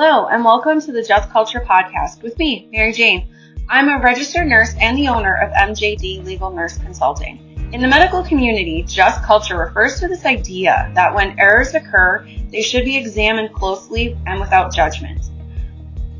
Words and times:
Hello, 0.00 0.28
and 0.28 0.44
welcome 0.44 0.80
to 0.80 0.92
the 0.92 1.02
Just 1.02 1.28
Culture 1.30 1.58
podcast 1.58 2.22
with 2.22 2.38
me, 2.38 2.68
Mary 2.70 2.92
Jane. 2.92 3.34
I'm 3.68 3.88
a 3.88 4.00
registered 4.00 4.46
nurse 4.46 4.72
and 4.80 4.96
the 4.96 5.08
owner 5.08 5.34
of 5.34 5.50
MJD 5.50 6.24
Legal 6.24 6.52
Nurse 6.52 6.78
Consulting. 6.78 7.68
In 7.72 7.80
the 7.80 7.88
medical 7.88 8.22
community, 8.22 8.84
just 8.84 9.20
culture 9.24 9.58
refers 9.58 9.98
to 9.98 10.06
this 10.06 10.24
idea 10.24 10.88
that 10.94 11.12
when 11.12 11.36
errors 11.40 11.74
occur, 11.74 12.24
they 12.52 12.62
should 12.62 12.84
be 12.84 12.96
examined 12.96 13.52
closely 13.52 14.16
and 14.24 14.38
without 14.38 14.72
judgment. 14.72 15.20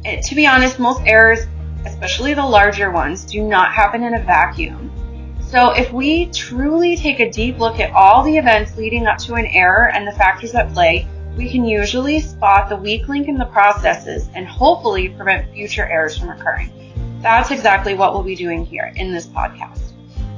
It, 0.05 0.25
to 0.25 0.35
be 0.35 0.45
honest, 0.45 0.81
most 0.81 1.01
errors, 1.07 1.47
especially 1.87 2.35
the 2.35 2.45
larger 2.45 2.91
ones, 2.91 3.25
do 3.25 3.45
not 3.45 3.73
happen 3.73 4.03
in 4.03 4.15
a 4.15 4.25
vacuum. 4.25 4.91
So 5.53 5.71
if 5.71 5.93
we 5.93 6.27
truly 6.31 6.97
take 6.97 7.21
a 7.21 7.31
deep 7.31 7.61
look 7.61 7.79
at 7.79 7.93
all 7.93 8.25
the 8.25 8.39
events 8.39 8.77
leading 8.77 9.07
up 9.07 9.19
to 9.19 9.35
an 9.35 9.47
error 9.47 9.89
and 9.89 10.05
the 10.05 10.13
factors 10.13 10.57
at 10.57 10.73
play, 10.75 11.07
we 11.39 11.49
can 11.49 11.65
usually 11.65 12.19
spot 12.19 12.69
the 12.69 12.77
weak 12.77 13.07
link 13.07 13.29
in 13.29 13.39
the 13.39 13.45
processes 13.45 14.29
and 14.35 14.45
hopefully 14.45 15.09
prevent 15.11 15.49
future 15.53 15.89
errors 15.89 16.19
from 16.19 16.31
occurring. 16.31 16.73
That's 17.23 17.53
exactly 17.53 17.95
what 17.95 18.13
we'll 18.13 18.25
be 18.25 18.35
doing 18.35 18.67
here 18.67 18.93
in 18.97 19.13
this 19.13 19.29
podcast. 19.29 19.93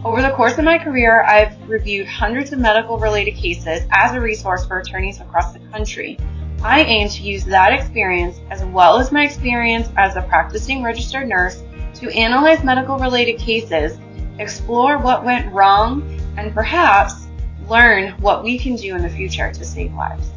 Over 0.05 0.21
the 0.21 0.33
course 0.33 0.59
of 0.59 0.65
my 0.67 0.77
career, 0.77 1.23
I've 1.23 1.57
reviewed 1.67 2.07
hundreds 2.07 2.53
of 2.53 2.59
medical 2.59 2.99
related 2.99 3.33
cases 3.33 3.81
as 3.91 4.13
a 4.13 4.21
resource 4.21 4.67
for 4.67 4.79
attorneys 4.79 5.23
across 5.23 5.55
the 5.55 5.59
country. 5.71 6.19
I 6.63 6.83
aim 6.83 7.09
to 7.09 7.23
use 7.23 7.47
that 7.47 7.73
experience 7.73 8.39
as 8.51 8.63
well 8.63 8.99
as 8.99 9.11
my 9.11 9.25
experience 9.25 9.89
as 9.97 10.17
a 10.17 10.23
practicing 10.23 10.83
registered 10.83 11.27
nurse 11.27 11.63
to 11.95 12.11
analyze 12.11 12.63
medical 12.63 12.99
related 12.99 13.39
cases, 13.39 13.99
explore 14.39 14.99
what 14.99 15.25
went 15.25 15.51
wrong, 15.51 16.03
and 16.37 16.53
perhaps 16.53 17.27
learn 17.71 18.13
what 18.21 18.45
we 18.45 18.59
can 18.59 18.77
do 18.77 18.95
in 18.95 19.01
the 19.01 19.09
future 19.09 19.51
to 19.51 19.65
save 19.65 19.95
lives. 19.95 20.31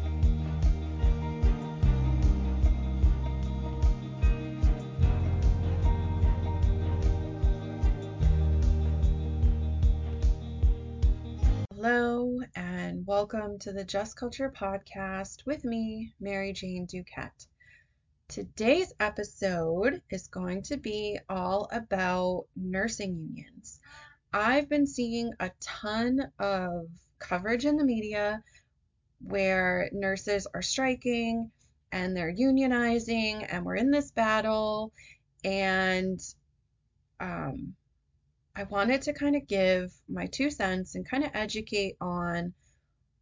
Hello, 11.86 12.40
and 12.56 13.06
welcome 13.06 13.58
to 13.58 13.70
the 13.70 13.84
Just 13.84 14.16
Culture 14.16 14.50
podcast 14.50 15.44
with 15.44 15.66
me, 15.66 16.14
Mary 16.18 16.54
Jane 16.54 16.86
Duquette. 16.86 17.46
Today's 18.26 18.94
episode 19.00 20.00
is 20.08 20.28
going 20.28 20.62
to 20.62 20.78
be 20.78 21.18
all 21.28 21.68
about 21.70 22.46
nursing 22.56 23.18
unions. 23.18 23.80
I've 24.32 24.70
been 24.70 24.86
seeing 24.86 25.32
a 25.38 25.50
ton 25.60 26.20
of 26.38 26.86
coverage 27.18 27.66
in 27.66 27.76
the 27.76 27.84
media 27.84 28.42
where 29.20 29.90
nurses 29.92 30.46
are 30.54 30.62
striking 30.62 31.50
and 31.92 32.16
they're 32.16 32.34
unionizing, 32.34 33.46
and 33.46 33.62
we're 33.62 33.76
in 33.76 33.90
this 33.90 34.10
battle, 34.10 34.90
and 35.44 36.18
um, 37.20 37.74
I 38.56 38.64
wanted 38.64 39.02
to 39.02 39.12
kind 39.12 39.34
of 39.34 39.48
give 39.48 39.92
my 40.08 40.26
two 40.26 40.50
cents 40.50 40.94
and 40.94 41.08
kind 41.08 41.24
of 41.24 41.30
educate 41.34 41.96
on 42.00 42.52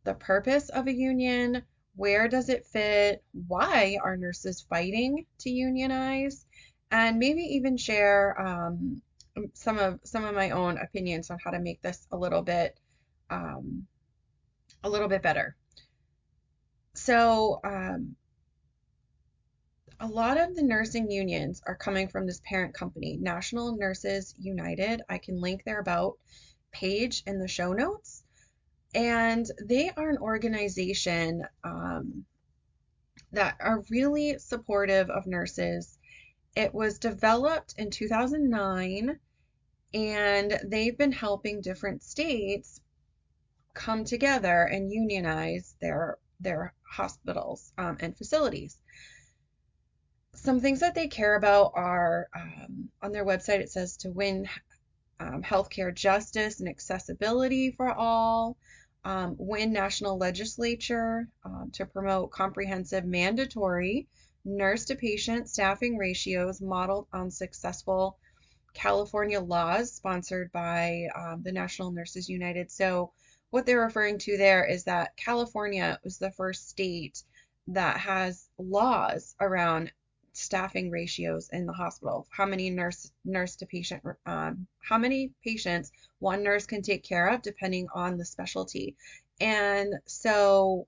the 0.04 0.14
purpose 0.14 0.68
of 0.68 0.86
a 0.86 0.92
union, 0.92 1.62
where 1.96 2.28
does 2.28 2.48
it 2.48 2.66
fit, 2.66 3.24
why 3.48 3.98
are 4.02 4.16
nurses 4.16 4.66
fighting 4.68 5.26
to 5.38 5.50
unionize, 5.50 6.44
and 6.90 7.18
maybe 7.18 7.42
even 7.42 7.76
share 7.76 8.38
um, 8.40 9.00
some 9.54 9.78
of 9.78 10.00
some 10.04 10.24
of 10.24 10.34
my 10.34 10.50
own 10.50 10.76
opinions 10.76 11.30
on 11.30 11.38
how 11.42 11.50
to 11.50 11.58
make 11.58 11.80
this 11.80 12.06
a 12.10 12.16
little 12.16 12.42
bit 12.42 12.78
um, 13.30 13.86
a 14.84 14.90
little 14.90 15.08
bit 15.08 15.22
better. 15.22 15.56
So 16.94 17.60
um, 17.64 18.16
a 20.02 20.08
lot 20.08 20.36
of 20.36 20.56
the 20.56 20.62
nursing 20.64 21.08
unions 21.08 21.62
are 21.64 21.76
coming 21.76 22.08
from 22.08 22.26
this 22.26 22.40
parent 22.44 22.74
company, 22.74 23.16
National 23.20 23.76
Nurses 23.76 24.34
United. 24.36 25.00
I 25.08 25.18
can 25.18 25.40
link 25.40 25.62
their 25.62 25.78
about 25.78 26.18
page 26.72 27.22
in 27.24 27.38
the 27.38 27.46
show 27.46 27.72
notes. 27.72 28.24
And 28.96 29.46
they 29.64 29.90
are 29.90 30.10
an 30.10 30.18
organization 30.18 31.46
um, 31.62 32.24
that 33.30 33.56
are 33.60 33.84
really 33.90 34.38
supportive 34.38 35.08
of 35.08 35.28
nurses. 35.28 35.96
It 36.56 36.74
was 36.74 36.98
developed 36.98 37.74
in 37.78 37.90
2009 37.90 39.20
and 39.94 40.60
they've 40.64 40.98
been 40.98 41.12
helping 41.12 41.60
different 41.60 42.02
states 42.02 42.80
come 43.72 44.04
together 44.04 44.64
and 44.64 44.90
unionize 44.90 45.76
their 45.80 46.18
their 46.40 46.74
hospitals 46.82 47.72
um, 47.78 47.96
and 48.00 48.16
facilities 48.16 48.78
some 50.42 50.58
things 50.58 50.80
that 50.80 50.96
they 50.96 51.06
care 51.06 51.36
about 51.36 51.70
are 51.76 52.28
um, 52.34 52.88
on 53.00 53.12
their 53.12 53.24
website, 53.24 53.60
it 53.60 53.70
says 53.70 53.96
to 53.98 54.10
win 54.10 54.48
um, 55.20 55.40
healthcare 55.40 55.94
justice 55.94 56.58
and 56.58 56.68
accessibility 56.68 57.70
for 57.70 57.92
all, 57.92 58.56
um, 59.04 59.36
win 59.38 59.72
national 59.72 60.18
legislature 60.18 61.28
um, 61.44 61.70
to 61.72 61.86
promote 61.86 62.32
comprehensive 62.32 63.04
mandatory 63.04 64.08
nurse 64.44 64.84
to 64.86 64.96
patient 64.96 65.48
staffing 65.48 65.96
ratios 65.96 66.60
modeled 66.60 67.06
on 67.12 67.30
successful 67.30 68.18
California 68.74 69.40
laws 69.40 69.92
sponsored 69.92 70.50
by 70.50 71.06
um, 71.14 71.42
the 71.44 71.52
National 71.52 71.92
Nurses 71.92 72.28
United. 72.28 72.68
So, 72.72 73.12
what 73.50 73.64
they're 73.64 73.84
referring 73.84 74.18
to 74.18 74.36
there 74.36 74.64
is 74.64 74.84
that 74.84 75.16
California 75.16 76.00
was 76.02 76.18
the 76.18 76.32
first 76.32 76.68
state 76.68 77.22
that 77.68 77.98
has 77.98 78.48
laws 78.58 79.36
around 79.40 79.92
staffing 80.32 80.90
ratios 80.90 81.48
in 81.50 81.66
the 81.66 81.72
hospital. 81.72 82.26
How 82.30 82.46
many 82.46 82.70
nurse 82.70 83.12
nurse 83.24 83.56
to 83.56 83.66
patient 83.66 84.02
um, 84.26 84.66
how 84.80 84.98
many 84.98 85.32
patients 85.44 85.92
one 86.18 86.42
nurse 86.42 86.66
can 86.66 86.82
take 86.82 87.02
care 87.02 87.28
of 87.28 87.42
depending 87.42 87.88
on 87.94 88.16
the 88.16 88.24
specialty. 88.24 88.96
And 89.40 89.94
so 90.06 90.86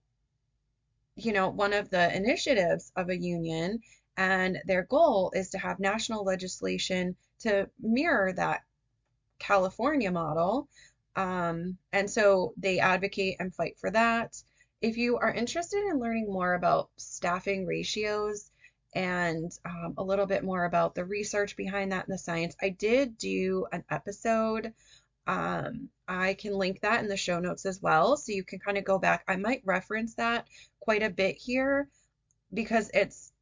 you 1.16 1.32
know, 1.32 1.48
one 1.48 1.72
of 1.72 1.90
the 1.90 2.14
initiatives 2.14 2.90
of 2.96 3.08
a 3.08 3.16
union 3.16 3.80
and 4.16 4.58
their 4.66 4.82
goal 4.82 5.32
is 5.34 5.50
to 5.50 5.58
have 5.58 5.78
national 5.78 6.24
legislation 6.24 7.16
to 7.40 7.68
mirror 7.80 8.32
that 8.32 8.62
California 9.38 10.10
model. 10.10 10.68
Um, 11.16 11.78
and 11.92 12.10
so 12.10 12.54
they 12.56 12.80
advocate 12.80 13.36
and 13.38 13.54
fight 13.54 13.78
for 13.78 13.90
that. 13.90 14.42
If 14.80 14.96
you 14.96 15.16
are 15.18 15.32
interested 15.32 15.84
in 15.88 16.00
learning 16.00 16.26
more 16.26 16.54
about 16.54 16.90
staffing 16.96 17.66
ratios, 17.66 18.50
and 18.94 19.52
um, 19.64 19.94
a 19.98 20.04
little 20.04 20.26
bit 20.26 20.44
more 20.44 20.64
about 20.64 20.94
the 20.94 21.04
research 21.04 21.56
behind 21.56 21.92
that 21.92 22.06
and 22.06 22.14
the 22.14 22.18
science. 22.18 22.54
I 22.62 22.70
did 22.70 23.18
do 23.18 23.66
an 23.72 23.84
episode. 23.90 24.72
Um, 25.26 25.88
I 26.06 26.34
can 26.34 26.54
link 26.54 26.80
that 26.80 27.00
in 27.02 27.08
the 27.08 27.16
show 27.16 27.40
notes 27.40 27.66
as 27.66 27.80
well, 27.80 28.16
so 28.16 28.32
you 28.32 28.44
can 28.44 28.58
kind 28.58 28.78
of 28.78 28.84
go 28.84 28.98
back. 28.98 29.24
I 29.26 29.36
might 29.36 29.62
reference 29.64 30.14
that 30.14 30.46
quite 30.80 31.02
a 31.02 31.10
bit 31.10 31.36
here 31.36 31.88
because 32.52 32.90
it's 32.94 33.32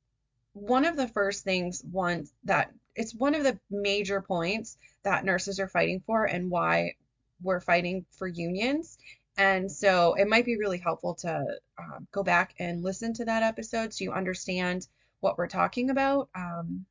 one 0.54 0.84
of 0.84 0.96
the 0.96 1.08
first 1.08 1.44
things 1.44 1.82
one 1.90 2.26
that 2.44 2.72
it's 2.94 3.14
one 3.14 3.34
of 3.34 3.42
the 3.42 3.58
major 3.70 4.20
points 4.20 4.76
that 5.02 5.24
nurses 5.24 5.58
are 5.58 5.68
fighting 5.68 6.02
for 6.06 6.24
and 6.24 6.50
why 6.50 6.94
we're 7.42 7.60
fighting 7.60 8.04
for 8.12 8.28
unions. 8.28 8.98
And 9.38 9.72
so 9.72 10.14
it 10.14 10.28
might 10.28 10.44
be 10.44 10.58
really 10.58 10.78
helpful 10.78 11.14
to 11.16 11.46
um, 11.78 12.06
go 12.12 12.22
back 12.22 12.54
and 12.58 12.82
listen 12.82 13.14
to 13.14 13.24
that 13.24 13.42
episode 13.42 13.94
so 13.94 14.04
you 14.04 14.12
understand 14.12 14.86
what 15.22 15.38
we're 15.38 15.46
talking 15.46 15.88
about. 15.88 16.28
Um, 16.34 16.84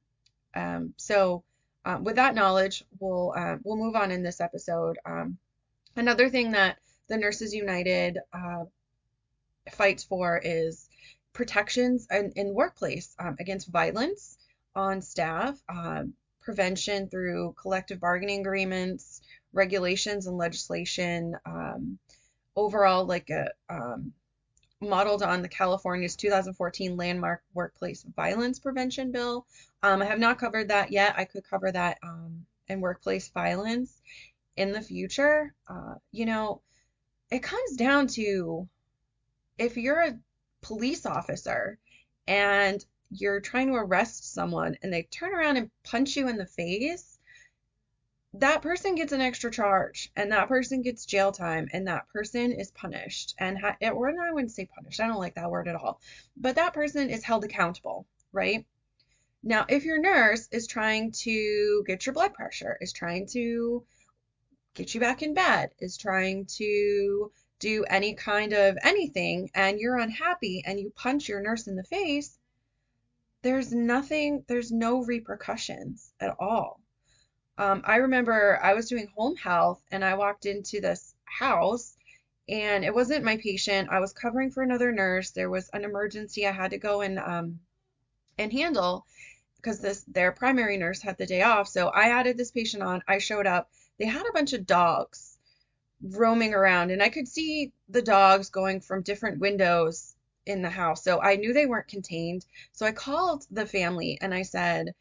um, 0.56 0.94
so 0.98 1.44
um, 1.86 2.04
with 2.04 2.16
that 2.16 2.34
knowledge, 2.34 2.84
we'll 3.00 3.34
uh, 3.38 3.58
we'll 3.64 3.78
move 3.78 3.96
on 3.96 4.10
in 4.10 4.24
this 4.24 4.42
episode. 4.42 4.98
Um, 5.06 5.38
another 5.96 6.30
thing 6.30 6.52
that 6.52 6.78
the 7.08 7.18
Nurses 7.18 7.54
United 7.54 8.18
uh, 8.34 8.64
fights 9.72 10.04
for 10.04 10.42
is 10.44 10.90
protections 11.34 12.08
in, 12.10 12.32
in 12.36 12.54
workplace 12.54 13.16
um, 13.20 13.36
against 13.40 13.68
violence 13.68 14.38
on 14.76 15.02
staff, 15.02 15.62
um, 15.70 16.14
prevention 16.42 17.10
through 17.10 17.54
collective 17.62 18.00
bargaining 18.00 18.42
agreements, 18.42 19.22
regulations 19.54 20.28
and 20.28 20.38
legislation. 20.38 21.36
overall, 22.56 23.06
like 23.06 23.30
a 23.30 23.50
modeled 24.82 25.24
on 25.24 25.42
the 25.42 25.48
California's 25.48 26.16
2014 26.16 26.98
landmark 26.98 27.44
workplace 27.54 28.04
violence 28.16 28.60
prevention 28.60 29.12
bill. 29.12 29.46
Um, 29.84 30.02
I 30.02 30.06
have 30.06 30.20
not 30.20 30.40
covered 30.40 30.70
that 30.70 30.92
yet. 30.92 31.16
I 31.18 31.26
could 31.26 31.44
cover 31.44 31.72
that 31.72 32.00
um, 32.04 32.46
in 32.68 32.82
workplace 32.82 33.30
violence 33.30 34.02
in 34.58 34.72
the 34.72 34.82
future. 34.82 35.54
Uh, 35.68 35.96
you 36.12 36.26
know, 36.26 36.62
it 37.30 37.44
comes 37.44 37.76
down 37.76 38.08
to 38.08 38.68
if 39.58 39.78
you're 39.78 40.02
a 40.02 40.20
police 40.62 41.06
officer 41.06 41.78
and 42.28 42.84
you're 43.12 43.42
trying 43.42 43.68
to 43.68 43.76
arrest 43.76 44.34
someone 44.34 44.78
and 44.82 44.92
they 44.92 45.04
turn 45.04 45.34
around 45.34 45.58
and 45.58 45.70
punch 45.84 46.16
you 46.16 46.28
in 46.28 46.38
the 46.38 46.46
face, 46.46 47.11
that 48.34 48.62
person 48.62 48.96
gets 48.96 49.12
an 49.12 49.22
extra 49.22 49.52
charge 49.52 50.12
and 50.16 50.32
that 50.32 50.48
person 50.48 50.82
gets 50.82 51.06
jail 51.06 51.32
time 51.32 51.68
and 51.74 51.88
that 51.88 52.08
person 52.10 52.52
is 52.52 52.72
punished 52.72 53.36
and 53.38 53.58
ha- 53.58 53.76
or 53.92 54.10
I 54.10 54.32
wouldn't 54.32 54.52
say 54.52 54.70
punished 54.74 55.00
I 55.02 55.08
don't 55.08 55.20
like 55.20 55.36
that 55.36 55.52
word 55.52 55.68
at 55.68 55.76
all 55.76 56.00
but 56.38 56.56
that 56.56 56.74
person 56.74 57.10
is 57.10 57.24
held 57.24 57.44
accountable 57.44 58.08
right? 58.32 58.66
Now, 59.44 59.66
if 59.68 59.86
your 59.86 60.00
nurse 60.00 60.48
is 60.52 60.68
trying 60.68 61.12
to 61.24 61.84
get 61.88 62.06
your 62.06 62.14
blood 62.14 62.34
pressure, 62.34 62.78
is 62.80 62.94
trying 62.94 63.28
to 63.28 63.84
get 64.76 64.94
you 64.94 65.00
back 65.00 65.24
in 65.24 65.34
bed, 65.34 65.72
is 65.80 65.98
trying 65.98 66.46
to 66.58 67.32
do 67.60 67.84
any 67.86 68.14
kind 68.16 68.54
of 68.54 68.78
anything, 68.84 69.50
and 69.54 69.80
you're 69.80 69.98
unhappy 69.98 70.64
and 70.66 70.80
you 70.80 70.92
punch 70.96 71.28
your 71.28 71.42
nurse 71.42 71.68
in 71.68 71.76
the 71.76 71.84
face, 71.84 72.38
there's 73.42 73.74
nothing, 73.74 74.46
there's 74.48 74.72
no 74.72 75.04
repercussions 75.04 76.14
at 76.20 76.36
all. 76.40 76.81
Um, 77.58 77.82
I 77.86 77.98
remember 77.98 78.60
I 78.62 78.74
was 78.74 78.90
doing 78.90 79.08
home 79.16 79.36
health 79.36 79.82
and 79.92 80.04
I 80.04 80.16
walked 80.16 80.46
into 80.46 80.82
this 80.82 81.14
house 81.26 81.96
and 82.50 82.84
it 82.84 82.94
wasn't 82.94 83.24
my 83.24 83.38
patient. 83.38 83.90
I 83.90 84.00
was 84.00 84.14
covering 84.14 84.52
for 84.52 84.64
another 84.64 84.92
nurse. 84.92 85.32
There 85.32 85.50
was 85.50 85.70
an 85.70 85.84
emergency 85.84 86.48
I 86.48 86.52
had 86.52 86.72
to 86.72 86.78
go 86.78 87.02
and 87.02 87.20
um, 87.20 87.60
and 88.38 88.52
handle 88.52 89.06
because 89.58 89.80
this 89.80 90.04
their 90.08 90.32
primary 90.32 90.78
nurse 90.78 91.02
had 91.02 91.18
the 91.18 91.26
day 91.26 91.44
off. 91.44 91.68
So 91.68 91.90
I 91.90 92.10
added 92.10 92.38
this 92.38 92.52
patient 92.52 92.84
on. 92.84 93.04
I 93.08 93.20
showed 93.20 93.48
up. 93.48 93.70
They 94.00 94.06
had 94.06 94.26
a 94.26 94.34
bunch 94.34 94.54
of 94.54 94.66
dogs 94.66 95.38
roaming 96.02 96.54
around 96.54 96.90
and 96.92 97.04
I 97.04 97.10
could 97.10 97.28
see 97.28 97.72
the 97.88 98.02
dogs 98.02 98.50
going 98.50 98.82
from 98.82 99.04
different 99.04 99.40
windows 99.40 100.16
in 100.46 100.62
the 100.62 100.70
house. 100.70 101.04
So 101.04 101.22
I 101.22 101.36
knew 101.36 101.54
they 101.54 101.68
weren't 101.68 101.88
contained. 101.88 102.46
So 102.72 102.86
I 102.86 102.92
called 102.92 103.46
the 103.52 103.66
family 103.66 104.18
and 104.22 104.34
I 104.34 104.42
said, 104.42 104.94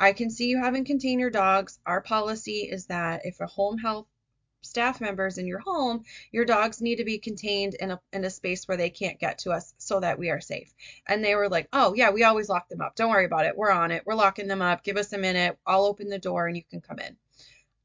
I 0.00 0.12
can 0.12 0.30
see 0.30 0.48
you 0.48 0.58
haven't 0.62 0.84
contained 0.84 1.20
your 1.20 1.30
dogs. 1.30 1.80
Our 1.84 2.00
policy 2.00 2.68
is 2.70 2.86
that 2.86 3.26
if 3.26 3.40
a 3.40 3.46
home 3.46 3.78
health 3.78 4.06
staff 4.62 5.00
members 5.00 5.38
in 5.38 5.46
your 5.46 5.58
home, 5.58 6.04
your 6.30 6.44
dogs 6.44 6.80
need 6.80 6.96
to 6.96 7.04
be 7.04 7.18
contained 7.18 7.74
in 7.74 7.90
a 7.90 8.00
in 8.12 8.24
a 8.24 8.30
space 8.30 8.68
where 8.68 8.76
they 8.76 8.90
can't 8.90 9.18
get 9.18 9.38
to 9.38 9.50
us 9.50 9.74
so 9.78 9.98
that 10.00 10.18
we 10.18 10.30
are 10.30 10.40
safe. 10.40 10.72
And 11.06 11.24
they 11.24 11.34
were 11.34 11.48
like, 11.48 11.68
"Oh, 11.72 11.94
yeah, 11.94 12.10
we 12.10 12.22
always 12.22 12.48
lock 12.48 12.68
them 12.68 12.80
up. 12.80 12.94
Don't 12.94 13.10
worry 13.10 13.24
about 13.24 13.46
it. 13.46 13.56
We're 13.56 13.72
on 13.72 13.90
it. 13.90 14.04
We're 14.06 14.14
locking 14.14 14.46
them 14.46 14.62
up. 14.62 14.84
Give 14.84 14.96
us 14.96 15.12
a 15.12 15.18
minute. 15.18 15.58
I'll 15.66 15.84
open 15.84 16.08
the 16.08 16.18
door 16.18 16.46
and 16.46 16.56
you 16.56 16.62
can 16.62 16.80
come 16.80 17.00
in." 17.00 17.16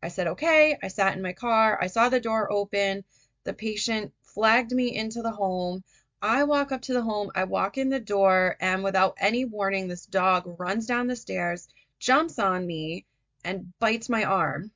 I 0.03 0.09
said, 0.09 0.27
"Okay." 0.27 0.77
I 0.83 0.89
sat 0.89 1.15
in 1.15 1.21
my 1.23 1.33
car. 1.33 1.79
I 1.81 1.87
saw 1.87 2.09
the 2.09 2.19
door 2.19 2.51
open. 2.51 3.03
The 3.43 3.53
patient 3.53 4.13
flagged 4.21 4.71
me 4.71 4.95
into 4.95 5.21
the 5.23 5.31
home. 5.31 5.83
I 6.21 6.43
walk 6.43 6.71
up 6.71 6.81
to 6.83 6.93
the 6.93 7.01
home. 7.01 7.31
I 7.35 7.43
walk 7.45 7.77
in 7.77 7.89
the 7.89 7.99
door 7.99 8.55
and 8.59 8.83
without 8.83 9.15
any 9.19 9.45
warning, 9.45 9.87
this 9.87 10.05
dog 10.05 10.55
runs 10.59 10.85
down 10.85 11.07
the 11.07 11.15
stairs, 11.15 11.67
jumps 12.03 12.37
on 12.37 12.67
me 12.67 13.05
and 13.45 13.71
bites 13.79 14.09
my 14.09 14.25
arm. 14.25 14.71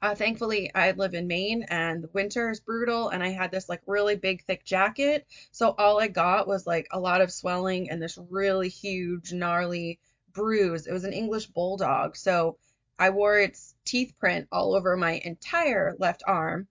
Uh, 0.00 0.14
thankfully, 0.14 0.70
I 0.72 0.92
live 0.92 1.14
in 1.14 1.26
Maine 1.26 1.64
and 1.68 2.04
the 2.04 2.10
winter 2.12 2.50
is 2.50 2.60
brutal, 2.60 3.08
and 3.08 3.20
I 3.24 3.30
had 3.30 3.50
this 3.50 3.68
like 3.68 3.82
really 3.86 4.14
big, 4.14 4.44
thick 4.44 4.64
jacket. 4.64 5.26
So 5.50 5.74
all 5.76 6.00
I 6.00 6.06
got 6.06 6.46
was 6.46 6.64
like 6.64 6.86
a 6.92 7.00
lot 7.00 7.20
of 7.20 7.32
swelling 7.32 7.90
and 7.90 8.00
this 8.00 8.16
really 8.30 8.68
huge, 8.68 9.32
gnarly 9.32 9.98
bruise. 10.32 10.86
It 10.86 10.92
was 10.92 11.02
an 11.02 11.12
English 11.12 11.46
bulldog. 11.46 12.16
So 12.16 12.56
I 12.96 13.10
wore 13.10 13.40
its 13.40 13.74
teeth 13.84 14.14
print 14.20 14.46
all 14.52 14.76
over 14.76 14.96
my 14.96 15.20
entire 15.24 15.96
left 15.98 16.22
arm. 16.24 16.68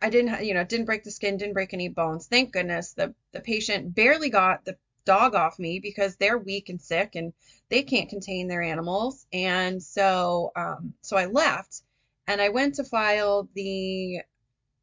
I 0.00 0.08
didn't, 0.08 0.46
you 0.46 0.54
know, 0.54 0.64
didn't 0.64 0.86
break 0.86 1.04
the 1.04 1.10
skin, 1.10 1.36
didn't 1.36 1.52
break 1.52 1.74
any 1.74 1.90
bones. 1.90 2.26
Thank 2.26 2.52
goodness. 2.52 2.94
The 2.94 3.14
the 3.32 3.40
patient 3.40 3.94
barely 3.94 4.30
got 4.30 4.64
the 4.64 4.78
dog 5.08 5.34
off 5.34 5.58
me 5.58 5.80
because 5.80 6.16
they're 6.16 6.38
weak 6.38 6.68
and 6.68 6.80
sick 6.80 7.14
and 7.14 7.32
they 7.70 7.82
can't 7.82 8.10
contain 8.10 8.46
their 8.46 8.62
animals. 8.62 9.26
And 9.32 9.82
so, 9.82 10.52
um, 10.54 10.92
so 11.00 11.16
I 11.16 11.26
left 11.26 11.82
and 12.26 12.40
I 12.42 12.50
went 12.50 12.74
to 12.74 12.84
file 12.84 13.48
the 13.54 14.20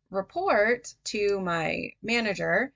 report 0.10 0.94
to 1.06 1.40
my 1.42 1.92
manager, 2.02 2.72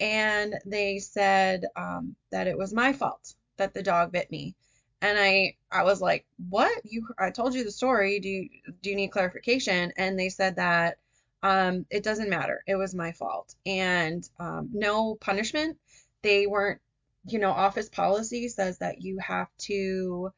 and 0.00 0.54
they 0.66 0.98
said 0.98 1.64
um, 1.76 2.14
that 2.30 2.46
it 2.46 2.58
was 2.58 2.74
my 2.74 2.92
fault 2.92 3.34
that 3.56 3.72
the 3.72 3.82
dog 3.82 4.12
bit 4.12 4.30
me. 4.30 4.54
And 5.00 5.18
I, 5.18 5.56
I 5.70 5.82
was 5.82 6.00
like, 6.00 6.26
what? 6.50 6.72
You, 6.84 7.08
I 7.18 7.30
told 7.30 7.54
you 7.54 7.64
the 7.64 7.72
story. 7.72 8.20
Do 8.20 8.28
you, 8.28 8.48
do 8.82 8.90
you 8.90 8.96
need 8.96 9.08
clarification? 9.08 9.92
And 9.96 10.18
they 10.18 10.28
said 10.28 10.56
that 10.56 10.98
um, 11.42 11.86
it 11.90 12.02
doesn't 12.04 12.30
matter. 12.30 12.62
It 12.66 12.76
was 12.76 12.94
my 12.94 13.12
fault. 13.12 13.54
And 13.66 14.28
um, 14.38 14.70
no 14.72 15.16
punishment. 15.16 15.76
They 16.22 16.46
weren't, 16.46 16.80
you 17.26 17.38
know, 17.38 17.50
office 17.50 17.88
policy 17.88 18.48
says 18.48 18.78
that 18.78 19.02
you 19.02 19.18
have 19.18 19.48
to, 19.58 20.32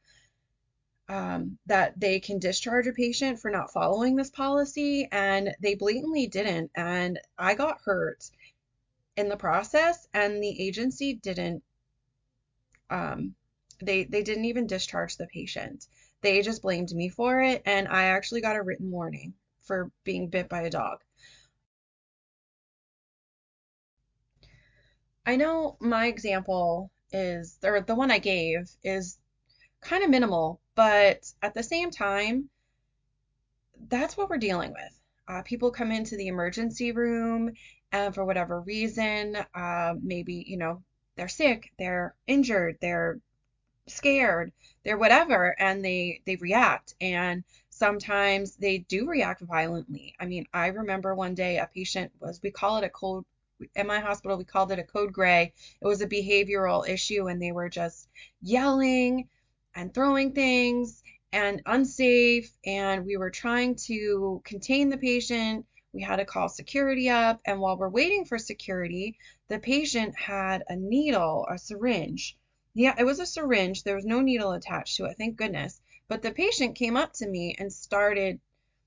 um, 1.09 1.59
that 1.67 1.99
they 2.01 2.21
can 2.21 2.39
discharge 2.39 2.87
a 2.87 2.93
patient 2.93 3.41
for 3.41 3.51
not 3.51 3.73
following 3.73 4.17
this 4.17 4.31
policy, 4.31 5.09
and 5.13 5.55
they 5.61 5.75
blatantly 5.75 6.27
didn't. 6.27 6.71
And 6.75 7.21
I 7.39 7.55
got 7.55 7.81
hurt 7.85 8.31
in 9.17 9.29
the 9.29 9.37
process, 9.37 10.07
and 10.15 10.43
the 10.43 10.67
agency 10.67 11.15
didn't, 11.15 11.63
um, 12.91 13.35
they 13.83 14.05
they 14.05 14.23
didn't 14.23 14.47
even 14.47 14.67
discharge 14.67 15.17
the 15.17 15.27
patient. 15.27 15.87
They 16.23 16.41
just 16.43 16.63
blamed 16.63 16.93
me 16.93 17.09
for 17.11 17.43
it, 17.43 17.63
and 17.67 17.87
I 17.89 18.05
actually 18.05 18.41
got 18.41 18.57
a 18.57 18.63
written 18.63 18.91
warning 18.91 19.35
for 19.63 19.91
being 20.05 20.29
bit 20.29 20.49
by 20.49 20.63
a 20.63 20.71
dog. 20.71 21.03
I 25.26 25.37
know 25.37 25.76
my 25.81 26.06
example 26.06 26.91
is, 27.12 27.59
or 27.62 27.81
the 27.81 27.94
one 27.94 28.11
I 28.11 28.19
gave 28.19 28.69
is 28.82 29.19
kind 29.81 30.05
of 30.05 30.11
minimal, 30.11 30.61
but 30.75 31.32
at 31.43 31.55
the 31.55 31.62
same 31.62 31.91
time, 31.91 32.50
that's 33.88 34.17
what 34.17 34.29
we're 34.29 34.38
dealing 34.38 34.73
with. 34.73 35.00
Uh, 35.26 35.43
people 35.43 35.71
come 35.71 35.91
into 35.91 36.17
the 36.17 36.29
emergency 36.29 36.93
room 36.93 37.53
and 37.93 38.15
for 38.15 38.25
whatever 38.25 38.61
reason, 38.61 39.37
uh, 39.55 39.94
maybe, 40.03 40.44
you 40.47 40.56
know, 40.56 40.82
they're 41.17 41.29
sick, 41.29 41.73
they're 41.79 42.15
injured, 42.27 42.77
they're 42.81 43.19
scared, 43.87 44.53
they're 44.82 44.99
whatever, 44.99 45.55
and 45.59 45.85
they 45.85 46.20
they 46.27 46.37
react. 46.37 46.94
And 47.00 47.44
sometimes 47.70 48.56
they 48.56 48.79
do 48.79 49.09
react 49.09 49.43
violently. 49.43 50.15
I 50.19 50.27
mean, 50.27 50.47
I 50.53 50.69
remember 50.69 51.15
one 51.15 51.35
day 51.35 51.59
a 51.59 51.70
patient 51.73 52.12
was, 52.20 52.41
we 52.43 52.50
call 52.50 52.79
it 52.79 52.85
a 52.85 52.88
code, 52.91 53.25
in 53.75 53.87
my 53.87 54.01
hospital, 54.01 54.37
we 54.37 54.45
called 54.45 54.73
it 54.73 54.79
a 54.79 54.85
code 54.85 55.13
gray. 55.13 55.53
It 55.81 55.87
was 55.87 56.01
a 56.01 56.07
behavioral 56.07 56.89
issue, 56.89 57.29
and 57.29 57.41
they 57.41 57.53
were 57.53 57.69
just 57.69 58.09
yelling 58.41 59.29
and 59.75 59.93
throwing 59.93 60.33
things 60.33 61.03
and 61.33 61.63
unsafe. 61.67 62.53
And 62.65 63.05
we 63.05 63.17
were 63.17 63.31
trying 63.31 63.75
to 63.87 64.41
contain 64.45 64.89
the 64.89 64.99
patient. 64.99 65.67
We 65.93 66.03
had 66.03 66.17
to 66.17 66.25
call 66.25 66.49
security 66.49 67.09
up. 67.09 67.41
And 67.45 67.61
while 67.61 67.77
we're 67.77 67.89
waiting 67.89 68.25
for 68.25 68.39
security, 68.39 69.17
the 69.49 69.59
patient 69.59 70.17
had 70.17 70.65
a 70.69 70.77
needle, 70.77 71.47
a 71.51 71.59
syringe. 71.59 72.37
Yeah, 72.75 72.94
it 72.99 73.05
was 73.05 73.21
a 73.21 73.27
syringe. 73.27 73.83
There 73.83 73.94
was 73.97 74.05
no 74.05 74.21
needle 74.21 74.53
attached 74.53 74.97
to 74.97 75.05
it, 75.05 75.17
thank 75.17 75.37
goodness. 75.37 75.81
But 76.09 76.23
the 76.23 76.33
patient 76.33 76.77
came 76.77 76.97
up 76.97 77.13
to 77.15 77.29
me 77.29 77.55
and 77.59 77.73
started 77.73 78.41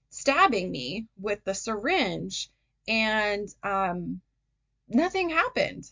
stabbing 0.10 0.72
me 0.72 1.08
with 1.20 1.44
the 1.44 1.54
syringe, 1.54 2.50
and 2.88 3.48
um, 3.64 4.22
nothing 4.88 5.30
happened. 5.30 5.92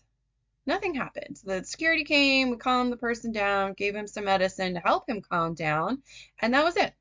Nothing 0.66 0.96
happened. 0.96 1.40
The 1.44 1.64
security 1.64 2.04
came, 2.04 2.50
we 2.50 2.58
calmed 2.58 2.92
the 2.92 2.98
person 2.98 3.32
down, 3.32 3.74
gave 3.74 3.96
him 3.96 4.08
some 4.08 4.26
medicine 4.26 4.74
to 4.74 4.80
help 4.80 5.08
him 5.08 5.22
calm 5.22 5.54
down, 5.54 6.02
and 6.40 6.54
that 6.54 6.64
was 6.64 6.76
it. 6.76 6.94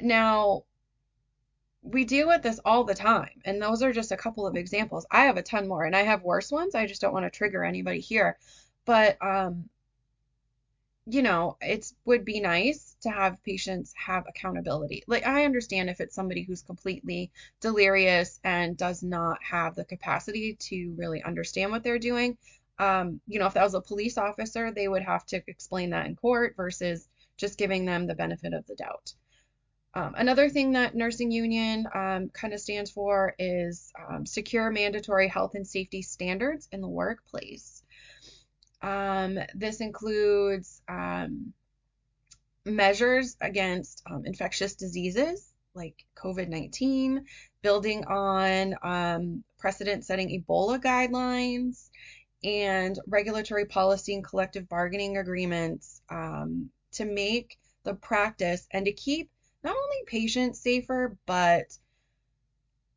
Now, 0.00 0.64
we 1.82 2.04
deal 2.04 2.28
with 2.28 2.42
this 2.42 2.60
all 2.64 2.84
the 2.84 2.94
time, 2.94 3.42
and 3.44 3.60
those 3.60 3.82
are 3.82 3.92
just 3.92 4.12
a 4.12 4.16
couple 4.16 4.46
of 4.46 4.56
examples. 4.56 5.06
I 5.10 5.24
have 5.24 5.36
a 5.36 5.42
ton 5.42 5.66
more, 5.66 5.84
and 5.84 5.96
I 5.96 6.02
have 6.02 6.22
worse 6.22 6.52
ones. 6.52 6.76
I 6.76 6.86
just 6.86 7.00
don't 7.00 7.12
want 7.12 7.26
to 7.26 7.30
trigger 7.30 7.64
anybody 7.64 7.98
here. 8.00 8.38
But 8.84 9.16
um, 9.20 9.68
you 11.06 11.22
know, 11.22 11.56
it 11.60 11.92
would 12.04 12.24
be 12.24 12.40
nice 12.40 12.96
to 13.02 13.10
have 13.10 13.42
patients 13.42 13.92
have 13.96 14.24
accountability. 14.28 15.02
Like, 15.06 15.26
I 15.26 15.44
understand 15.44 15.90
if 15.90 16.00
it's 16.00 16.14
somebody 16.14 16.42
who's 16.42 16.62
completely 16.62 17.32
delirious 17.60 18.38
and 18.44 18.76
does 18.76 19.02
not 19.02 19.38
have 19.42 19.74
the 19.74 19.84
capacity 19.84 20.56
to 20.60 20.94
really 20.96 21.22
understand 21.22 21.72
what 21.72 21.82
they're 21.82 21.98
doing. 21.98 22.38
Um, 22.78 23.20
you 23.26 23.38
know, 23.38 23.46
if 23.46 23.54
that 23.54 23.64
was 23.64 23.74
a 23.74 23.80
police 23.80 24.16
officer, 24.16 24.70
they 24.70 24.88
would 24.88 25.02
have 25.02 25.26
to 25.26 25.42
explain 25.48 25.90
that 25.90 26.06
in 26.06 26.16
court 26.16 26.54
versus 26.56 27.08
just 27.36 27.58
giving 27.58 27.84
them 27.84 28.06
the 28.06 28.14
benefit 28.14 28.52
of 28.52 28.66
the 28.66 28.76
doubt. 28.76 29.14
Um, 29.94 30.14
another 30.16 30.48
thing 30.48 30.72
that 30.72 30.94
nursing 30.94 31.30
union 31.30 31.86
um, 31.94 32.28
kind 32.30 32.54
of 32.54 32.60
stands 32.60 32.90
for 32.90 33.34
is 33.38 33.92
um, 34.08 34.24
secure 34.24 34.70
mandatory 34.70 35.28
health 35.28 35.54
and 35.54 35.66
safety 35.66 36.02
standards 36.02 36.68
in 36.72 36.80
the 36.80 36.88
workplace. 36.88 37.71
Um, 38.82 39.38
this 39.54 39.80
includes 39.80 40.82
um, 40.88 41.52
measures 42.64 43.36
against 43.40 44.02
um, 44.10 44.24
infectious 44.26 44.74
diseases 44.74 45.52
like 45.74 46.04
COVID 46.16 46.48
19, 46.48 47.24
building 47.62 48.04
on 48.04 48.74
um, 48.82 49.44
precedent 49.58 50.04
setting 50.04 50.28
Ebola 50.28 50.80
guidelines, 50.80 51.88
and 52.44 52.98
regulatory 53.06 53.66
policy 53.66 54.14
and 54.14 54.24
collective 54.24 54.68
bargaining 54.68 55.16
agreements 55.16 56.02
um, 56.10 56.70
to 56.92 57.04
make 57.04 57.58
the 57.84 57.94
practice 57.94 58.66
and 58.72 58.84
to 58.86 58.92
keep 58.92 59.30
not 59.64 59.76
only 59.76 60.04
patients 60.06 60.60
safer, 60.60 61.16
but 61.26 61.66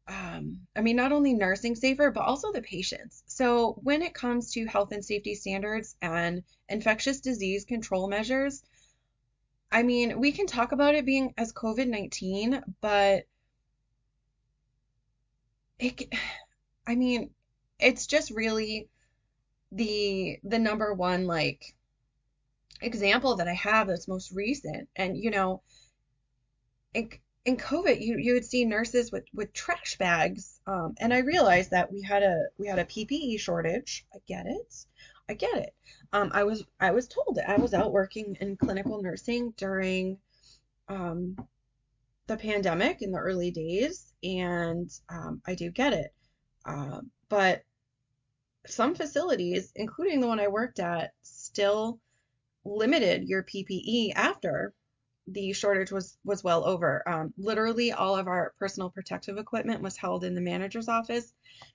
um, 0.08 0.68
I 0.76 0.82
mean, 0.82 0.96
not 0.96 1.12
only 1.12 1.34
nursing 1.34 1.76
safer, 1.76 2.12
but 2.12 2.22
also 2.22 2.52
the 2.52 2.62
patients. 2.62 3.24
So, 3.26 3.74
when 3.84 4.02
it 4.04 4.14
comes 4.14 4.52
to 4.52 4.66
health 4.66 4.92
and 4.92 5.04
safety 5.04 5.34
standards 5.34 5.96
and 6.02 6.44
infectious 6.70 7.22
disease 7.22 7.66
control 7.66 8.08
measures, 8.08 8.62
I 9.72 9.84
mean, 9.84 10.20
we 10.20 10.32
can 10.32 10.46
talk 10.48 10.72
about 10.72 10.96
it 10.96 11.06
being 11.06 11.34
as 11.38 11.54
COVID 11.54 11.88
19, 11.88 12.64
but 12.82 13.26
it, 15.80 16.14
I 16.88 16.96
mean, 16.96 17.32
it's 17.80 18.06
just 18.06 18.30
really 18.32 18.90
the 19.72 20.40
the 20.44 20.60
number 20.60 20.94
one 20.94 21.26
like 21.26 21.76
example 22.80 23.38
that 23.38 23.48
I 23.48 23.54
have 23.54 23.88
that's 23.88 24.08
most 24.08 24.32
recent. 24.32 24.88
And 24.96 25.18
you 25.18 25.32
know, 25.32 25.64
in, 26.94 27.10
in 27.46 27.58
COVID, 27.58 28.02
you 28.02 28.18
you 28.18 28.34
would 28.34 28.46
see 28.46 28.66
nurses 28.66 29.12
with 29.12 29.26
with 29.34 29.54
trash 29.54 29.98
bags, 29.98 30.60
um, 30.66 30.96
and 31.00 31.14
I 31.14 31.20
realized 31.20 31.72
that 31.72 31.92
we 31.92 32.02
had 32.02 32.24
a 32.24 32.46
we 32.58 32.68
had 32.68 32.80
a 32.80 32.86
PPE 32.86 33.40
shortage. 33.40 34.06
I 34.14 34.18
get 34.28 34.48
it, 34.48 34.86
I 35.30 35.36
get 35.36 35.56
it. 35.58 35.76
Um, 36.12 36.32
I 36.34 36.44
was 36.44 36.66
I 36.80 36.92
was 36.92 37.08
told 37.08 37.40
I 37.48 37.58
was 37.58 37.74
out 37.74 37.92
working 37.94 38.36
in 38.42 38.58
clinical 38.58 39.02
nursing 39.02 39.54
during 39.58 40.18
um, 40.88 41.38
the 42.28 42.38
pandemic 42.38 43.04
in 43.04 43.12
the 43.12 43.20
early 43.20 43.52
days, 43.52 44.12
and 44.24 44.90
um, 45.10 45.42
I 45.46 45.54
do 45.54 45.70
get 45.70 45.94
it. 45.94 46.14
Uh, 46.66 47.02
but 47.30 47.64
some 48.66 48.96
facilities, 48.96 49.72
including 49.76 50.20
the 50.20 50.28
one 50.28 50.40
I 50.40 50.48
worked 50.48 50.80
at, 50.80 51.14
still 51.22 52.00
limited 52.64 53.30
your 53.30 53.44
PPE 53.44 54.14
after 54.16 54.74
the 55.28 55.54
shortage 55.54 55.92
was 55.92 56.18
was 56.24 56.44
well 56.44 56.66
over. 56.66 57.08
Um, 57.08 57.34
literally, 57.38 57.92
all 57.92 58.16
of 58.16 58.28
our 58.28 58.54
personal 58.60 58.90
protective 58.90 59.38
equipment 59.38 59.82
was 59.82 59.98
held 59.98 60.24
in 60.24 60.36
the 60.36 60.42
manager's 60.42 60.88
office 60.88 61.34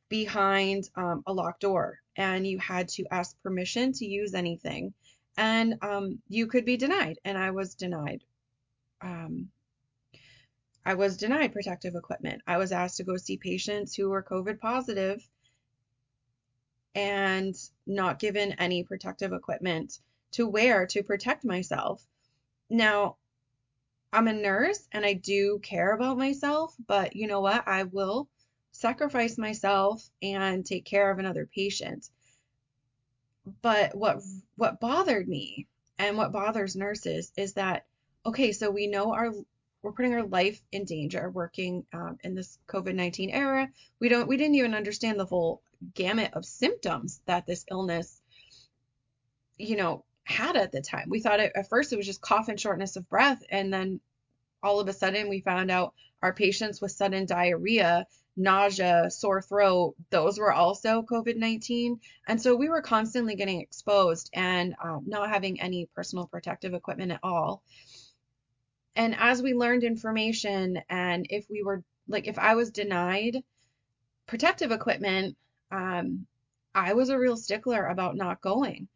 behind 0.08 0.88
um, 0.96 1.22
a 1.26 1.32
locked 1.32 1.60
door, 1.60 1.98
and 2.16 2.46
you 2.46 2.58
had 2.58 2.88
to 2.90 3.04
ask 3.10 3.40
permission 3.42 3.92
to 3.94 4.06
use 4.06 4.34
anything, 4.34 4.94
and 5.36 5.76
um, 5.82 6.20
you 6.28 6.46
could 6.46 6.64
be 6.64 6.76
denied. 6.76 7.18
And 7.24 7.36
I 7.36 7.50
was 7.50 7.74
denied. 7.74 8.22
Um, 9.00 9.50
I 10.84 10.94
was 10.94 11.16
denied 11.16 11.52
protective 11.52 11.94
equipment. 11.94 12.42
I 12.46 12.56
was 12.58 12.72
asked 12.72 12.96
to 12.98 13.04
go 13.04 13.16
see 13.16 13.36
patients 13.36 13.94
who 13.94 14.10
were 14.10 14.22
COVID 14.22 14.58
positive 14.60 15.26
and 16.94 17.54
not 17.86 18.18
given 18.18 18.52
any 18.52 18.82
protective 18.82 19.32
equipment 19.32 19.98
to 20.32 20.48
wear 20.48 20.86
to 20.86 21.02
protect 21.02 21.44
myself. 21.44 22.04
Now, 22.68 23.16
I'm 24.12 24.28
a 24.28 24.32
nurse 24.32 24.88
and 24.92 25.04
I 25.04 25.14
do 25.14 25.60
care 25.62 25.92
about 25.94 26.18
myself, 26.18 26.74
but 26.86 27.14
you 27.14 27.26
know 27.26 27.40
what? 27.40 27.66
I 27.66 27.84
will 27.84 28.28
sacrifice 28.72 29.38
myself 29.38 30.08
and 30.22 30.64
take 30.64 30.84
care 30.84 31.10
of 31.10 31.18
another 31.18 31.46
patient. 31.46 32.08
But 33.62 33.96
what 33.96 34.22
what 34.56 34.80
bothered 34.80 35.28
me 35.28 35.66
and 35.98 36.16
what 36.16 36.32
bothers 36.32 36.76
nurses 36.76 37.32
is 37.36 37.54
that 37.54 37.86
okay, 38.26 38.52
so 38.52 38.70
we 38.70 38.86
know 38.86 39.12
our 39.12 39.32
we're 39.82 39.92
putting 39.92 40.14
our 40.14 40.24
life 40.26 40.60
in 40.72 40.84
danger 40.84 41.30
working 41.30 41.86
um, 41.92 42.18
in 42.22 42.34
this 42.34 42.58
COVID-19 42.68 43.30
era. 43.32 43.68
We 43.98 44.08
don't 44.08 44.28
we 44.28 44.36
didn't 44.36 44.56
even 44.56 44.74
understand 44.74 45.18
the 45.18 45.26
full 45.26 45.62
gamut 45.94 46.34
of 46.34 46.44
symptoms 46.44 47.20
that 47.26 47.46
this 47.46 47.64
illness, 47.70 48.20
you 49.56 49.76
know, 49.76 50.04
had 50.30 50.56
at 50.56 50.72
the 50.72 50.80
time. 50.80 51.08
We 51.08 51.20
thought 51.20 51.40
it, 51.40 51.52
at 51.54 51.68
first 51.68 51.92
it 51.92 51.96
was 51.96 52.06
just 52.06 52.20
cough 52.20 52.48
and 52.48 52.58
shortness 52.58 52.96
of 52.96 53.08
breath, 53.08 53.42
and 53.50 53.72
then 53.72 54.00
all 54.62 54.80
of 54.80 54.88
a 54.88 54.92
sudden 54.92 55.28
we 55.28 55.40
found 55.40 55.70
out 55.70 55.94
our 56.22 56.32
patients 56.32 56.80
with 56.80 56.92
sudden 56.92 57.26
diarrhea, 57.26 58.06
nausea, 58.36 59.10
sore 59.10 59.42
throat, 59.42 59.94
those 60.10 60.38
were 60.38 60.52
also 60.52 61.02
COVID 61.02 61.36
19. 61.36 62.00
And 62.28 62.40
so 62.40 62.54
we 62.56 62.68
were 62.68 62.82
constantly 62.82 63.34
getting 63.34 63.60
exposed 63.60 64.30
and 64.32 64.74
um, 64.82 65.04
not 65.06 65.30
having 65.30 65.60
any 65.60 65.88
personal 65.94 66.26
protective 66.26 66.74
equipment 66.74 67.12
at 67.12 67.20
all. 67.22 67.62
And 68.96 69.14
as 69.18 69.42
we 69.42 69.54
learned 69.54 69.84
information, 69.84 70.82
and 70.88 71.26
if 71.30 71.48
we 71.48 71.62
were 71.62 71.82
like, 72.08 72.26
if 72.26 72.38
I 72.38 72.54
was 72.54 72.70
denied 72.70 73.42
protective 74.26 74.72
equipment, 74.72 75.36
um, 75.70 76.26
I 76.74 76.92
was 76.92 77.08
a 77.08 77.18
real 77.18 77.36
stickler 77.36 77.86
about 77.86 78.16
not 78.16 78.40
going 78.40 78.88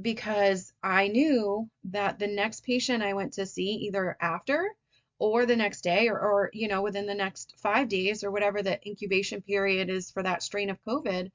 because 0.00 0.72
I 0.82 1.08
knew 1.08 1.68
that 1.84 2.18
the 2.18 2.26
next 2.26 2.64
patient 2.64 3.02
I 3.02 3.14
went 3.14 3.34
to 3.34 3.46
see 3.46 3.72
either 3.86 4.16
after 4.20 4.74
or 5.18 5.46
the 5.46 5.56
next 5.56 5.82
day 5.82 6.08
or, 6.08 6.18
or 6.18 6.50
you 6.52 6.68
know 6.68 6.82
within 6.82 7.06
the 7.06 7.14
next 7.14 7.54
five 7.58 7.88
days 7.88 8.22
or 8.22 8.30
whatever 8.30 8.62
the 8.62 8.78
incubation 8.86 9.42
period 9.42 9.90
is 9.90 10.10
for 10.10 10.22
that 10.22 10.42
strain 10.42 10.70
of 10.70 10.78
COVID, 10.86 11.30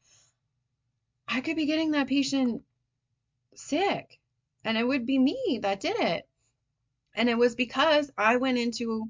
I 1.27 1.41
could 1.41 1.55
be 1.55 1.65
getting 1.65 1.91
that 1.91 2.07
patient 2.07 2.63
sick 3.55 4.19
and 4.63 4.77
it 4.77 4.87
would 4.87 5.05
be 5.05 5.19
me 5.19 5.59
that 5.61 5.79
did 5.79 5.97
it. 5.99 6.27
And 7.15 7.29
it 7.29 7.37
was 7.37 7.55
because 7.55 8.11
I 8.17 8.37
went 8.37 8.57
into 8.57 9.09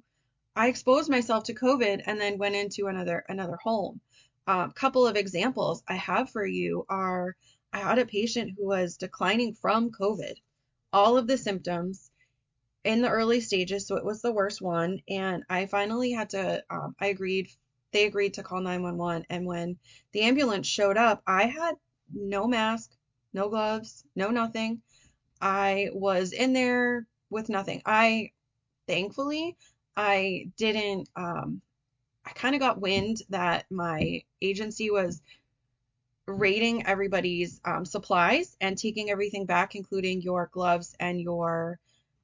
I 0.55 0.67
exposed 0.67 1.09
myself 1.09 1.45
to 1.45 1.53
COVID 1.53 2.03
and 2.05 2.19
then 2.19 2.37
went 2.37 2.55
into 2.55 2.87
another 2.87 3.25
another 3.29 3.57
home. 3.63 4.01
A 4.47 4.51
um, 4.51 4.71
couple 4.71 5.07
of 5.07 5.15
examples 5.15 5.83
I 5.87 5.95
have 5.95 6.29
for 6.29 6.45
you 6.45 6.85
are 6.89 7.35
I 7.73 7.79
had 7.79 7.97
a 7.97 8.05
patient 8.05 8.53
who 8.55 8.67
was 8.67 8.97
declining 8.97 9.55
from 9.55 9.89
COVID, 9.89 10.35
all 10.93 11.17
of 11.17 11.25
the 11.25 11.39
symptoms 11.39 12.11
in 12.83 13.01
the 13.01 13.09
early 13.09 13.41
stages, 13.41 13.87
so 13.87 13.95
it 13.95 14.05
was 14.05 14.21
the 14.21 14.31
worst 14.31 14.61
one. 14.61 15.01
And 15.09 15.43
I 15.49 15.65
finally 15.65 16.11
had 16.11 16.29
to, 16.31 16.63
um, 16.69 16.95
I 16.99 17.07
agreed, 17.07 17.49
they 17.91 18.05
agreed 18.05 18.35
to 18.35 18.43
call 18.43 18.61
911. 18.61 19.25
And 19.29 19.47
when 19.47 19.77
the 20.11 20.21
ambulance 20.21 20.67
showed 20.67 20.97
up, 20.97 21.23
I 21.25 21.45
had 21.45 21.75
no 22.13 22.47
mask, 22.47 22.91
no 23.33 23.49
gloves, 23.49 24.05
no 24.15 24.29
nothing. 24.29 24.81
I 25.41 25.89
was 25.93 26.31
in 26.31 26.53
there 26.53 27.07
with 27.31 27.49
nothing. 27.49 27.81
I, 27.85 28.31
thankfully, 28.87 29.57
I 29.97 30.51
didn't, 30.57 31.09
um, 31.15 31.61
I 32.25 32.31
kind 32.31 32.53
of 32.53 32.61
got 32.61 32.79
wind 32.79 33.23
that 33.29 33.65
my 33.71 34.23
agency 34.41 34.91
was 34.91 35.21
rating 36.27 36.85
everybody's 36.85 37.59
um, 37.65 37.85
supplies 37.85 38.55
and 38.61 38.77
taking 38.77 39.09
everything 39.09 39.45
back, 39.45 39.75
including 39.75 40.21
your 40.21 40.49
gloves 40.53 40.95
and 40.99 41.19
your 41.19 41.79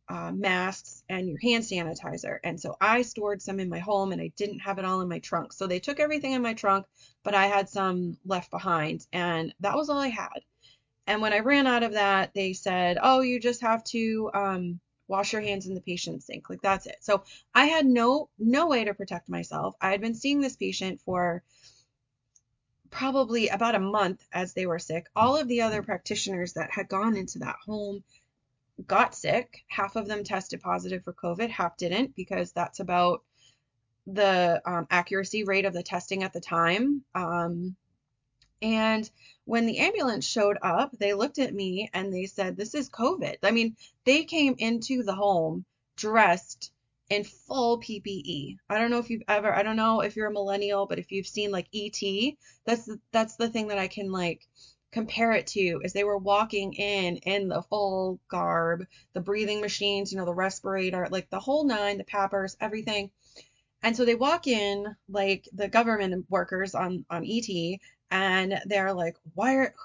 uh, 0.08 0.32
masks 0.32 1.04
and 1.10 1.28
your 1.28 1.38
hand 1.40 1.64
sanitizer. 1.64 2.40
And 2.44 2.60
so 2.60 2.76
I 2.82 3.04
stored 3.04 3.42
some 3.42 3.60
in 3.60 3.70
my 3.70 3.80
home 3.80 4.12
and 4.12 4.22
I 4.22 4.32
didn't 4.36 4.60
have 4.60 4.80
it 4.80 4.86
all 4.86 5.02
in 5.02 5.10
my 5.10 5.20
trunk. 5.20 5.54
So 5.54 5.68
they 5.68 5.80
took 5.80 6.00
everything 6.00 6.32
in 6.32 6.42
my 6.42 6.54
trunk, 6.54 6.86
but 7.24 7.36
I 7.36 7.46
had 7.46 7.70
some 7.70 8.18
left 8.26 8.50
behind 8.50 9.06
and 9.14 9.54
that 9.60 9.76
was 9.76 9.90
all 9.90 10.00
I 10.00 10.08
had. 10.08 10.40
And 11.06 11.22
when 11.22 11.34
I 11.34 11.40
ran 11.40 11.68
out 11.68 11.84
of 11.84 11.94
that, 11.94 12.34
they 12.34 12.54
said, 12.54 12.98
oh, 13.02 13.22
you 13.22 13.40
just 13.40 13.62
have 13.62 13.84
to 13.86 14.32
um, 14.34 14.80
wash 15.08 15.34
your 15.34 15.42
hands 15.42 15.68
in 15.68 15.74
the 15.74 15.82
patient's 15.82 16.26
sink. 16.26 16.50
Like 16.50 16.62
that's 16.62 16.86
it. 16.86 16.98
So 17.02 17.24
I 17.54 17.66
had 17.66 17.86
no 17.86 18.30
no 18.38 18.68
way 18.68 18.86
to 18.86 18.94
protect 18.94 19.28
myself. 19.28 19.76
I 19.82 19.92
had 19.92 20.02
been 20.02 20.16
seeing 20.16 20.40
this 20.40 20.56
patient 20.56 21.02
for 21.02 21.44
probably 22.92 23.50
about 23.50 23.76
a 23.76 23.80
month 23.80 24.26
as 24.32 24.54
they 24.54 24.66
were 24.66 24.80
sick. 24.80 25.08
All 25.16 25.38
of 25.38 25.48
the 25.48 25.62
other 25.62 25.84
practitioners 25.84 26.54
that 26.54 26.72
had 26.72 26.90
gone 26.90 27.16
into 27.16 27.40
that 27.40 27.58
home 27.66 28.04
got 28.86 29.16
sick. 29.16 29.64
Half 29.68 29.96
of 29.96 30.08
them 30.08 30.24
tested 30.24 30.62
positive 30.62 31.04
for 31.04 31.14
COVID, 31.14 31.50
half 31.50 31.78
didn't 31.78 32.16
because 32.16 32.52
that's 32.52 32.80
about 32.80 33.24
the 34.08 34.62
um, 34.66 34.88
accuracy 34.90 35.44
rate 35.44 35.66
of 35.66 35.74
the 35.74 35.84
testing 35.84 36.24
at 36.24 36.34
the 36.34 36.40
time. 36.40 37.04
Um, 37.14 37.76
and 38.62 39.10
when 39.46 39.66
the 39.66 39.80
ambulance 39.80 40.26
showed 40.26 40.58
up, 40.62 40.92
they 40.98 41.14
looked 41.14 41.40
at 41.40 41.54
me 41.54 41.90
and 41.94 42.14
they 42.14 42.26
said, 42.26 42.58
This 42.58 42.76
is 42.76 42.90
COVID. 42.90 43.38
I 43.44 43.52
mean, 43.52 43.76
they 44.06 44.24
came 44.24 44.56
into 44.58 45.04
the 45.04 45.16
home 45.16 45.66
dressed 45.96 46.72
in 47.10 47.24
full 47.24 47.80
PPE. 47.80 48.58
I 48.70 48.78
don't 48.78 48.92
know 48.92 49.00
if 49.00 49.10
you've 49.10 49.24
ever, 49.28 49.54
I 49.54 49.64
don't 49.64 49.76
know 49.76 50.02
if 50.02 50.16
you're 50.16 50.28
a 50.28 50.34
millennial, 50.34 50.86
but 50.86 51.00
if 51.00 51.12
you've 51.12 51.28
seen 51.28 51.52
like 51.52 51.68
ET, 51.74 52.02
that's 52.66 52.90
that's 53.12 53.36
the 53.36 53.50
thing 53.50 53.68
that 53.68 53.80
I 53.80 53.88
can 53.88 54.12
like 54.12 54.48
compare 54.92 55.32
it 55.32 55.48
to 55.48 55.82
is 55.84 55.94
they 55.94 56.04
were 56.04 56.18
walking 56.18 56.74
in 56.74 57.18
in 57.18 57.48
the 57.48 57.62
full 57.64 58.20
garb, 58.30 58.86
the 59.14 59.22
breathing 59.22 59.62
machines, 59.62 60.12
you 60.12 60.18
know, 60.18 60.26
the 60.26 60.34
respirator, 60.34 61.08
like 61.12 61.30
the 61.30 61.40
whole 61.40 61.64
nine, 61.64 61.98
the 61.98 62.04
PAPRs, 62.04 62.56
everything. 62.60 63.12
And 63.82 63.96
so 63.96 64.04
they 64.04 64.16
walk 64.16 64.48
in 64.48 64.96
like 65.08 65.48
the 65.54 65.68
government 65.68 66.26
workers 66.30 66.76
on 66.76 67.06
on 67.10 67.26
ET 67.26 67.80
and 68.12 68.60
they're 68.66 68.94
like, 68.94 69.16
"Why 69.36 69.56
are 69.56 69.76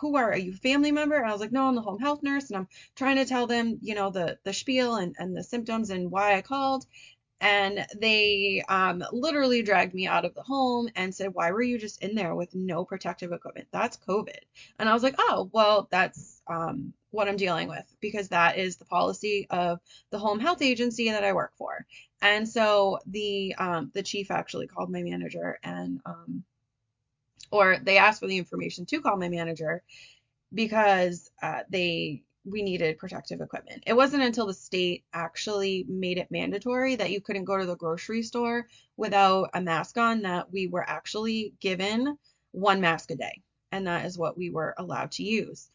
who 0.00 0.16
are, 0.16 0.32
are 0.32 0.38
you 0.38 0.54
family 0.54 0.92
member?" 0.92 1.16
And 1.16 1.26
I 1.26 1.32
was 1.32 1.40
like, 1.40 1.52
"No, 1.52 1.68
I'm 1.68 1.74
the 1.74 1.82
home 1.82 1.98
health 1.98 2.22
nurse." 2.22 2.48
And 2.48 2.56
I'm 2.58 2.68
trying 2.94 3.16
to 3.16 3.24
tell 3.26 3.46
them, 3.46 3.78
you 3.82 3.94
know, 3.94 4.10
the 4.10 4.38
the 4.44 4.52
spiel 4.52 4.96
and 4.96 5.14
and 5.18 5.36
the 5.36 5.44
symptoms 5.44 5.90
and 5.90 6.10
why 6.10 6.36
I 6.36 6.42
called. 6.42 6.86
And 7.40 7.86
they 8.00 8.62
um, 8.68 9.04
literally 9.12 9.62
dragged 9.62 9.94
me 9.94 10.06
out 10.06 10.24
of 10.24 10.34
the 10.34 10.42
home 10.42 10.88
and 10.96 11.14
said, 11.14 11.34
"Why 11.34 11.50
were 11.52 11.62
you 11.62 11.78
just 11.78 12.02
in 12.02 12.14
there 12.14 12.34
with 12.34 12.54
no 12.54 12.84
protective 12.84 13.32
equipment? 13.32 13.68
That's 13.72 13.98
COVID." 13.98 14.38
And 14.78 14.88
I 14.88 14.94
was 14.94 15.02
like, 15.02 15.16
"Oh, 15.18 15.50
well, 15.52 15.88
that's 15.90 16.42
um, 16.46 16.94
what 17.10 17.28
I'm 17.28 17.36
dealing 17.36 17.68
with 17.68 17.84
because 18.00 18.28
that 18.28 18.58
is 18.58 18.76
the 18.76 18.84
policy 18.84 19.46
of 19.50 19.80
the 20.10 20.18
home 20.18 20.38
health 20.38 20.62
agency 20.62 21.10
that 21.10 21.24
I 21.24 21.32
work 21.32 21.52
for. 21.56 21.86
And 22.22 22.48
so 22.48 22.98
the 23.06 23.54
um, 23.58 23.90
the 23.94 24.02
chief 24.02 24.30
actually 24.30 24.66
called 24.66 24.90
my 24.90 25.02
manager 25.02 25.58
and 25.62 26.00
um, 26.06 26.44
or 27.50 27.78
they 27.82 27.98
asked 27.98 28.20
for 28.20 28.26
the 28.26 28.38
information 28.38 28.86
to 28.86 29.00
call 29.00 29.16
my 29.16 29.28
manager 29.28 29.82
because 30.52 31.30
uh, 31.42 31.60
they 31.68 32.22
we 32.46 32.62
needed 32.62 32.98
protective 32.98 33.40
equipment. 33.40 33.82
It 33.86 33.94
wasn't 33.94 34.22
until 34.22 34.46
the 34.46 34.54
state 34.54 35.04
actually 35.12 35.84
made 35.88 36.16
it 36.16 36.30
mandatory 36.30 36.94
that 36.94 37.10
you 37.10 37.20
couldn't 37.20 37.44
go 37.44 37.58
to 37.58 37.66
the 37.66 37.76
grocery 37.76 38.22
store 38.22 38.68
without 38.96 39.50
a 39.52 39.60
mask 39.60 39.98
on 39.98 40.22
that 40.22 40.52
we 40.52 40.68
were 40.68 40.88
actually 40.88 41.54
given 41.60 42.16
one 42.52 42.80
mask 42.80 43.10
a 43.10 43.16
day. 43.16 43.42
And 43.72 43.86
that 43.88 44.06
is 44.06 44.16
what 44.16 44.38
we 44.38 44.50
were 44.50 44.74
allowed 44.78 45.10
to 45.12 45.24
use. 45.24 45.68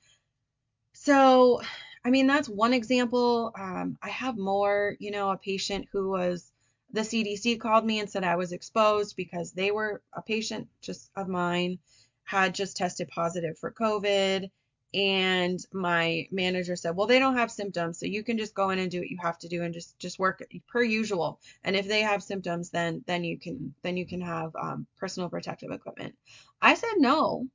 So, 0.93 1.61
I 2.05 2.09
mean, 2.09 2.25
that's 2.25 2.47
one 2.47 2.73
example. 2.73 3.51
Um, 3.59 3.97
I 4.01 4.09
have 4.09 4.37
more, 4.37 4.95
you 4.99 5.11
know, 5.11 5.29
a 5.29 5.37
patient 5.37 5.87
who 5.91 6.09
was, 6.09 6.50
the 6.93 7.01
CDC 7.01 7.59
called 7.59 7.85
me 7.85 7.99
and 7.99 8.09
said 8.09 8.23
I 8.23 8.35
was 8.35 8.51
exposed 8.51 9.15
because 9.15 9.51
they 9.51 9.71
were 9.71 10.01
a 10.13 10.21
patient 10.21 10.67
just 10.81 11.11
of 11.15 11.27
mine, 11.27 11.79
had 12.23 12.55
just 12.55 12.77
tested 12.77 13.07
positive 13.09 13.57
for 13.57 13.71
COVID. 13.71 14.49
And 14.93 15.65
my 15.71 16.27
manager 16.31 16.75
said 16.75 16.97
well 16.97 17.07
they 17.07 17.19
don't 17.19 17.37
have 17.37 17.49
symptoms 17.49 17.97
so 17.97 18.05
you 18.05 18.23
can 18.23 18.37
just 18.37 18.53
go 18.53 18.71
in 18.71 18.79
and 18.79 18.91
do 18.91 18.99
what 18.99 19.09
you 19.09 19.17
have 19.21 19.39
to 19.39 19.47
do 19.47 19.63
and 19.63 19.73
just 19.73 19.97
just 19.99 20.19
work 20.19 20.43
per 20.67 20.83
usual. 20.83 21.39
And 21.63 21.77
if 21.77 21.87
they 21.87 22.01
have 22.01 22.21
symptoms 22.21 22.71
then 22.71 23.03
then 23.07 23.23
you 23.23 23.39
can 23.39 23.73
then 23.83 23.95
you 23.95 24.05
can 24.05 24.19
have 24.19 24.53
um, 24.55 24.85
personal 24.97 25.29
protective 25.29 25.71
equipment. 25.71 26.15
I 26.61 26.73
said 26.73 26.95
no 26.97 27.47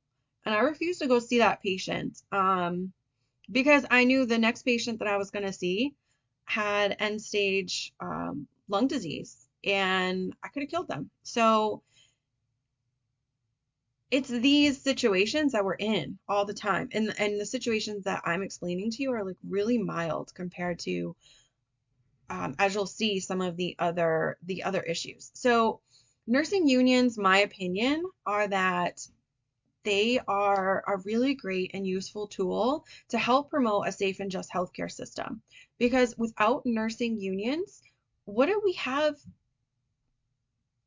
and 0.47 0.55
i 0.55 0.59
refused 0.59 1.01
to 1.01 1.07
go 1.07 1.19
see 1.19 1.39
that 1.39 1.61
patient 1.61 2.21
um, 2.31 2.93
because 3.51 3.85
i 3.91 4.05
knew 4.05 4.25
the 4.25 4.37
next 4.37 4.63
patient 4.63 4.99
that 4.99 5.07
i 5.07 5.17
was 5.17 5.29
going 5.29 5.45
to 5.45 5.53
see 5.53 5.93
had 6.45 6.95
end 6.99 7.21
stage 7.21 7.93
um, 7.99 8.47
lung 8.67 8.87
disease 8.87 9.47
and 9.63 10.33
i 10.43 10.47
could 10.49 10.63
have 10.63 10.69
killed 10.69 10.87
them. 10.87 11.09
So 11.23 11.83
it's 14.09 14.29
these 14.29 14.81
situations 14.81 15.51
that 15.51 15.65
we're 15.65 15.73
in 15.75 16.17
all 16.29 16.45
the 16.45 16.53
time 16.53 16.89
and 16.93 17.13
and 17.19 17.39
the 17.39 17.45
situations 17.45 18.05
that 18.05 18.21
i'm 18.25 18.41
explaining 18.41 18.89
to 18.89 19.03
you 19.03 19.11
are 19.11 19.25
like 19.25 19.35
really 19.43 19.77
mild 19.77 20.33
compared 20.33 20.79
to 20.79 21.13
um, 22.29 22.55
as 22.59 22.73
you'll 22.73 22.85
see 22.85 23.19
some 23.19 23.41
of 23.41 23.55
the 23.57 23.75
other 23.79 24.37
the 24.43 24.63
other 24.63 24.81
issues. 24.81 25.31
So 25.33 25.81
nursing 26.25 26.67
unions 26.67 27.17
my 27.17 27.39
opinion 27.39 28.03
are 28.25 28.47
that 28.47 29.07
they 29.83 30.19
are 30.27 30.83
a 30.87 30.97
really 31.05 31.33
great 31.33 31.71
and 31.73 31.87
useful 31.87 32.27
tool 32.27 32.85
to 33.09 33.17
help 33.17 33.49
promote 33.49 33.87
a 33.87 33.91
safe 33.91 34.19
and 34.19 34.29
just 34.29 34.51
healthcare 34.51 34.91
system. 34.91 35.41
Because 35.77 36.17
without 36.17 36.63
nursing 36.65 37.17
unions 37.17 37.81
what 38.27 38.45
do 38.45 38.61
we 38.63 38.73
have 38.73 39.15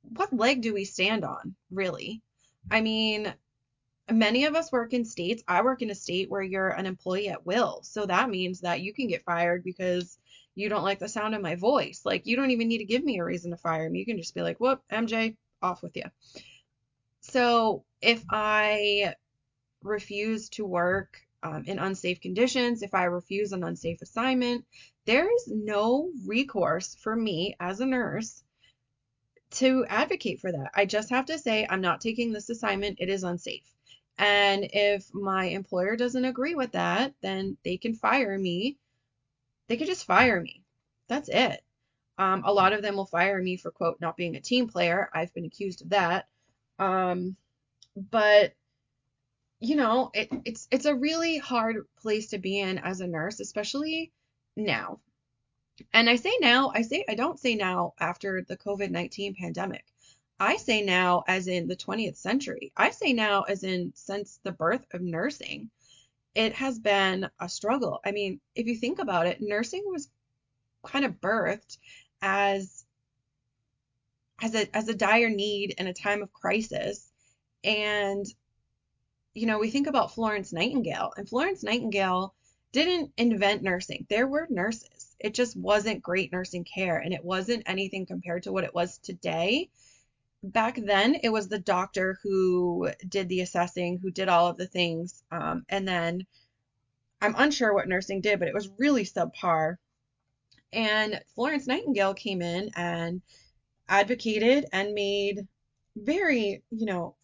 what 0.02 0.32
leg 0.32 0.62
do 0.62 0.72
we 0.72 0.84
stand 0.84 1.24
on 1.24 1.54
really 1.70 2.22
I 2.70 2.80
mean, 2.80 3.32
many 4.10 4.44
of 4.44 4.56
us 4.56 4.72
work 4.72 4.92
in 4.92 5.04
states. 5.04 5.42
I 5.46 5.62
work 5.62 5.82
in 5.82 5.90
a 5.90 5.94
state 5.94 6.30
where 6.30 6.42
you're 6.42 6.70
an 6.70 6.86
employee 6.86 7.28
at 7.28 7.46
will. 7.46 7.80
So 7.82 8.06
that 8.06 8.30
means 8.30 8.60
that 8.60 8.80
you 8.80 8.92
can 8.92 9.06
get 9.06 9.24
fired 9.24 9.62
because 9.64 10.18
you 10.54 10.68
don't 10.68 10.82
like 10.82 10.98
the 10.98 11.08
sound 11.08 11.34
of 11.34 11.42
my 11.42 11.54
voice. 11.54 12.02
Like, 12.04 12.26
you 12.26 12.36
don't 12.36 12.50
even 12.50 12.68
need 12.68 12.78
to 12.78 12.84
give 12.84 13.04
me 13.04 13.18
a 13.18 13.24
reason 13.24 13.52
to 13.52 13.56
fire 13.56 13.88
me. 13.88 14.00
You 14.00 14.06
can 14.06 14.18
just 14.18 14.34
be 14.34 14.42
like, 14.42 14.58
whoop, 14.58 14.82
MJ, 14.90 15.36
off 15.62 15.82
with 15.82 15.96
you. 15.96 16.04
So 17.20 17.84
if 18.00 18.24
I 18.30 19.14
refuse 19.82 20.48
to 20.50 20.66
work 20.66 21.20
um, 21.42 21.64
in 21.66 21.78
unsafe 21.78 22.20
conditions, 22.20 22.82
if 22.82 22.94
I 22.94 23.04
refuse 23.04 23.52
an 23.52 23.64
unsafe 23.64 24.02
assignment, 24.02 24.64
there 25.06 25.32
is 25.34 25.48
no 25.48 26.10
recourse 26.26 26.96
for 26.96 27.16
me 27.16 27.56
as 27.60 27.80
a 27.80 27.86
nurse 27.86 28.42
to 29.52 29.84
advocate 29.88 30.40
for 30.40 30.52
that. 30.52 30.70
I 30.74 30.84
just 30.86 31.10
have 31.10 31.26
to 31.26 31.38
say, 31.38 31.66
I'm 31.68 31.80
not 31.80 32.00
taking 32.00 32.32
this 32.32 32.50
assignment, 32.50 33.00
it 33.00 33.08
is 33.08 33.24
unsafe. 33.24 33.64
And 34.18 34.68
if 34.72 35.12
my 35.14 35.46
employer 35.46 35.96
doesn't 35.96 36.24
agree 36.24 36.54
with 36.54 36.72
that, 36.72 37.14
then 37.22 37.56
they 37.64 37.78
can 37.78 37.94
fire 37.94 38.38
me. 38.38 38.76
They 39.66 39.76
could 39.76 39.86
just 39.86 40.04
fire 40.04 40.40
me. 40.40 40.62
That's 41.08 41.30
it. 41.30 41.62
Um, 42.18 42.42
a 42.44 42.52
lot 42.52 42.74
of 42.74 42.82
them 42.82 42.96
will 42.96 43.06
fire 43.06 43.42
me 43.42 43.56
for, 43.56 43.70
quote, 43.70 43.98
not 44.00 44.16
being 44.16 44.36
a 44.36 44.40
team 44.40 44.68
player. 44.68 45.08
I've 45.14 45.32
been 45.32 45.46
accused 45.46 45.80
of 45.80 45.88
that. 45.90 46.28
Um, 46.78 47.36
but 47.96 48.52
you 49.60 49.76
know, 49.76 50.10
it, 50.14 50.30
it's 50.44 50.66
it's 50.70 50.86
a 50.86 50.94
really 50.94 51.38
hard 51.38 51.86
place 52.00 52.28
to 52.30 52.38
be 52.38 52.58
in 52.58 52.78
as 52.78 53.00
a 53.00 53.06
nurse, 53.06 53.40
especially 53.40 54.10
now. 54.56 55.00
And 55.92 56.08
I 56.08 56.16
say 56.16 56.32
now, 56.40 56.72
I 56.74 56.82
say 56.82 57.04
I 57.08 57.14
don't 57.14 57.38
say 57.38 57.54
now 57.54 57.92
after 58.00 58.42
the 58.42 58.56
COVID-19 58.56 59.36
pandemic. 59.36 59.84
I 60.38 60.56
say 60.56 60.82
now 60.82 61.24
as 61.28 61.46
in 61.46 61.68
the 61.68 61.76
20th 61.76 62.16
century. 62.16 62.72
I 62.76 62.90
say 62.90 63.12
now 63.12 63.42
as 63.42 63.62
in 63.62 63.92
since 63.94 64.40
the 64.42 64.52
birth 64.52 64.86
of 64.94 65.02
nursing. 65.02 65.70
It 66.34 66.54
has 66.54 66.78
been 66.78 67.28
a 67.40 67.48
struggle. 67.48 68.00
I 68.04 68.12
mean, 68.12 68.40
if 68.54 68.66
you 68.66 68.76
think 68.76 68.98
about 68.98 69.26
it, 69.26 69.42
nursing 69.42 69.82
was 69.86 70.08
kind 70.86 71.04
of 71.04 71.20
birthed 71.20 71.76
as 72.22 72.86
as 74.40 74.54
a 74.54 74.74
as 74.74 74.88
a 74.88 74.94
dire 74.94 75.28
need 75.28 75.74
in 75.76 75.86
a 75.86 75.92
time 75.92 76.22
of 76.22 76.32
crisis. 76.32 77.12
And 77.62 78.24
you 79.40 79.46
know, 79.46 79.58
we 79.58 79.70
think 79.70 79.86
about 79.86 80.14
Florence 80.14 80.52
Nightingale, 80.52 81.12
and 81.16 81.28
Florence 81.28 81.62
Nightingale 81.62 82.34
didn't 82.72 83.12
invent 83.16 83.62
nursing. 83.62 84.06
There 84.08 84.28
were 84.28 84.46
nurses 84.50 85.10
it 85.20 85.34
just 85.34 85.56
wasn't 85.56 86.02
great 86.02 86.32
nursing 86.32 86.64
care 86.64 86.96
and 86.98 87.12
it 87.12 87.24
wasn't 87.24 87.62
anything 87.66 88.06
compared 88.06 88.42
to 88.44 88.52
what 88.52 88.64
it 88.64 88.74
was 88.74 88.98
today. 88.98 89.68
Back 90.42 90.76
then, 90.76 91.16
it 91.22 91.28
was 91.28 91.48
the 91.48 91.58
doctor 91.58 92.18
who 92.22 92.90
did 93.06 93.28
the 93.28 93.42
assessing, 93.42 93.98
who 93.98 94.10
did 94.10 94.28
all 94.28 94.46
of 94.48 94.56
the 94.56 94.66
things. 94.66 95.22
Um, 95.30 95.66
and 95.68 95.86
then 95.86 96.26
I'm 97.20 97.34
unsure 97.36 97.74
what 97.74 97.88
nursing 97.88 98.22
did, 98.22 98.38
but 98.38 98.48
it 98.48 98.54
was 98.54 98.70
really 98.78 99.04
subpar. 99.04 99.76
And 100.72 101.20
Florence 101.34 101.66
Nightingale 101.66 102.14
came 102.14 102.40
in 102.40 102.70
and 102.74 103.20
advocated 103.86 104.64
and 104.72 104.94
made 104.94 105.46
very, 105.96 106.62
you 106.70 106.86
know, 106.86 107.16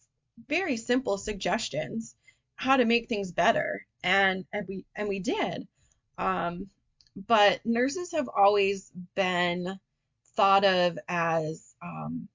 very 0.47 0.77
simple 0.77 1.17
suggestions 1.17 2.15
how 2.55 2.77
to 2.77 2.85
make 2.85 3.07
things 3.07 3.31
better. 3.31 3.85
And 4.03 4.45
and 4.53 4.65
we 4.67 4.85
and 4.95 5.07
we 5.07 5.19
did. 5.19 5.67
Um, 6.17 6.67
but 7.15 7.65
nurses 7.65 8.11
have 8.11 8.29
always 8.35 8.91
been 9.15 9.79
thought 10.35 10.65
of 10.65 10.99
as 11.07 11.75
um, 11.81 12.27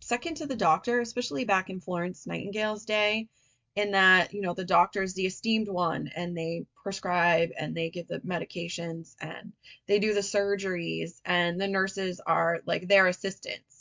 second 0.00 0.36
to 0.36 0.46
the 0.46 0.56
doctor, 0.56 1.00
especially 1.00 1.44
back 1.44 1.70
in 1.70 1.80
Florence 1.80 2.26
Nightingale's 2.26 2.84
day, 2.84 3.28
in 3.74 3.92
that, 3.92 4.32
you 4.34 4.42
know, 4.42 4.54
the 4.54 4.64
doctor 4.64 5.02
is 5.02 5.14
the 5.14 5.26
esteemed 5.26 5.68
one 5.68 6.10
and 6.14 6.36
they 6.36 6.66
prescribe 6.82 7.50
and 7.58 7.74
they 7.74 7.90
give 7.90 8.06
the 8.08 8.20
medications 8.20 9.14
and 9.20 9.52
they 9.86 9.98
do 9.98 10.12
the 10.12 10.20
surgeries 10.20 11.20
and 11.24 11.60
the 11.60 11.68
nurses 11.68 12.20
are 12.26 12.60
like 12.66 12.86
their 12.86 13.06
assistants. 13.06 13.71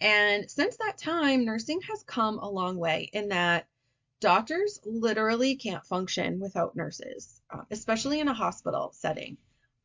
And 0.00 0.50
since 0.50 0.76
that 0.78 0.98
time, 0.98 1.44
nursing 1.44 1.80
has 1.82 2.02
come 2.02 2.38
a 2.38 2.50
long 2.50 2.76
way 2.76 3.08
in 3.12 3.28
that 3.28 3.66
doctors 4.20 4.80
literally 4.84 5.56
can't 5.56 5.86
function 5.86 6.40
without 6.40 6.76
nurses, 6.76 7.40
uh, 7.50 7.62
especially 7.70 8.20
in 8.20 8.28
a 8.28 8.34
hospital 8.34 8.90
setting. 8.94 9.36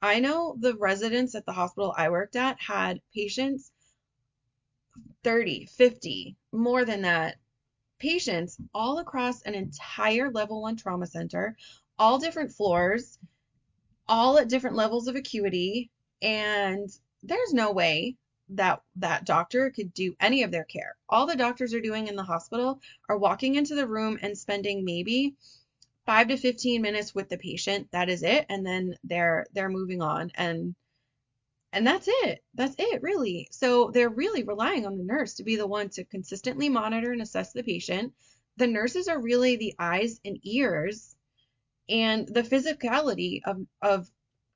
I 0.01 0.19
know 0.19 0.55
the 0.57 0.75
residents 0.75 1.35
at 1.35 1.45
the 1.45 1.51
hospital 1.51 1.93
I 1.97 2.09
worked 2.09 2.35
at 2.35 2.61
had 2.61 3.01
patients 3.13 3.71
30, 5.23 5.65
50, 5.65 6.37
more 6.51 6.85
than 6.85 7.01
that, 7.01 7.37
patients 7.99 8.57
all 8.73 8.99
across 8.99 9.41
an 9.41 9.55
entire 9.55 10.31
level 10.31 10.61
one 10.61 10.77
trauma 10.77 11.05
center, 11.05 11.57
all 11.97 12.17
different 12.17 12.53
floors, 12.53 13.19
all 14.07 14.37
at 14.37 14.47
different 14.47 14.77
levels 14.77 15.07
of 15.07 15.15
acuity, 15.15 15.91
and 16.21 16.89
there's 17.23 17.53
no 17.53 17.71
way 17.71 18.15
that 18.49 18.81
that 18.95 19.25
doctor 19.25 19.69
could 19.69 19.93
do 19.93 20.15
any 20.19 20.43
of 20.43 20.51
their 20.51 20.63
care. 20.63 20.95
All 21.07 21.25
the 21.25 21.35
doctors 21.35 21.73
are 21.73 21.81
doing 21.81 22.07
in 22.07 22.15
the 22.15 22.23
hospital 22.23 22.81
are 23.07 23.17
walking 23.17 23.55
into 23.55 23.75
the 23.75 23.87
room 23.87 24.19
and 24.21 24.37
spending 24.37 24.83
maybe 24.83 25.35
five 26.05 26.27
to 26.29 26.37
15 26.37 26.81
minutes 26.81 27.13
with 27.13 27.29
the 27.29 27.37
patient. 27.37 27.87
That 27.91 28.09
is 28.09 28.23
it. 28.23 28.45
And 28.49 28.65
then 28.65 28.95
they're 29.03 29.45
they're 29.53 29.69
moving 29.69 30.01
on 30.01 30.31
and 30.35 30.75
and 31.71 31.85
that's 31.85 32.07
it. 32.07 32.43
That's 32.55 32.75
it, 32.79 33.01
really. 33.03 33.47
So 33.51 33.91
they're 33.93 34.09
really 34.09 34.43
relying 34.43 34.87
on 34.87 34.97
the 34.97 35.03
nurse 35.03 35.35
to 35.35 35.43
be 35.43 35.55
the 35.55 35.67
one 35.67 35.89
to 35.89 36.03
consistently 36.03 36.67
monitor 36.67 37.11
and 37.11 37.21
assess 37.21 37.53
the 37.53 37.63
patient. 37.63 38.13
The 38.57 38.67
nurses 38.67 39.07
are 39.07 39.21
really 39.21 39.55
the 39.55 39.75
eyes 39.77 40.19
and 40.25 40.39
ears 40.43 41.15
and 41.87 42.27
the 42.27 42.43
physicality 42.43 43.41
of, 43.45 43.61
of 43.81 44.09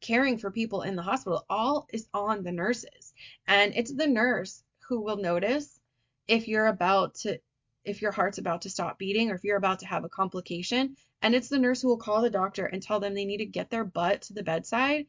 caring 0.04 0.38
for 0.38 0.52
people 0.52 0.84
in 0.84 0.96
the 0.96 1.02
hospital. 1.02 1.46
All 1.50 1.88
is 1.92 2.08
on 2.14 2.44
the 2.44 2.52
nurses. 2.52 3.14
And 3.48 3.74
it's 3.76 3.94
the 3.94 4.06
nurse 4.06 4.62
who 4.88 5.02
will 5.02 5.18
notice 5.18 5.80
if 6.28 6.48
you're 6.48 6.68
about 6.68 7.16
to 7.16 7.40
if 7.86 8.02
your 8.02 8.12
heart's 8.12 8.38
about 8.38 8.62
to 8.62 8.70
stop 8.70 8.98
beating 8.98 9.30
or 9.30 9.36
if 9.36 9.44
you're 9.44 9.58
about 9.58 9.80
to 9.80 9.86
have 9.86 10.06
a 10.06 10.10
complication. 10.10 10.96
And 11.22 11.34
it's 11.34 11.50
the 11.50 11.60
nurse 11.60 11.82
who 11.82 11.88
will 11.88 11.98
call 11.98 12.22
the 12.22 12.30
doctor 12.30 12.66
and 12.66 12.82
tell 12.82 13.00
them 13.00 13.14
they 13.14 13.26
need 13.26 13.38
to 13.38 13.46
get 13.46 13.70
their 13.70 13.84
butt 13.84 14.22
to 14.24 14.34
the 14.34 14.44
bedside 14.44 15.08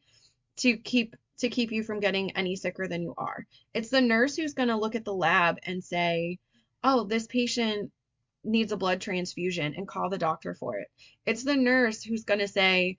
to 0.57 0.77
keep 0.77 1.15
to 1.37 1.49
keep 1.49 1.71
you 1.71 1.83
from 1.83 1.99
getting 1.99 2.31
any 2.31 2.55
sicker 2.55 2.87
than 2.87 3.01
you 3.01 3.13
are. 3.17 3.45
It's 3.73 3.89
the 3.89 4.01
nurse 4.01 4.37
who's 4.37 4.53
going 4.53 4.69
to 4.69 4.77
look 4.77 4.95
at 4.95 5.03
the 5.03 5.13
lab 5.13 5.57
and 5.63 5.83
say, 5.83 6.39
"Oh, 6.83 7.03
this 7.03 7.27
patient 7.27 7.91
needs 8.45 8.71
a 8.71 8.77
blood 8.77 9.01
transfusion 9.01 9.73
and 9.75 9.87
call 9.87 10.09
the 10.09 10.17
doctor 10.17 10.53
for 10.55 10.77
it." 10.79 10.87
It's 11.25 11.43
the 11.43 11.57
nurse 11.57 12.01
who's 12.03 12.23
going 12.23 12.39
to 12.39 12.47
say, 12.47 12.97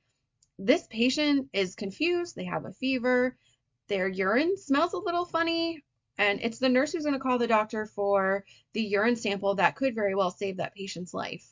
"This 0.59 0.87
patient 0.87 1.51
is 1.53 1.75
confused, 1.75 2.35
they 2.35 2.45
have 2.45 2.65
a 2.65 2.73
fever, 2.73 3.37
their 3.89 4.09
urine 4.09 4.57
smells 4.57 4.95
a 4.95 4.99
little 4.99 5.27
funny." 5.27 5.85
And 6.19 6.41
it's 6.41 6.59
the 6.59 6.71
nurse 6.71 6.93
who's 6.93 7.05
going 7.05 7.13
to 7.13 7.21
call 7.21 7.37
the 7.39 7.47
doctor 7.47 7.85
for 7.85 8.45
the 8.73 8.83
urine 8.83 9.17
sample 9.17 9.55
that 9.57 9.77
could 9.77 9.95
very 9.95 10.15
well 10.15 10.31
save 10.31 10.57
that 10.57 10.75
patient's 10.75 11.13
life. 11.13 11.47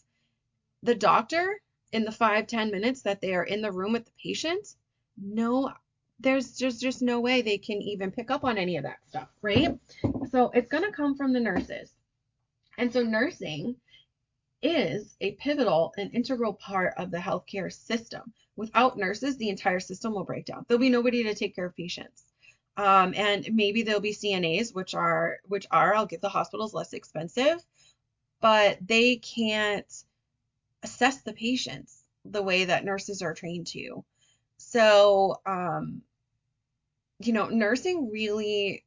The 0.83 0.95
doctor, 0.95 1.61
in 1.93 2.05
the 2.05 2.13
five 2.13 2.47
ten 2.47 2.71
minutes 2.71 3.03
that 3.03 3.21
they 3.21 3.35
are 3.35 3.45
in 3.45 3.61
the 3.61 3.73
room 3.73 3.93
with 3.93 4.07
the 4.07 4.13
patient, 4.23 4.75
no 5.17 5.73
there's 6.21 6.57
just 6.57 6.81
just 6.81 7.03
no 7.03 7.21
way 7.21 7.43
they 7.43 7.59
can 7.59 7.83
even 7.83 8.11
pick 8.11 8.31
up 8.31 8.45
on 8.45 8.57
any 8.57 8.77
of 8.77 8.85
that 8.85 9.07
stuff, 9.09 9.29
right? 9.43 9.79
So 10.31 10.51
it's 10.51 10.71
going 10.71 10.85
to 10.85 10.93
come 10.93 11.15
from 11.15 11.33
the 11.33 11.41
nurses. 11.41 11.93
And 12.79 12.93
so 12.93 13.03
nursing 13.03 13.77
is 14.63 15.17
a 15.21 15.33
pivotal 15.33 15.93
and 15.99 16.15
integral 16.15 16.55
part 16.55 16.95
of 16.97 17.11
the 17.11 17.19
healthcare 17.19 17.73
system. 17.73 18.33
Without 18.57 18.97
nurses, 18.97 19.37
the 19.37 19.49
entire 19.49 19.81
system 19.81 20.15
will 20.15 20.25
break 20.25 20.45
down. 20.45 20.65
There'll 20.69 20.81
be 20.81 20.89
nobody 20.89 21.25
to 21.25 21.35
take 21.35 21.55
care 21.57 21.67
of 21.67 21.77
patients. 21.77 22.25
Um, 22.77 23.15
and 23.17 23.49
maybe 23.53 23.83
there'll 23.83 24.01
be 24.01 24.13
CNAs, 24.13 24.75
which 24.75 24.95
are 24.95 25.39
which 25.47 25.67
are 25.71 25.95
I'll 25.95 26.07
give 26.07 26.21
the 26.21 26.29
hospitals 26.29 26.75
less 26.75 26.93
expensive, 26.93 27.65
but 28.41 28.79
they 28.81 29.17
can't 29.17 29.87
assess 30.83 31.23
the 31.23 31.33
patients 31.33 32.03
the 32.25 32.43
way 32.43 32.65
that 32.65 32.85
nurses 32.85 33.23
are 33.23 33.35
trained 33.35 33.67
to. 33.69 34.05
So, 34.57 35.41
um, 35.47 36.03
you 37.21 37.33
know, 37.33 37.49
nursing 37.49 38.11
really, 38.11 38.85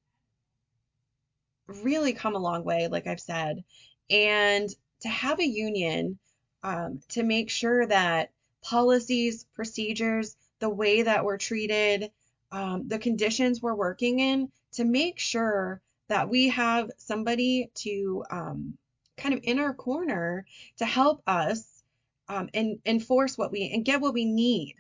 really 1.68 2.14
come 2.14 2.36
a 2.36 2.40
long 2.40 2.64
way, 2.64 2.88
like 2.88 3.08
I've 3.08 3.20
said. 3.20 3.64
And 4.10 4.70
to 5.02 5.10
have 5.10 5.40
a 5.40 5.48
union 5.48 6.18
um, 6.64 7.00
to 7.10 7.24
make 7.24 7.50
sure 7.50 7.86
that 7.86 8.32
policies, 8.64 9.46
procedures, 9.54 10.36
the 10.60 10.70
way 10.70 11.04
that 11.04 11.24
we're 11.24 11.38
treated, 11.38 12.12
um, 12.52 12.88
the 12.88 13.00
conditions 13.00 13.62
we're 13.62 13.76
working 13.76 14.20
in, 14.20 14.52
to 14.74 14.84
make 14.84 15.20
sure 15.20 15.82
that 16.08 16.30
we 16.30 16.50
have 16.50 16.90
somebody 16.98 17.70
to 17.76 18.24
um, 18.32 18.78
kind 19.18 19.34
of 19.34 19.42
in 19.44 19.60
our 19.60 19.74
corner 19.74 20.46
to 20.78 20.86
help 20.86 21.22
us 21.28 21.84
um, 22.30 22.50
and 22.54 22.80
enforce 22.86 23.38
what 23.38 23.52
we 23.52 23.72
and 23.74 23.86
get 23.86 24.02
what 24.02 24.14
we 24.14 24.26
need 24.26 24.76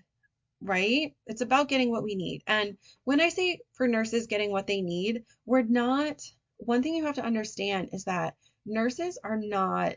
right? 0.62 1.13
It's 1.26 1.42
about 1.42 1.70
getting 1.70 1.92
what 1.92 2.04
we 2.04 2.16
need. 2.16 2.44
And 2.48 2.78
when 3.04 3.22
I 3.22 3.30
say 3.30 3.60
for 3.74 3.88
nurses 3.88 4.28
getting 4.28 4.52
what 4.52 4.68
they 4.68 4.82
need, 4.82 5.24
we're 5.46 5.63
not, 5.63 6.22
one 6.58 6.82
thing 6.82 6.96
you 6.96 7.06
have 7.06 7.16
to 7.16 7.26
understand 7.26 7.90
is 7.94 8.06
that 8.06 8.36
nurses 8.66 9.20
are 9.24 9.38
not 9.38 9.96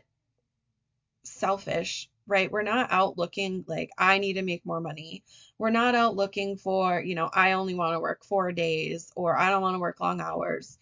selfish, 1.23 2.09
right? 2.31 2.51
We're 2.51 2.63
not 2.63 2.91
out 2.91 3.17
looking 3.17 3.65
like 3.67 3.91
I 3.97 4.17
need 4.17 4.33
to 4.33 4.41
make 4.41 4.65
more 4.65 4.79
money. 4.79 5.23
We're 5.59 5.69
not 5.69 5.93
out 5.93 6.15
looking 6.15 6.57
for, 6.57 7.01
you 7.01 7.13
know, 7.13 7.29
I 7.31 7.51
only 7.51 7.75
want 7.75 7.93
to 7.93 7.99
work 7.99 8.23
four 8.23 8.51
days 8.53 9.11
or 9.15 9.37
I 9.37 9.49
don't 9.49 9.61
want 9.61 9.75
to 9.75 9.79
work 9.79 9.99
long 9.99 10.21
hours. 10.21 10.79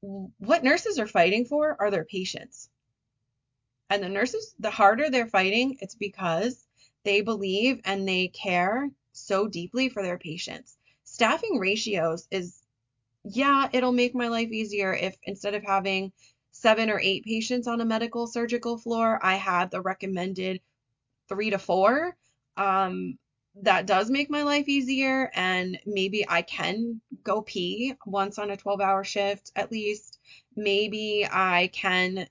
What 0.00 0.64
nurses 0.64 0.98
are 0.98 1.06
fighting 1.06 1.44
for 1.44 1.76
are 1.78 1.90
their 1.90 2.04
patients. 2.04 2.68
And 3.88 4.02
the 4.02 4.08
nurses, 4.08 4.54
the 4.58 4.70
harder 4.70 5.08
they're 5.08 5.28
fighting, 5.28 5.78
it's 5.80 5.94
because 5.94 6.66
they 7.04 7.20
believe 7.20 7.80
and 7.84 8.06
they 8.06 8.28
care 8.28 8.90
so 9.12 9.46
deeply 9.48 9.88
for 9.88 10.02
their 10.02 10.18
patients. 10.18 10.76
Staffing 11.04 11.58
ratios 11.58 12.26
is, 12.30 12.62
yeah, 13.24 13.68
it'll 13.72 13.92
make 13.92 14.14
my 14.14 14.28
life 14.28 14.50
easier 14.50 14.92
if 14.92 15.16
instead 15.22 15.54
of 15.54 15.62
having 15.62 16.12
seven 16.60 16.90
or 16.90 17.00
eight 17.00 17.24
patients 17.24 17.66
on 17.66 17.80
a 17.80 17.84
medical 17.84 18.26
surgical 18.26 18.76
floor, 18.78 19.18
I 19.22 19.36
have 19.36 19.70
the 19.70 19.80
recommended 19.80 20.60
three 21.28 21.50
to 21.50 21.58
four. 21.58 22.16
Um, 22.56 23.18
that 23.62 23.86
does 23.86 24.10
make 24.10 24.30
my 24.30 24.42
life 24.42 24.68
easier, 24.68 25.30
and 25.34 25.78
maybe 25.86 26.24
I 26.28 26.42
can 26.42 27.00
go 27.24 27.42
pee 27.42 27.94
once 28.06 28.38
on 28.38 28.50
a 28.50 28.56
12 28.56 28.80
hour 28.80 29.04
shift 29.04 29.52
at 29.56 29.72
least. 29.72 30.18
Maybe 30.56 31.26
I 31.30 31.70
can 31.72 32.28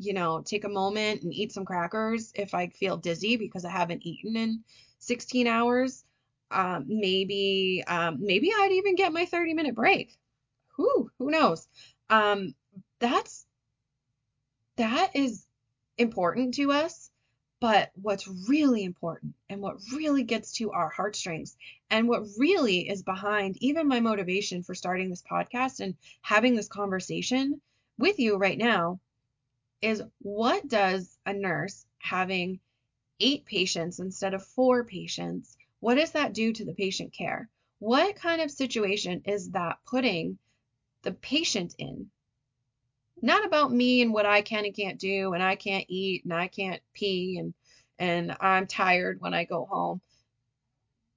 you 0.00 0.14
know, 0.14 0.40
take 0.40 0.64
a 0.64 0.68
moment 0.68 1.22
and 1.22 1.32
eat 1.32 1.52
some 1.52 1.66
crackers 1.66 2.32
if 2.34 2.54
I 2.54 2.68
feel 2.68 2.96
dizzy 2.96 3.36
because 3.36 3.66
I 3.66 3.70
haven't 3.70 4.06
eaten 4.06 4.34
in 4.34 4.64
16 4.98 5.46
hours. 5.46 6.04
Um, 6.50 6.86
maybe, 6.88 7.84
um, 7.86 8.16
maybe 8.18 8.50
I'd 8.50 8.72
even 8.72 8.96
get 8.96 9.12
my 9.12 9.26
30 9.26 9.52
minute 9.52 9.74
break. 9.74 10.16
Who, 10.76 11.10
who 11.18 11.30
knows? 11.30 11.68
Um, 12.08 12.54
that's, 12.98 13.46
that 14.76 15.14
is 15.14 15.46
important 15.98 16.54
to 16.54 16.72
us. 16.72 17.10
But 17.60 17.90
what's 17.94 18.26
really 18.48 18.84
important 18.84 19.34
and 19.50 19.60
what 19.60 19.76
really 19.94 20.22
gets 20.22 20.52
to 20.54 20.70
our 20.70 20.88
heartstrings 20.88 21.58
and 21.90 22.08
what 22.08 22.22
really 22.38 22.88
is 22.88 23.02
behind 23.02 23.58
even 23.60 23.86
my 23.86 24.00
motivation 24.00 24.62
for 24.62 24.74
starting 24.74 25.10
this 25.10 25.22
podcast 25.22 25.80
and 25.80 25.94
having 26.22 26.54
this 26.56 26.68
conversation 26.68 27.60
with 27.98 28.18
you 28.18 28.36
right 28.36 28.56
now 28.56 28.98
is 29.82 30.02
what 30.20 30.66
does 30.68 31.18
a 31.26 31.34
nurse 31.34 31.84
having 31.98 32.60
eight 33.20 33.44
patients 33.44 34.00
instead 34.00 34.32
of 34.32 34.46
four 34.46 34.84
patients, 34.84 35.56
what 35.80 35.96
does 35.96 36.12
that 36.12 36.32
do 36.32 36.52
to 36.52 36.64
the 36.64 36.74
patient 36.74 37.12
care? 37.12 37.48
What 37.78 38.16
kind 38.16 38.40
of 38.40 38.50
situation 38.50 39.22
is 39.26 39.50
that 39.50 39.78
putting 39.86 40.38
the 41.02 41.12
patient 41.12 41.74
in? 41.78 42.10
Not 43.22 43.44
about 43.44 43.72
me 43.72 44.02
and 44.02 44.12
what 44.12 44.26
I 44.26 44.42
can 44.42 44.64
and 44.64 44.74
can't 44.74 44.98
do, 44.98 45.32
and 45.34 45.42
I 45.42 45.56
can't 45.56 45.84
eat 45.88 46.24
and 46.24 46.32
I 46.32 46.48
can't 46.48 46.82
pee 46.94 47.38
and 47.38 47.54
and 47.98 48.36
I'm 48.40 48.66
tired 48.66 49.20
when 49.20 49.34
I 49.34 49.44
go 49.44 49.66
home. 49.66 50.00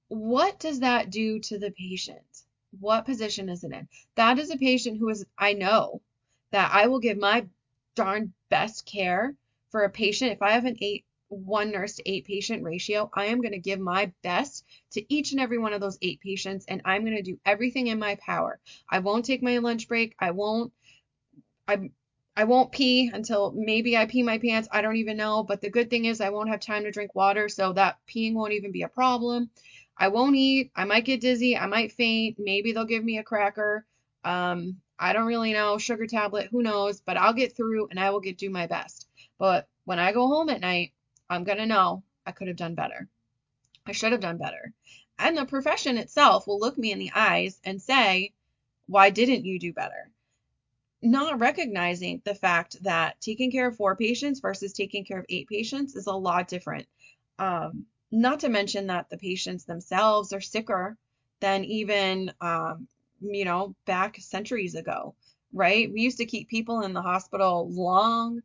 What 0.08 0.58
does 0.58 0.80
that 0.80 1.10
do 1.10 1.38
to 1.40 1.58
the 1.58 1.70
patient? 1.70 2.44
What 2.78 3.06
position 3.06 3.48
is 3.48 3.64
it 3.64 3.72
in? 3.72 3.88
That 4.16 4.38
is 4.38 4.50
a 4.50 4.56
patient 4.58 4.98
who 4.98 5.08
is 5.08 5.24
I 5.38 5.54
know 5.54 6.02
that 6.50 6.70
I 6.72 6.88
will 6.88 7.00
give 7.00 7.18
my 7.18 7.46
darn 7.94 8.32
best 8.50 8.86
care 8.86 9.34
for 9.74 9.82
a 9.82 9.90
patient, 9.90 10.30
if 10.30 10.40
I 10.40 10.52
have 10.52 10.66
an 10.66 10.76
eight 10.80 11.04
one 11.28 11.72
nurse 11.72 11.96
to 11.96 12.08
eight 12.08 12.26
patient 12.26 12.62
ratio, 12.62 13.10
I 13.12 13.26
am 13.26 13.40
going 13.40 13.52
to 13.52 13.58
give 13.58 13.80
my 13.80 14.12
best 14.22 14.64
to 14.92 15.12
each 15.12 15.32
and 15.32 15.40
every 15.40 15.58
one 15.58 15.72
of 15.72 15.80
those 15.80 15.98
eight 16.00 16.20
patients 16.20 16.64
and 16.68 16.80
I'm 16.84 17.04
going 17.04 17.16
to 17.16 17.22
do 17.22 17.40
everything 17.44 17.88
in 17.88 17.98
my 17.98 18.14
power. 18.16 18.60
I 18.88 19.00
won't 19.00 19.24
take 19.24 19.42
my 19.42 19.58
lunch 19.58 19.88
break. 19.88 20.14
I 20.20 20.30
won't 20.30 20.72
I 21.68 21.90
I 22.36 22.44
won't 22.44 22.72
pee 22.72 23.10
until 23.12 23.52
maybe 23.52 23.96
I 23.96 24.06
pee 24.06 24.22
my 24.22 24.38
pants. 24.38 24.68
I 24.72 24.82
don't 24.82 24.96
even 24.96 25.16
know, 25.16 25.44
but 25.44 25.60
the 25.60 25.70
good 25.70 25.88
thing 25.88 26.04
is 26.04 26.20
I 26.20 26.30
won't 26.30 26.48
have 26.48 26.60
time 26.60 26.82
to 26.84 26.90
drink 26.90 27.14
water, 27.14 27.48
so 27.48 27.72
that 27.72 27.98
peeing 28.08 28.34
won't 28.34 28.52
even 28.52 28.72
be 28.72 28.82
a 28.82 28.88
problem. 28.88 29.50
I 29.96 30.08
won't 30.08 30.34
eat. 30.34 30.72
I 30.74 30.84
might 30.84 31.04
get 31.04 31.20
dizzy. 31.20 31.56
I 31.56 31.66
might 31.66 31.92
faint. 31.92 32.36
Maybe 32.38 32.72
they'll 32.72 32.84
give 32.84 33.04
me 33.04 33.18
a 33.18 33.22
cracker. 33.22 33.86
Um, 34.24 34.80
I 34.98 35.12
don't 35.12 35.26
really 35.26 35.52
know, 35.52 35.78
sugar 35.78 36.06
tablet, 36.06 36.48
who 36.50 36.62
knows, 36.62 37.00
but 37.00 37.16
I'll 37.16 37.32
get 37.32 37.56
through 37.56 37.88
and 37.88 38.00
I 38.00 38.10
will 38.10 38.20
get 38.20 38.38
do 38.38 38.50
my 38.50 38.66
best. 38.66 39.08
But 39.38 39.68
when 39.84 39.98
I 39.98 40.12
go 40.12 40.26
home 40.26 40.48
at 40.48 40.60
night, 40.60 40.92
I'm 41.28 41.44
to 41.44 41.66
know 41.66 42.02
I 42.26 42.32
could 42.32 42.48
have 42.48 42.56
done 42.56 42.74
better. 42.74 43.08
I 43.86 43.92
should 43.92 44.12
have 44.12 44.20
done 44.20 44.38
better. 44.38 44.72
And 45.18 45.36
the 45.36 45.44
profession 45.44 45.98
itself 45.98 46.46
will 46.46 46.58
look 46.58 46.78
me 46.78 46.92
in 46.92 46.98
the 46.98 47.12
eyes 47.14 47.60
and 47.64 47.80
say, 47.80 48.32
why 48.86 49.10
didn't 49.10 49.44
you 49.44 49.58
do 49.58 49.72
better? 49.72 50.10
Not 51.04 51.38
recognizing 51.38 52.22
the 52.24 52.34
fact 52.34 52.82
that 52.82 53.20
taking 53.20 53.52
care 53.52 53.68
of 53.68 53.76
four 53.76 53.94
patients 53.94 54.40
versus 54.40 54.72
taking 54.72 55.04
care 55.04 55.20
of 55.20 55.26
eight 55.28 55.48
patients 55.48 55.94
is 55.94 56.06
a 56.06 56.12
lot 56.12 56.48
different. 56.48 56.86
Um, 57.38 57.86
not 58.10 58.40
to 58.40 58.48
mention 58.48 58.88
that 58.88 59.10
the 59.10 59.18
patients 59.18 59.64
themselves 59.64 60.32
are 60.32 60.40
sicker 60.40 60.96
than 61.40 61.64
even 61.64 62.32
um, 62.40 62.88
you 63.20 63.44
know, 63.44 63.74
back 63.86 64.16
centuries 64.18 64.74
ago, 64.74 65.14
right? 65.52 65.92
We 65.92 66.02
used 66.02 66.18
to 66.18 66.26
keep 66.26 66.48
people 66.48 66.82
in 66.82 66.92
the 66.92 67.02
hospital 67.02 67.68
long, 67.70 68.42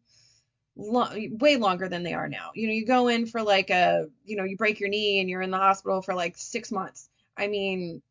long, 0.75 1.37
way 1.37 1.57
longer 1.57 1.89
than 1.89 2.03
they 2.03 2.13
are 2.13 2.29
now. 2.29 2.51
You 2.55 2.67
know, 2.67 2.73
you 2.73 2.85
go 2.85 3.07
in 3.07 3.25
for 3.25 3.41
like 3.41 3.69
a, 3.69 4.07
you 4.25 4.37
know, 4.37 4.43
you 4.43 4.57
break 4.57 4.79
your 4.79 4.89
knee 4.89 5.19
and 5.19 5.29
you're 5.29 5.41
in 5.41 5.51
the 5.51 5.57
hospital 5.57 6.01
for 6.01 6.13
like 6.13 6.37
six 6.37 6.71
months. 6.71 7.09
I 7.37 7.47
mean, 7.47 8.01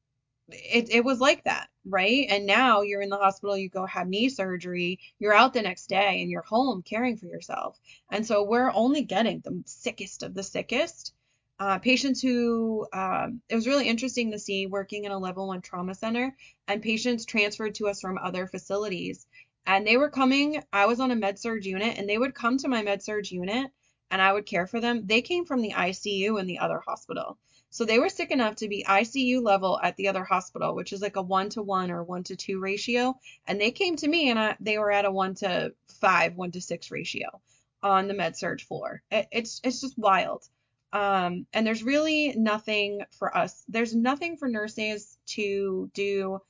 it, 0.49 0.91
it 0.91 1.05
was 1.05 1.21
like 1.21 1.45
that, 1.45 1.69
right? 1.91 2.27
And 2.31 2.47
now 2.47 2.83
you're 2.83 3.03
in 3.03 3.09
the 3.11 3.17
hospital, 3.19 3.57
you 3.57 3.69
go 3.69 3.87
have 3.87 4.09
knee 4.09 4.29
surgery, 4.29 4.99
you're 5.19 5.35
out 5.35 5.53
the 5.55 5.63
next 5.63 5.89
day 5.89 6.21
and 6.23 6.31
you're 6.31 6.43
home 6.43 6.83
caring 6.83 7.17
for 7.17 7.27
yourself. 7.27 7.79
And 8.11 8.27
so 8.27 8.43
we're 8.45 8.73
only 8.73 9.03
getting 9.03 9.41
the 9.41 9.63
sickest 9.67 10.23
of 10.23 10.35
the 10.35 10.43
sickest 10.43 11.15
uh, 11.61 11.79
patients 11.79 12.21
who 12.23 12.87
um, 12.93 13.41
it 13.49 13.55
was 13.57 13.67
really 13.67 13.89
interesting 13.89 14.31
to 14.33 14.39
see 14.39 14.67
working 14.67 15.05
in 15.05 15.13
a 15.13 15.19
level 15.19 15.49
one 15.49 15.61
trauma 15.61 15.95
center 15.95 16.37
and 16.69 16.83
patients 16.83 17.25
transferred 17.27 17.75
to 17.77 17.89
us 17.89 18.01
from 18.01 18.19
other 18.19 18.47
facilities 18.47 19.27
And 19.67 19.87
they 19.87 19.97
were 19.97 20.11
coming, 20.11 20.63
I 20.73 20.87
was 20.87 21.01
on 21.01 21.11
a 21.11 21.17
med 21.17 21.39
surg 21.39 21.65
unit, 21.67 21.99
and 21.99 22.09
they 22.09 22.19
would 22.19 22.35
come 22.35 22.59
to 22.59 22.69
my 22.69 22.83
med 22.83 23.03
surg 23.03 23.31
unit 23.31 23.71
and 24.11 24.23
I 24.23 24.33
would 24.33 24.47
care 24.47 24.67
for 24.67 24.81
them. 24.81 25.07
They 25.07 25.21
came 25.23 25.45
from 25.45 25.61
the 25.63 25.73
ICU 25.73 26.41
in 26.41 26.47
the 26.47 26.59
other 26.61 26.81
hospital. 26.87 27.39
So 27.71 27.85
they 27.85 27.99
were 27.99 28.09
sick 28.09 28.31
enough 28.31 28.57
to 28.57 28.69
be 28.69 28.85
ICU 28.85 29.43
level 29.43 29.79
at 29.83 29.97
the 29.97 30.09
other 30.09 30.25
hospital, 30.25 30.75
which 30.75 30.93
is 30.93 31.03
like 31.03 31.17
a 31.17 31.23
one 31.23 31.51
to 31.51 31.63
one 31.63 31.91
or 31.91 32.03
one 32.03 32.25
to 32.25 32.37
two 32.37 32.59
ratio. 32.61 33.19
And 33.47 33.61
they 33.61 33.71
came 33.71 33.97
to 33.97 34.09
me 34.09 34.31
and 34.31 34.39
I, 34.39 34.57
they 34.61 34.79
were 34.79 34.91
at 34.91 35.05
a 35.05 35.11
one 35.11 35.35
to 35.37 35.75
five, 36.01 36.35
one 36.35 36.51
to 36.53 36.61
six 36.61 36.91
ratio 36.91 37.41
on 37.83 38.09
the 38.09 38.15
med 38.15 38.37
surg 38.37 38.61
floor. 38.63 39.03
It, 39.11 39.29
it's 39.31 39.61
it's 39.63 39.81
just 39.81 39.99
wild. 39.99 40.49
Um, 40.93 41.47
and 41.53 41.67
there's 41.67 41.83
really 41.83 42.35
nothing 42.37 43.03
for 43.19 43.37
us. 43.37 43.63
There's 43.69 43.95
nothing 43.95 44.39
for 44.39 44.49
nurses 44.49 45.19
to 45.27 45.91
do 45.93 46.41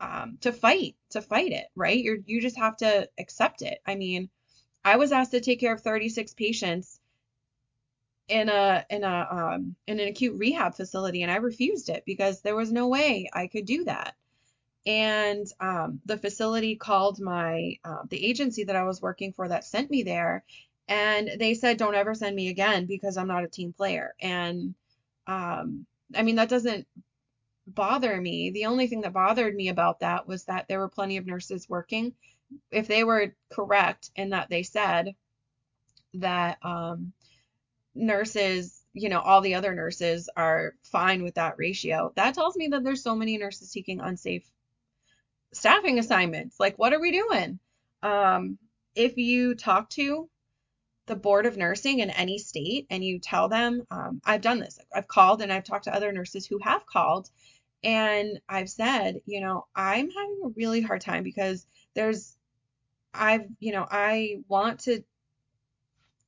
um, 0.00 0.38
to 0.40 0.52
fight 0.52 0.96
to 1.10 1.20
fight 1.20 1.52
it, 1.52 1.66
right? 1.74 1.98
You 1.98 2.22
you 2.26 2.40
just 2.40 2.56
have 2.56 2.76
to 2.78 3.08
accept 3.18 3.62
it. 3.62 3.80
I 3.86 3.94
mean, 3.94 4.30
I 4.84 4.96
was 4.96 5.12
asked 5.12 5.32
to 5.32 5.40
take 5.40 5.60
care 5.60 5.74
of 5.74 5.82
36 5.82 6.32
patients 6.34 7.00
in 8.28 8.48
a 8.48 8.84
in 8.90 9.04
a 9.04 9.28
um, 9.30 9.76
in 9.86 10.00
an 10.00 10.08
acute 10.08 10.38
rehab 10.38 10.74
facility, 10.74 11.22
and 11.22 11.30
I 11.30 11.36
refused 11.36 11.88
it 11.88 12.04
because 12.04 12.40
there 12.40 12.56
was 12.56 12.72
no 12.72 12.88
way 12.88 13.28
I 13.32 13.46
could 13.46 13.66
do 13.66 13.84
that. 13.84 14.16
And 14.86 15.46
um, 15.60 16.00
the 16.06 16.18
facility 16.18 16.76
called 16.76 17.20
my 17.20 17.78
uh, 17.84 18.02
the 18.08 18.24
agency 18.24 18.64
that 18.64 18.76
I 18.76 18.84
was 18.84 19.02
working 19.02 19.32
for 19.32 19.48
that 19.48 19.64
sent 19.64 19.90
me 19.90 20.02
there, 20.02 20.44
and 20.88 21.30
they 21.38 21.54
said, 21.54 21.76
"Don't 21.76 21.94
ever 21.94 22.14
send 22.14 22.34
me 22.36 22.48
again 22.48 22.86
because 22.86 23.16
I'm 23.16 23.28
not 23.28 23.44
a 23.44 23.48
team 23.48 23.72
player." 23.72 24.14
And 24.20 24.74
um, 25.26 25.86
I 26.14 26.22
mean 26.22 26.36
that 26.36 26.48
doesn't 26.48 26.86
bother 27.66 28.20
me. 28.20 28.50
The 28.50 28.66
only 28.66 28.86
thing 28.86 29.02
that 29.02 29.12
bothered 29.12 29.54
me 29.54 29.68
about 29.68 30.00
that 30.00 30.26
was 30.26 30.44
that 30.44 30.68
there 30.68 30.78
were 30.78 30.88
plenty 30.88 31.16
of 31.16 31.26
nurses 31.26 31.68
working. 31.68 32.14
If 32.70 32.86
they 32.88 33.04
were 33.04 33.34
correct 33.50 34.10
in 34.16 34.30
that 34.30 34.48
they 34.48 34.62
said 34.62 35.14
that 36.14 36.58
um, 36.62 37.12
nurses, 37.96 38.82
you 38.92 39.08
know, 39.08 39.20
all 39.20 39.40
the 39.40 39.54
other 39.54 39.74
nurses 39.74 40.28
are 40.36 40.74
fine 40.84 41.22
with 41.22 41.34
that 41.34 41.54
ratio, 41.58 42.12
that 42.16 42.34
tells 42.34 42.56
me 42.56 42.68
that 42.68 42.84
there's 42.84 43.02
so 43.02 43.14
many 43.14 43.38
nurses 43.38 43.72
taking 43.72 44.00
unsafe 44.00 44.48
staffing 45.52 45.98
assignments. 45.98 46.60
Like, 46.60 46.78
what 46.78 46.92
are 46.92 47.00
we 47.00 47.12
doing? 47.12 47.58
Um, 48.02 48.58
if 48.94 49.16
you 49.16 49.54
talk 49.54 49.90
to 49.90 50.28
the 51.06 51.16
board 51.16 51.46
of 51.46 51.56
nursing 51.56 52.00
in 52.00 52.10
any 52.10 52.38
state 52.38 52.86
and 52.90 53.02
you 53.04 53.18
tell 53.18 53.48
them, 53.48 53.82
um, 53.90 54.20
I've 54.24 54.40
done 54.40 54.58
this, 54.58 54.78
I've 54.94 55.08
called 55.08 55.40
and 55.40 55.52
I've 55.52 55.64
talked 55.64 55.84
to 55.84 55.94
other 55.94 56.12
nurses 56.12 56.46
who 56.46 56.58
have 56.62 56.84
called 56.86 57.30
and 57.84 58.40
I've 58.48 58.68
said, 58.68 59.20
you 59.26 59.40
know, 59.40 59.66
I'm 59.74 60.10
having 60.10 60.40
a 60.44 60.48
really 60.56 60.80
hard 60.80 61.00
time 61.00 61.22
because 61.22 61.66
there's, 61.94 62.36
I've, 63.14 63.46
you 63.60 63.72
know, 63.72 63.86
I 63.88 64.40
want 64.48 64.80
to 64.80 65.04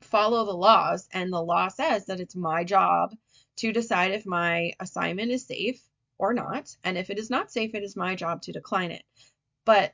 follow 0.02 0.44
the 0.44 0.52
laws, 0.52 1.08
and 1.12 1.32
the 1.32 1.42
law 1.42 1.68
says 1.68 2.06
that 2.06 2.20
it's 2.20 2.36
my 2.36 2.64
job 2.64 3.14
to 3.56 3.72
decide 3.72 4.12
if 4.12 4.26
my 4.26 4.72
assignment 4.80 5.30
is 5.30 5.46
safe 5.46 5.82
or 6.18 6.32
not. 6.32 6.74
And 6.84 6.96
if 6.96 7.10
it 7.10 7.18
is 7.18 7.30
not 7.30 7.50
safe, 7.50 7.74
it 7.74 7.82
is 7.82 7.96
my 7.96 8.14
job 8.14 8.42
to 8.42 8.52
decline 8.52 8.90
it. 8.90 9.02
But 9.64 9.92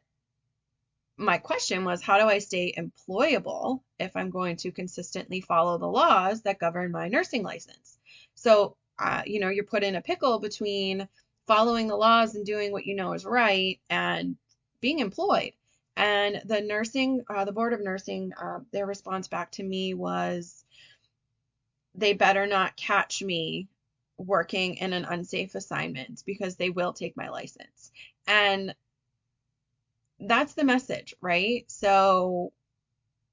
my 1.17 1.39
question 1.39 1.85
was, 1.85 2.03
how 2.03 2.19
do 2.19 2.27
I 2.27 2.39
stay 2.39 2.75
employable 2.77 3.81
if 3.99 4.17
I'm 4.17 4.31
going 4.31 4.57
to 4.57 4.73
consistently 4.73 5.41
follow 5.41 5.79
the 5.79 5.87
laws 5.87 6.43
that 6.43 6.59
govern 6.59 6.91
my 6.93 7.09
nursing 7.09 7.43
license? 7.43 7.99
So, 8.35 8.77
uh, 8.99 9.23
you 9.25 9.41
know, 9.41 9.49
you're 9.49 9.65
put 9.65 9.85
in 9.85 9.95
a 9.95 10.03
pickle 10.03 10.39
between 10.41 11.09
following 11.47 11.89
the 11.89 11.97
laws 11.97 12.35
and 12.35 12.45
doing 12.45 12.73
what 12.73 12.87
you 12.87 12.95
know 12.95 13.13
is 13.13 13.25
right 13.25 13.81
and 13.91 14.37
being 14.81 14.99
employed. 14.99 15.53
And 15.97 16.43
the 16.45 16.61
nursing, 16.61 17.23
uh, 17.29 17.45
the 17.45 17.53
board 17.53 17.73
of 17.73 17.81
nursing, 17.81 18.33
uh, 18.41 18.61
their 18.73 18.87
response 18.87 19.29
back 19.29 19.53
to 19.53 19.63
me 19.63 19.95
was 19.95 20.65
they 21.95 22.13
better 22.15 22.47
not 22.47 22.77
catch 22.77 23.23
me 23.23 23.69
working 24.17 24.75
in 24.77 24.93
an 24.93 25.05
unsafe 25.05 25.55
assignment 25.55 26.23
because 26.27 26.57
they 26.57 26.71
will 26.71 26.93
take 26.93 27.17
my 27.17 27.29
license. 27.29 27.93
And 28.27 28.75
that's 30.19 30.55
the 30.55 30.65
message, 30.65 31.15
right? 31.21 31.65
So 31.71 32.53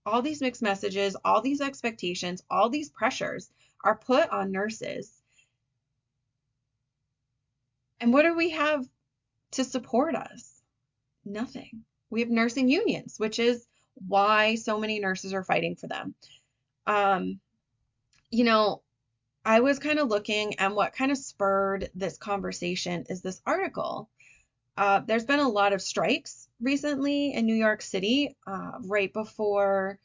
all 0.06 0.22
these 0.22 0.42
mixed 0.42 0.62
messages, 0.62 1.16
all 1.24 1.42
these 1.42 1.62
expectations, 1.62 2.44
all 2.50 2.70
these 2.70 2.90
pressures 2.90 3.50
are 3.84 3.96
put 3.98 4.30
on 4.30 4.52
nurses. 4.52 5.12
And 8.00 8.14
what 8.14 8.24
do 8.24 8.36
we 8.36 8.52
have 8.52 8.88
to 9.52 9.64
support 9.64 10.16
us? 10.16 10.62
Nothing. 11.24 11.84
We 12.12 12.20
have 12.20 12.30
nursing 12.30 12.70
unions, 12.70 13.16
which 13.18 13.40
is 13.40 13.66
why 13.96 14.56
so 14.56 14.80
many 14.80 15.00
nurses 15.00 15.34
are 15.34 15.44
fighting 15.44 15.76
for 15.76 15.88
them. 15.88 16.14
Um, 16.86 17.40
you 18.30 18.44
know, 18.44 18.82
I 19.44 19.62
was 19.62 19.80
kind 19.80 19.98
of 19.98 20.10
looking, 20.10 20.56
and 20.60 20.76
what 20.76 20.94
kind 20.94 21.12
of 21.12 21.18
spurred 21.18 21.90
this 21.96 22.18
conversation 22.18 23.06
is 23.10 23.22
this 23.22 23.42
article. 23.46 24.10
Uh, 24.78 25.00
there's 25.00 25.26
been 25.26 25.40
a 25.40 25.50
lot 25.50 25.74
of 25.74 25.82
strikes 25.82 26.48
recently 26.60 27.34
in 27.34 27.46
New 27.46 27.56
York 27.56 27.82
City, 27.82 28.36
uh, 28.46 28.74
right 28.84 29.12
before 29.12 30.00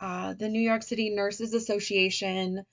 uh, 0.00 0.34
the 0.34 0.48
New 0.48 0.60
York 0.60 0.82
City 0.82 1.10
Nurses 1.10 1.54
Association 1.54 2.64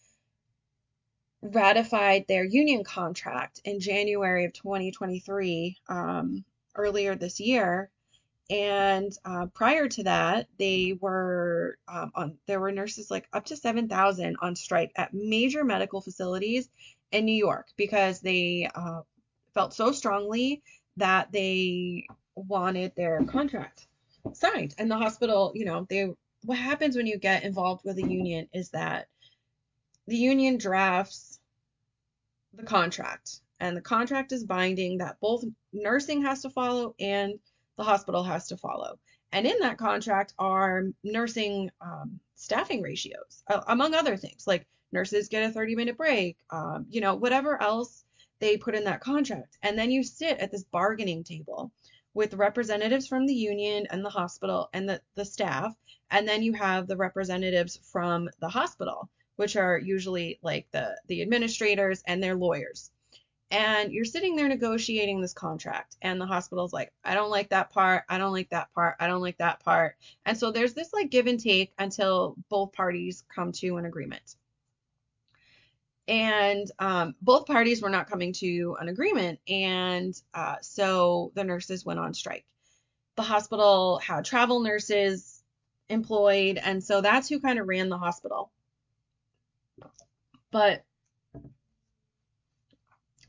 ratified 1.41 2.25
their 2.27 2.43
union 2.43 2.83
contract 2.83 3.61
in 3.63 3.79
January 3.79 4.45
of 4.45 4.53
2023, 4.53 5.77
um, 5.87 6.43
earlier 6.75 7.15
this 7.15 7.39
year. 7.39 7.89
And 8.49 9.15
uh, 9.25 9.45
prior 9.53 9.87
to 9.87 10.03
that, 10.03 10.47
they 10.57 10.97
were 10.99 11.77
um, 11.87 12.11
on. 12.15 12.37
There 12.47 12.59
were 12.59 12.71
nurses 12.71 13.11
like 13.11 13.27
up 13.31 13.45
to 13.45 13.55
7,000 13.55 14.37
on 14.41 14.55
strike 14.55 14.91
at 14.95 15.13
major 15.13 15.63
medical 15.63 16.01
facilities 16.01 16.67
in 17.11 17.25
New 17.25 17.35
York 17.35 17.67
because 17.77 18.21
they 18.21 18.67
uh, 18.73 19.01
felt 19.53 19.73
so 19.73 19.91
strongly 19.91 20.63
that 20.97 21.31
they 21.31 22.07
wanted 22.35 22.93
their 22.95 23.23
contract 23.25 23.87
signed. 24.33 24.73
And 24.77 24.89
the 24.89 24.97
hospital, 24.97 25.51
you 25.55 25.65
know, 25.65 25.85
they 25.89 26.11
what 26.43 26.57
happens 26.57 26.95
when 26.95 27.05
you 27.05 27.17
get 27.17 27.43
involved 27.43 27.83
with 27.83 27.97
a 27.97 28.07
union 28.07 28.47
is 28.53 28.69
that 28.69 29.07
the 30.07 30.15
union 30.15 30.57
drafts 30.57 31.39
the 32.53 32.63
contract, 32.63 33.41
and 33.59 33.75
the 33.77 33.81
contract 33.81 34.31
is 34.31 34.43
binding 34.43 34.97
that 34.97 35.19
both 35.19 35.43
nursing 35.71 36.23
has 36.23 36.41
to 36.41 36.49
follow 36.49 36.95
and 36.99 37.39
the 37.79 37.85
hospital 37.85 38.23
has 38.23 38.49
to 38.49 38.57
follow. 38.57 38.99
And 39.31 39.47
in 39.47 39.57
that 39.61 39.77
contract 39.77 40.33
are 40.37 40.83
nursing 41.03 41.71
um, 41.79 42.19
staffing 42.35 42.81
ratios, 42.81 43.41
uh, 43.47 43.61
among 43.67 43.95
other 43.95 44.17
things, 44.17 44.45
like 44.45 44.67
nurses 44.91 45.29
get 45.29 45.49
a 45.49 45.53
30 45.53 45.75
minute 45.75 45.95
break, 45.95 46.35
um, 46.49 46.85
you 46.89 46.99
know, 46.99 47.15
whatever 47.15 47.61
else 47.61 48.03
they 48.39 48.57
put 48.57 48.75
in 48.75 48.83
that 48.83 48.99
contract. 48.99 49.57
And 49.63 49.79
then 49.79 49.91
you 49.91 50.03
sit 50.03 50.39
at 50.39 50.51
this 50.51 50.65
bargaining 50.65 51.23
table 51.23 51.71
with 52.13 52.33
representatives 52.33 53.07
from 53.07 53.25
the 53.25 53.33
union 53.33 53.87
and 53.91 54.03
the 54.03 54.09
hospital 54.09 54.69
and 54.73 54.89
the, 54.89 55.01
the 55.15 55.23
staff. 55.23 55.73
And 56.11 56.27
then 56.27 56.43
you 56.43 56.51
have 56.53 56.85
the 56.85 56.97
representatives 56.97 57.79
from 57.93 58.29
the 58.41 58.49
hospital, 58.49 59.09
which 59.37 59.55
are 59.55 59.77
usually 59.77 60.37
like 60.41 60.67
the, 60.71 60.99
the 61.07 61.21
administrators 61.21 62.03
and 62.05 62.21
their 62.21 62.35
lawyers. 62.35 62.91
And 63.51 63.91
you're 63.91 64.05
sitting 64.05 64.35
there 64.35 64.47
negotiating 64.47 65.21
this 65.21 65.33
contract, 65.33 65.97
and 66.03 66.21
the 66.21 66.27
hospital's 66.27 66.71
like, 66.71 66.91
I 67.03 67.15
don't 67.15 67.31
like 67.31 67.49
that 67.49 67.71
part. 67.71 68.03
I 68.07 68.19
don't 68.19 68.31
like 68.31 68.49
that 68.49 68.71
part. 68.73 68.95
I 68.99 69.07
don't 69.07 69.21
like 69.21 69.39
that 69.39 69.59
part. 69.63 69.95
And 70.25 70.37
so 70.37 70.51
there's 70.51 70.75
this 70.75 70.93
like 70.93 71.09
give 71.09 71.25
and 71.25 71.39
take 71.39 71.73
until 71.79 72.35
both 72.49 72.73
parties 72.73 73.23
come 73.33 73.51
to 73.53 73.77
an 73.77 73.85
agreement 73.85 74.35
and 76.09 76.71
um, 76.79 77.13
both 77.21 77.45
parties 77.45 77.81
were 77.83 77.89
not 77.89 78.09
coming 78.09 78.33
to 78.33 78.75
an 78.81 78.89
agreement 78.89 79.39
and 79.47 80.19
uh, 80.33 80.55
so 80.61 81.31
the 81.35 81.43
nurses 81.43 81.85
went 81.85 81.99
on 81.99 82.13
strike 82.13 82.45
the 83.15 83.21
hospital 83.21 83.99
had 83.99 84.25
travel 84.25 84.59
nurses 84.59 85.43
employed 85.87 86.57
and 86.57 86.83
so 86.83 86.99
that's 86.99 87.29
who 87.29 87.39
kind 87.39 87.59
of 87.59 87.67
ran 87.67 87.89
the 87.89 87.97
hospital 87.97 88.51
but 90.51 90.83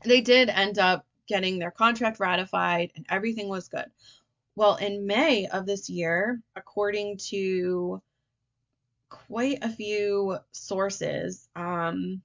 they 0.03 0.21
did 0.21 0.49
end 0.49 0.79
up 0.79 1.05
getting 1.27 1.59
their 1.59 1.71
contract 1.71 2.19
ratified 2.19 2.91
and 2.95 3.05
everything 3.09 3.47
was 3.47 3.69
good 3.69 3.85
well 4.55 4.75
in 4.75 5.05
may 5.05 5.47
of 5.47 5.65
this 5.65 5.89
year 5.89 6.41
according 6.55 7.17
to 7.17 8.01
quite 9.09 9.59
a 9.61 9.69
few 9.69 10.37
sources 10.51 11.47
um, 11.55 12.21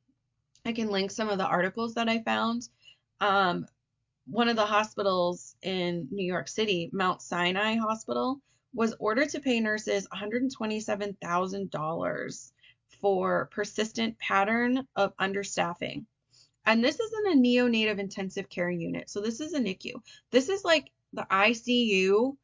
I 0.66 0.72
can 0.72 0.90
link 0.90 1.12
some 1.12 1.28
of 1.28 1.38
the 1.38 1.46
articles 1.46 1.94
that 1.94 2.08
I 2.08 2.24
found. 2.24 2.68
Um, 3.20 3.68
one 4.26 4.48
of 4.48 4.56
the 4.56 4.66
hospitals 4.66 5.54
in 5.62 6.08
New 6.10 6.26
York 6.26 6.48
City, 6.48 6.90
Mount 6.92 7.22
Sinai 7.22 7.76
Hospital, 7.76 8.40
was 8.74 8.96
ordered 8.98 9.28
to 9.28 9.38
pay 9.38 9.60
nurses 9.60 10.08
$127,000 10.08 12.52
for 13.00 13.48
persistent 13.52 14.18
pattern 14.18 14.88
of 14.96 15.16
understaffing. 15.18 16.04
And 16.66 16.82
this 16.82 16.98
isn't 16.98 17.32
a 17.32 17.36
neonatal 17.36 17.98
intensive 17.98 18.48
care 18.48 18.70
unit. 18.70 19.08
So 19.08 19.20
this 19.20 19.40
is 19.40 19.54
a 19.54 19.60
NICU. 19.60 19.94
This 20.32 20.48
is 20.48 20.64
like 20.64 20.90
the 21.12 21.26
ICU 21.30 22.36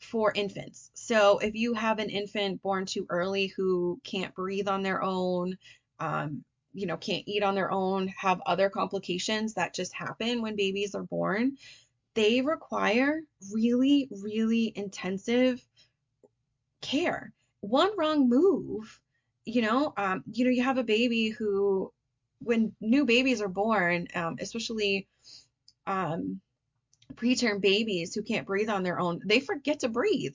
for 0.00 0.32
infants. 0.34 0.90
So 0.94 1.38
if 1.38 1.54
you 1.54 1.74
have 1.74 1.98
an 1.98 2.10
infant 2.10 2.62
born 2.62 2.86
too 2.86 3.06
early 3.08 3.52
who 3.56 4.00
can't 4.04 4.34
breathe 4.34 4.68
on 4.68 4.82
their 4.82 5.02
own, 5.02 5.56
um, 6.00 6.44
you 6.72 6.86
know, 6.86 6.96
can't 6.96 7.24
eat 7.26 7.42
on 7.42 7.54
their 7.54 7.70
own, 7.70 8.08
have 8.08 8.40
other 8.46 8.68
complications 8.68 9.54
that 9.54 9.74
just 9.74 9.92
happen 9.94 10.42
when 10.42 10.56
babies 10.56 10.94
are 10.94 11.04
born, 11.04 11.56
they 12.14 12.40
require 12.40 13.20
really, 13.52 14.08
really 14.22 14.72
intensive 14.74 15.64
care. 16.80 17.32
One 17.60 17.90
wrong 17.96 18.28
move, 18.28 19.00
you 19.44 19.62
know, 19.62 19.92
um, 19.96 20.22
you 20.30 20.44
know, 20.44 20.50
you 20.50 20.62
have 20.62 20.78
a 20.78 20.84
baby 20.84 21.30
who, 21.30 21.92
when 22.40 22.72
new 22.80 23.04
babies 23.04 23.40
are 23.40 23.48
born, 23.48 24.08
um, 24.14 24.36
especially 24.40 25.08
um, 25.86 26.40
preterm 27.14 27.60
babies 27.60 28.14
who 28.14 28.22
can't 28.22 28.46
breathe 28.46 28.68
on 28.68 28.82
their 28.82 29.00
own, 29.00 29.20
they 29.24 29.40
forget 29.40 29.80
to 29.80 29.88
breathe, 29.88 30.34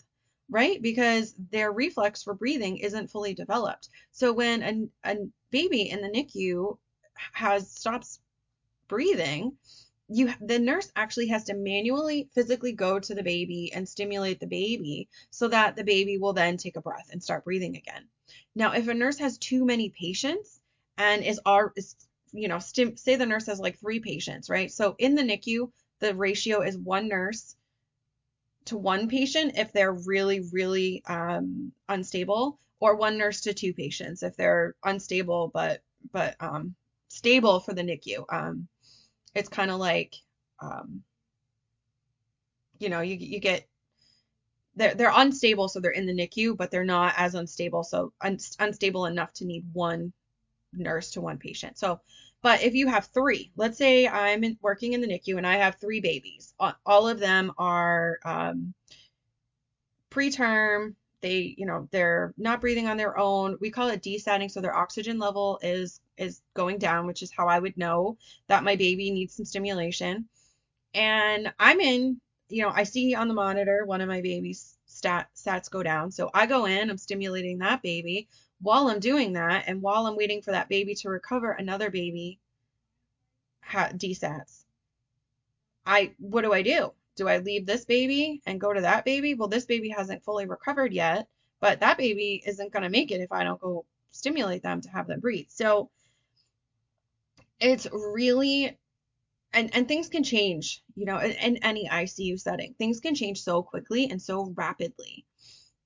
right? 0.50 0.82
Because 0.82 1.34
their 1.52 1.72
reflex 1.72 2.24
for 2.24 2.34
breathing 2.34 2.78
isn't 2.78 3.12
fully 3.12 3.34
developed. 3.34 3.90
So 4.12 4.34
when 4.34 4.92
a, 5.04 5.12
a 5.12 5.18
baby 5.52 5.90
in 5.90 6.02
the 6.02 6.10
NICU 6.10 6.78
has 7.34 7.72
stops 7.72 8.20
breathing, 8.88 9.58
you 10.10 10.34
the 10.42 10.60
nurse 10.60 10.92
actually 10.96 11.28
has 11.28 11.46
to 11.46 11.54
manually 11.54 12.30
physically 12.34 12.74
go 12.74 13.00
to 13.00 13.16
the 13.16 13.24
baby 13.24 13.72
and 13.74 13.88
stimulate 13.88 14.40
the 14.40 14.48
baby 14.48 15.08
so 15.30 15.48
that 15.48 15.76
the 15.76 15.84
baby 15.84 16.18
will 16.18 16.34
then 16.34 16.58
take 16.58 16.76
a 16.76 16.82
breath 16.82 17.10
and 17.12 17.24
start 17.24 17.46
breathing 17.46 17.78
again. 17.78 18.08
Now, 18.54 18.74
if 18.74 18.88
a 18.88 18.94
nurse 18.94 19.18
has 19.20 19.38
too 19.38 19.66
many 19.66 19.90
patients 19.90 20.60
and 20.98 21.24
is, 21.24 21.40
is 21.76 21.96
you 22.32 22.48
know, 22.48 22.60
stim, 22.60 22.98
say 22.98 23.16
the 23.16 23.26
nurse 23.26 23.46
has 23.48 23.60
like 23.60 23.80
three 23.80 24.00
patients, 24.00 24.50
right? 24.50 24.72
So 24.72 24.96
in 24.98 25.16
the 25.16 25.22
NICU, 25.22 25.72
the 26.00 26.16
ratio 26.16 26.62
is 26.62 26.78
one 26.78 27.08
nurse 27.08 27.56
to 28.66 28.78
one 28.78 29.08
patient 29.08 29.54
if 29.58 29.72
they're 29.72 29.94
really, 29.94 30.42
really 30.52 31.04
um, 31.06 31.72
unstable, 31.90 32.60
or 32.80 32.96
one 32.96 33.18
nurse 33.18 33.42
to 33.42 33.54
two 33.54 33.74
patients 33.74 34.24
if 34.24 34.36
they're 34.36 34.76
unstable 34.84 35.50
but 35.54 35.82
but 36.12 36.36
um, 36.42 36.76
stable 37.08 37.60
for 37.60 37.74
the 37.74 37.82
NICU. 37.82 38.26
Um, 38.30 38.68
it's 39.34 39.50
kind 39.50 39.72
of 39.72 39.80
like, 39.80 40.16
um, 40.60 41.04
you 42.80 42.90
know, 42.90 43.02
you 43.02 43.16
you 43.16 43.40
get 43.40 43.68
they're 44.76 44.96
they're 44.96 45.12
unstable, 45.14 45.68
so 45.68 45.80
they're 45.80 45.92
in 45.92 46.06
the 46.08 46.14
NICU, 46.14 46.58
but 46.58 46.72
they're 46.72 46.84
not 46.84 47.14
as 47.18 47.36
unstable, 47.36 47.84
so 47.84 48.12
un, 48.22 48.38
unstable 48.60 49.06
enough 49.06 49.32
to 49.34 49.46
need 49.46 49.66
one 49.72 50.14
nurse 50.76 51.12
to 51.12 51.22
one 51.22 51.38
patient. 51.38 51.78
So 51.78 52.00
but 52.44 52.62
if 52.62 52.76
you 52.76 52.88
have 52.90 53.06
three, 53.06 53.52
let's 53.56 53.78
say 53.78 54.06
I'm 54.06 54.44
in, 54.44 54.58
working 54.62 54.92
in 54.92 55.00
the 55.00 55.08
NICU 55.08 55.38
and 55.38 55.48
I 55.48 55.56
have 55.56 55.76
three 55.76 56.02
babies, 56.02 56.54
all 56.86 57.08
of 57.08 57.18
them 57.18 57.54
are 57.58 58.20
um, 58.26 58.74
preterm. 60.12 60.94
They, 61.22 61.56
you 61.58 61.66
know, 61.66 61.88
they're 61.92 62.34
not 62.38 62.60
breathing 62.60 62.90
on 62.90 62.98
their 62.98 63.18
own. 63.18 63.58
We 63.62 63.72
call 63.72 63.88
it 63.88 64.04
desatting, 64.04 64.52
so 64.52 64.60
their 64.60 64.76
oxygen 64.76 65.20
level 65.20 65.58
is 65.64 66.02
is 66.18 66.42
going 66.54 66.80
down, 66.80 67.08
which 67.08 67.22
is 67.24 67.32
how 67.32 67.48
I 67.48 67.60
would 67.60 67.78
know 67.78 68.18
that 68.48 68.66
my 68.66 68.76
baby 68.76 69.10
needs 69.10 69.34
some 69.34 69.46
stimulation. 69.46 70.28
And 70.94 71.52
I'm 71.60 71.80
in, 71.80 72.20
you 72.50 72.62
know, 72.62 72.72
I 72.76 72.84
see 72.84 73.16
on 73.16 73.30
the 73.30 73.34
monitor 73.34 73.86
one 73.86 74.02
of 74.02 74.10
my 74.10 74.20
baby's 74.20 74.78
stat 74.86 75.30
stats 75.34 75.72
go 75.72 75.82
down. 75.82 76.12
So 76.12 76.30
I 76.34 76.46
go 76.46 76.66
in, 76.66 76.90
I'm 76.90 76.98
stimulating 76.98 77.60
that 77.60 77.82
baby 77.82 78.28
while 78.64 78.88
I'm 78.88 79.00
doing 79.00 79.34
that, 79.34 79.66
and 79.68 79.82
while 79.82 80.08
I'm 80.08 80.16
waiting 80.16 80.42
for 80.42 80.52
that 80.52 80.70
baby 80.70 80.96
to 80.96 81.10
recover, 81.10 81.52
another 81.52 81.90
baby 81.90 82.40
ha- 83.62 83.92
desats. 83.94 84.64
I 85.86 86.14
what 86.18 86.44
do 86.44 86.54
I 86.54 86.62
do? 86.62 86.94
Do 87.16 87.28
I 87.28 87.38
leave 87.40 87.66
this 87.66 87.86
baby 87.86 88.42
and 88.46 88.62
go 88.62 88.74
to 88.74 88.82
that 88.82 89.06
baby? 89.06 89.36
Well, 89.36 89.50
this 89.50 89.66
baby 89.66 89.90
hasn't 89.90 90.24
fully 90.24 90.46
recovered 90.46 90.94
yet, 90.94 91.28
but 91.60 91.82
that 91.82 91.98
baby 91.98 92.42
isn't 92.46 92.72
going 92.72 92.84
to 92.84 92.90
make 92.90 93.12
it 93.12 93.22
if 93.22 93.32
I 93.32 93.44
don't 93.44 93.60
go 93.60 93.86
stimulate 94.12 94.64
them 94.64 94.82
to 94.82 94.90
have 94.90 95.08
them 95.08 95.20
breathe. 95.20 95.48
So 95.50 95.90
it's 97.60 97.88
really 97.92 98.78
and 99.52 99.76
and 99.76 99.88
things 99.88 100.10
can 100.10 100.24
change, 100.24 100.84
you 100.96 101.06
know, 101.06 101.20
in, 101.20 101.32
in 101.32 101.58
any 101.58 101.88
ICU 101.90 102.40
setting. 102.40 102.76
Things 102.76 103.02
can 103.02 103.14
change 103.14 103.42
so 103.42 103.62
quickly 103.62 104.10
and 104.10 104.22
so 104.22 104.54
rapidly 104.56 105.26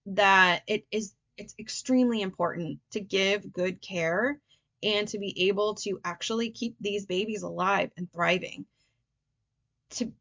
that 0.05 0.63
it 0.67 0.85
is 0.91 1.13
it's 1.37 1.55
extremely 1.59 2.21
important 2.21 2.79
to 2.91 2.99
give 2.99 3.51
good 3.53 3.81
care 3.81 4.39
and 4.83 5.07
to 5.07 5.19
be 5.19 5.47
able 5.47 5.75
to 5.75 5.99
actually 6.03 6.51
keep 6.51 6.75
these 6.79 7.05
babies 7.05 7.43
alive 7.43 7.91
and 7.97 8.11
thriving 8.11 8.65
to 9.91 10.11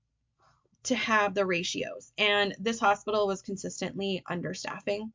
to 0.85 0.95
have 0.95 1.35
the 1.35 1.45
ratios. 1.45 2.13
And 2.17 2.55
this 2.61 2.79
hospital 2.79 3.27
was 3.27 3.43
consistently 3.43 4.23
understaffing 4.31 5.11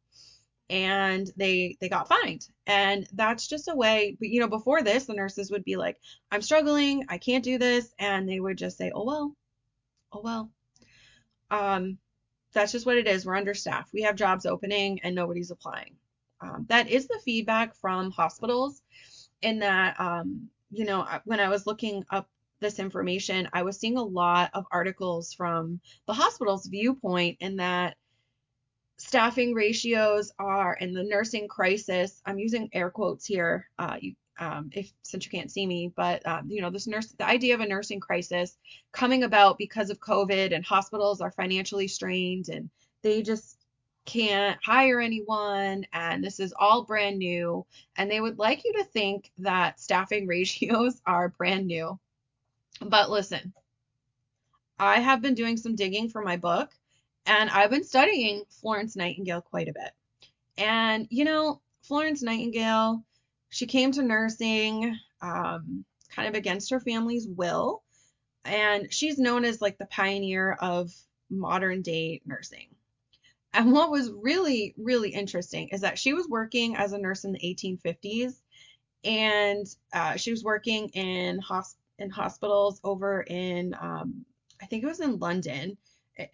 and 0.70 1.32
they 1.38 1.78
they 1.80 1.90
got 1.90 2.10
fined. 2.10 2.48
And 2.68 3.08
that's 3.14 3.48
just 3.48 3.70
a 3.70 3.76
way 3.76 4.18
but 4.20 4.30
you 4.30 4.40
know 4.40 4.48
before 4.48 4.84
this 4.84 5.06
the 5.06 5.14
nurses 5.14 5.52
would 5.52 5.64
be 5.64 5.76
like 5.78 5.98
i'm 6.32 6.42
struggling 6.42 7.06
i 7.10 7.18
can't 7.18 7.44
do 7.44 7.58
this. 7.58 7.94
And 8.00 8.28
they 8.28 8.40
would 8.40 8.58
just 8.58 8.78
say 8.78 8.92
oh 8.94 9.06
well 9.06 9.36
oh 10.12 10.22
well. 10.24 10.52
Um 11.50 11.98
that's 12.54 12.72
just 12.72 12.86
what 12.86 12.98
it 12.98 13.08
is. 13.08 13.26
We're 13.26 13.36
understaffed 13.36 13.94
we 13.94 14.02
have 14.04 14.16
jobs 14.16 14.46
opening 14.46 15.00
and 15.04 15.16
nobody's 15.16 15.52
applying. 15.52 15.96
Um, 16.42 16.66
that 16.70 16.90
is 16.90 17.08
the 17.08 17.20
feedback 17.24 17.76
from 17.76 18.12
hospitals 18.12 18.82
in 19.42 19.60
that, 19.60 20.00
um, 20.00 20.50
you 20.72 20.86
know, 20.86 21.08
when 21.26 21.40
I 21.40 21.50
was 21.50 21.68
looking 21.68 22.04
up 22.10 22.28
this 22.60 22.80
information, 22.80 23.50
I 23.54 23.64
was 23.64 23.80
seeing 23.80 23.98
a 23.98 24.04
lot 24.04 24.52
of 24.54 24.66
articles 24.72 25.34
from 25.34 25.80
the 26.08 26.14
hospital's 26.14 26.68
viewpoint 26.68 27.38
in 27.40 27.58
that 27.58 27.96
staffing 28.98 29.54
ratios 29.54 30.32
are 30.40 30.76
in 30.76 30.94
the 30.94 31.04
nursing 31.04 31.48
crisis. 31.48 32.22
I'm 32.26 32.40
using 32.40 32.70
air 32.74 32.90
quotes 32.90 33.26
here, 33.26 33.68
uh, 33.80 33.98
you, 34.00 34.16
um, 34.42 34.72
if 34.74 34.92
since 35.04 35.24
you 35.24 35.32
can't 35.32 35.52
see 35.52 35.68
me, 35.68 35.94
but 35.96 36.26
um, 36.28 36.50
you 36.50 36.62
know, 36.62 36.72
this 36.72 36.88
nurse, 36.88 37.14
the 37.18 37.28
idea 37.28 37.54
of 37.54 37.62
a 37.62 37.68
nursing 37.68 38.00
crisis 38.00 38.58
coming 38.92 39.24
about 39.24 39.60
because 39.60 39.92
of 39.92 40.00
COVID 40.00 40.54
and 40.54 40.66
hospitals 40.66 41.22
are 41.22 41.32
financially 41.32 41.88
strained 41.88 42.50
and 42.50 42.70
they 43.04 43.22
just 43.22 43.58
can't 44.06 44.58
hire 44.64 45.00
anyone 45.00 45.86
and 45.94 46.24
this 46.24 46.40
is 46.40 46.56
all 46.58 46.84
brand 46.84 47.20
new 47.20 47.64
and 47.96 48.10
they 48.10 48.20
would 48.20 48.40
like 48.40 48.66
you 48.66 48.74
to 48.74 48.84
think 48.84 49.32
that 49.38 49.80
staffing 49.80 50.26
ratios 50.28 51.00
are 51.06 51.30
brand 51.30 51.68
new. 51.68 52.00
But 52.82 53.12
listen, 53.12 53.54
I 54.80 55.02
have 55.02 55.22
been 55.22 55.36
doing 55.36 55.56
some 55.56 55.76
digging 55.76 56.10
for 56.10 56.24
my 56.24 56.38
book 56.38 56.72
and 57.28 57.48
I've 57.52 57.70
been 57.70 57.84
studying 57.84 58.42
Florence 58.50 58.96
Nightingale 58.96 59.42
quite 59.42 59.70
a 59.70 59.74
bit. 59.74 59.92
And 60.58 61.06
you 61.12 61.26
know, 61.26 61.62
Florence 61.84 62.24
Nightingale, 62.24 63.04
she 63.52 63.68
came 63.68 63.92
to 63.92 64.02
nursing 64.02 64.98
um, 65.22 65.86
kind 66.10 66.28
of 66.28 66.36
against 66.36 66.72
her 66.72 66.80
family's 66.80 67.28
will 67.28 67.84
and 68.46 68.92
she's 68.92 69.20
known 69.20 69.46
as 69.46 69.62
like 69.62 69.78
the 69.78 69.86
pioneer 69.86 70.54
of 70.54 70.92
modern 71.30 71.82
day 71.82 72.22
nursing. 72.26 72.68
And 73.54 73.74
what 73.74 73.92
was 73.92 74.12
really, 74.12 74.74
really 74.78 75.10
interesting 75.10 75.70
is 75.70 75.82
that 75.82 76.00
she 76.00 76.14
was 76.14 76.28
working 76.28 76.76
as 76.76 76.94
a 76.94 76.98
nurse 76.98 77.26
in 77.26 77.34
the 77.34 77.40
1850s, 77.40 78.34
and 79.04 79.66
uh, 79.94 80.16
she 80.16 80.32
was 80.32 80.44
working 80.44 80.90
in 80.90 81.40
hosp- 81.42 81.76
in 82.00 82.10
hospitals 82.10 82.80
over 82.84 83.22
in, 83.22 83.76
um, 83.80 84.26
I 84.62 84.66
think 84.68 84.84
it 84.84 84.88
was 84.88 85.02
in 85.02 85.20
London. 85.20 85.78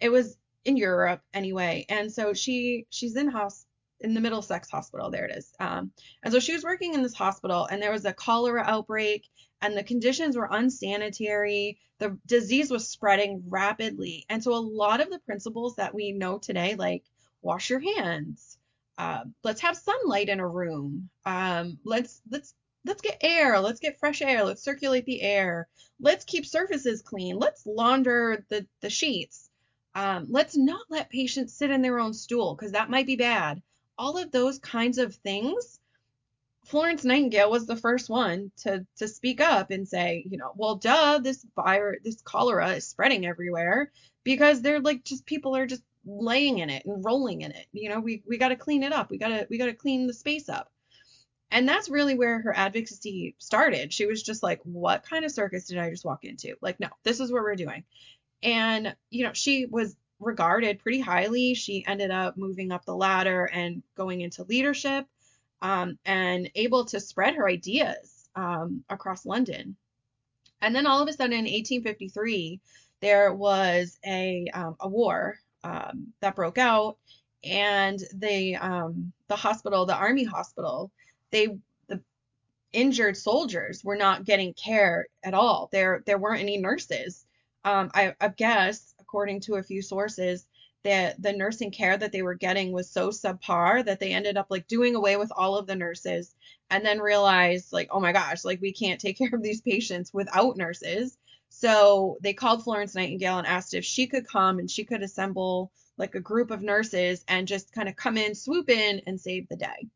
It 0.00 0.10
was 0.10 0.36
in 0.64 0.76
Europe 0.76 1.22
anyway, 1.34 1.86
and 1.88 2.12
so 2.12 2.32
she 2.34 2.86
she's 2.90 3.16
in 3.16 3.28
hos 3.28 3.66
in 4.00 4.14
the 4.14 4.20
Middlesex 4.20 4.70
Hospital. 4.70 5.10
There 5.10 5.26
it 5.26 5.36
is. 5.36 5.52
Um, 5.60 5.90
and 6.22 6.32
so 6.32 6.40
she 6.40 6.52
was 6.52 6.64
working 6.64 6.94
in 6.94 7.02
this 7.02 7.14
hospital, 7.14 7.66
and 7.66 7.82
there 7.82 7.92
was 7.92 8.04
a 8.04 8.12
cholera 8.12 8.62
outbreak, 8.64 9.26
and 9.60 9.76
the 9.76 9.82
conditions 9.82 10.36
were 10.36 10.48
unsanitary. 10.50 11.78
The 11.98 12.18
disease 12.26 12.70
was 12.70 12.88
spreading 12.88 13.42
rapidly. 13.48 14.24
And 14.28 14.42
so 14.42 14.54
a 14.54 14.56
lot 14.56 15.00
of 15.00 15.10
the 15.10 15.18
principles 15.20 15.76
that 15.76 15.94
we 15.94 16.12
know 16.12 16.38
today, 16.38 16.76
like 16.76 17.04
wash 17.42 17.70
your 17.70 17.80
hands, 17.80 18.58
uh, 18.98 19.24
let's 19.44 19.60
have 19.60 19.76
sunlight 19.76 20.28
in 20.28 20.40
a 20.40 20.48
room, 20.48 21.08
um, 21.24 21.78
let's 21.84 22.20
let's 22.30 22.54
let's 22.84 23.02
get 23.02 23.18
air, 23.20 23.60
let's 23.60 23.80
get 23.80 23.98
fresh 23.98 24.22
air, 24.22 24.44
let's 24.44 24.62
circulate 24.62 25.04
the 25.06 25.22
air, 25.22 25.68
let's 26.00 26.24
keep 26.24 26.46
surfaces 26.46 27.02
clean, 27.02 27.36
let's 27.36 27.66
launder 27.66 28.44
the 28.48 28.66
the 28.80 28.90
sheets. 28.90 29.50
Um, 29.94 30.26
let's 30.30 30.56
not 30.56 30.82
let 30.88 31.10
patients 31.10 31.56
sit 31.56 31.70
in 31.70 31.82
their 31.82 31.98
own 31.98 32.12
stool 32.14 32.54
because 32.54 32.72
that 32.72 32.90
might 32.90 33.06
be 33.06 33.16
bad. 33.16 33.62
All 33.98 34.16
of 34.16 34.30
those 34.30 34.58
kinds 34.58 34.98
of 34.98 35.14
things 35.16 35.80
Florence 36.68 37.02
Nightingale 37.02 37.50
was 37.50 37.66
the 37.66 37.76
first 37.76 38.10
one 38.10 38.52
to 38.58 38.86
to 38.96 39.08
speak 39.08 39.40
up 39.40 39.70
and 39.70 39.88
say, 39.88 40.22
you 40.28 40.36
know, 40.36 40.52
well, 40.54 40.74
duh, 40.74 41.18
this 41.18 41.46
virus, 41.56 42.00
this 42.04 42.20
cholera 42.20 42.72
is 42.72 42.86
spreading 42.86 43.24
everywhere 43.24 43.90
because 44.22 44.60
they're 44.60 44.80
like 44.80 45.02
just 45.02 45.24
people 45.24 45.56
are 45.56 45.66
just 45.66 45.82
laying 46.04 46.58
in 46.58 46.68
it 46.68 46.84
and 46.84 47.02
rolling 47.02 47.40
in 47.40 47.52
it. 47.52 47.66
You 47.72 47.88
know, 47.88 48.00
we 48.00 48.22
we 48.26 48.36
got 48.36 48.48
to 48.48 48.56
clean 48.56 48.82
it 48.82 48.92
up. 48.92 49.10
We 49.10 49.16
got 49.16 49.28
to 49.28 49.46
we 49.48 49.56
got 49.56 49.66
to 49.66 49.72
clean 49.72 50.06
the 50.06 50.12
space 50.12 50.50
up. 50.50 50.70
And 51.50 51.66
that's 51.66 51.88
really 51.88 52.14
where 52.14 52.42
her 52.42 52.54
advocacy 52.54 53.34
started. 53.38 53.90
She 53.90 54.04
was 54.04 54.22
just 54.22 54.42
like, 54.42 54.60
what 54.64 55.08
kind 55.08 55.24
of 55.24 55.30
circus 55.30 55.68
did 55.68 55.78
I 55.78 55.88
just 55.88 56.04
walk 56.04 56.24
into? 56.24 56.56
Like, 56.60 56.78
no, 56.80 56.88
this 57.02 57.20
is 57.20 57.32
what 57.32 57.42
we're 57.42 57.56
doing. 57.56 57.84
And 58.42 58.94
you 59.08 59.24
know, 59.24 59.32
she 59.32 59.64
was 59.64 59.96
regarded 60.20 60.80
pretty 60.80 61.00
highly. 61.00 61.54
She 61.54 61.84
ended 61.86 62.10
up 62.10 62.36
moving 62.36 62.72
up 62.72 62.84
the 62.84 62.96
ladder 62.96 63.46
and 63.46 63.82
going 63.96 64.20
into 64.20 64.44
leadership 64.44 65.06
um, 65.62 65.98
and 66.04 66.50
able 66.54 66.84
to 66.86 67.00
spread 67.00 67.34
her 67.34 67.48
ideas 67.48 68.28
um, 68.34 68.84
across 68.88 69.26
London. 69.26 69.76
And 70.60 70.74
then 70.74 70.86
all 70.86 71.00
of 71.00 71.08
a 71.08 71.12
sudden 71.12 71.32
in 71.32 71.44
1853, 71.44 72.60
there 73.00 73.32
was 73.32 73.98
a, 74.04 74.48
um, 74.52 74.76
a 74.80 74.88
war 74.88 75.38
um, 75.64 76.12
that 76.20 76.36
broke 76.36 76.58
out, 76.58 76.96
and 77.44 78.00
the 78.14 78.56
um, 78.56 79.12
the 79.28 79.36
hospital, 79.36 79.86
the 79.86 79.94
army 79.94 80.24
hospital, 80.24 80.90
they 81.30 81.58
the 81.88 82.00
injured 82.72 83.16
soldiers 83.16 83.84
were 83.84 83.96
not 83.96 84.24
getting 84.24 84.54
care 84.54 85.06
at 85.22 85.34
all. 85.34 85.68
There 85.72 86.02
there 86.06 86.18
weren't 86.18 86.42
any 86.42 86.58
nurses. 86.58 87.24
Um, 87.64 87.90
I, 87.94 88.14
I 88.20 88.28
guess 88.28 88.94
according 89.08 89.40
to 89.40 89.54
a 89.54 89.62
few 89.62 89.80
sources, 89.80 90.46
that 90.84 91.20
the 91.20 91.32
nursing 91.32 91.70
care 91.70 91.96
that 91.96 92.12
they 92.12 92.22
were 92.22 92.34
getting 92.34 92.72
was 92.72 92.90
so 92.90 93.08
subpar 93.08 93.84
that 93.84 93.98
they 93.98 94.12
ended 94.12 94.36
up 94.36 94.46
like 94.50 94.68
doing 94.68 94.94
away 94.94 95.16
with 95.16 95.32
all 95.36 95.56
of 95.56 95.66
the 95.66 95.74
nurses 95.74 96.34
and 96.70 96.84
then 96.84 97.00
realized 97.00 97.72
like 97.72 97.88
oh 97.90 97.98
my 97.98 98.12
gosh 98.12 98.44
like 98.44 98.60
we 98.60 98.72
can't 98.72 99.00
take 99.00 99.18
care 99.18 99.30
of 99.32 99.42
these 99.42 99.60
patients 99.60 100.12
without 100.12 100.56
nurses. 100.56 101.16
So 101.48 102.18
they 102.20 102.34
called 102.34 102.62
Florence 102.62 102.94
Nightingale 102.94 103.38
and 103.38 103.46
asked 103.46 103.74
if 103.74 103.84
she 103.84 104.06
could 104.06 104.28
come 104.28 104.58
and 104.58 104.70
she 104.70 104.84
could 104.84 105.02
assemble 105.02 105.72
like 105.96 106.14
a 106.14 106.20
group 106.20 106.50
of 106.50 106.62
nurses 106.62 107.24
and 107.26 107.48
just 107.48 107.72
kind 107.72 107.88
of 107.88 107.96
come 107.96 108.16
in 108.16 108.34
swoop 108.34 108.68
in 108.68 109.00
and 109.06 109.18
save 109.20 109.48
the 109.48 109.56
day. 109.56 109.88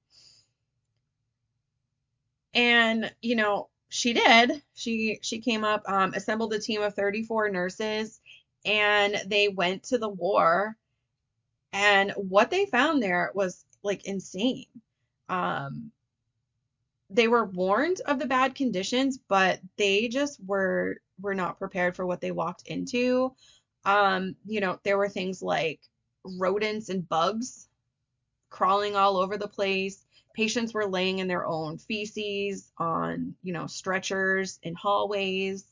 And 2.55 3.13
you 3.21 3.37
know 3.37 3.69
she 3.91 4.15
did. 4.15 4.63
She 4.75 5.19
she 5.21 5.39
came 5.39 5.65
up 5.65 5.87
um, 5.87 6.15
assembled 6.15 6.55
a 6.55 6.59
team 6.59 6.81
of 6.81 6.95
34 6.95 7.51
nurses 7.51 8.22
and 8.65 9.17
they 9.27 9.49
went 9.49 9.85
to 9.85 9.99
the 9.99 10.09
war 10.09 10.77
and 11.73 12.13
what 12.17 12.51
they 12.51 12.67
found 12.67 13.03
there 13.03 13.31
was 13.35 13.65
like 13.83 14.05
insane. 14.07 14.67
Um 15.29 15.93
they 17.11 17.29
were 17.29 17.45
warned 17.45 18.01
of 18.07 18.19
the 18.19 18.27
bad 18.27 18.55
conditions 18.55 19.19
but 19.29 19.61
they 19.77 20.09
just 20.09 20.41
were 20.45 21.01
were 21.21 21.35
not 21.35 21.59
prepared 21.59 21.95
for 21.95 22.07
what 22.07 22.21
they 22.21 22.31
walked 22.33 22.67
into. 22.67 23.35
Um 23.85 24.37
you 24.47 24.61
know 24.61 24.79
there 24.85 24.99
were 24.99 25.09
things 25.09 25.43
like 25.43 25.81
rodents 26.25 26.89
and 26.89 27.09
bugs 27.09 27.69
crawling 28.51 28.97
all 28.97 29.17
over 29.17 29.37
the 29.37 29.49
place. 29.49 30.05
Patients 30.35 30.75
were 30.75 30.87
laying 30.87 31.19
in 31.19 31.29
their 31.29 31.47
own 31.47 31.79
feces 31.79 32.73
on 32.79 33.35
you 33.43 33.53
know 33.53 33.67
stretchers 33.67 34.59
in 34.63 34.75
hallways 34.75 35.65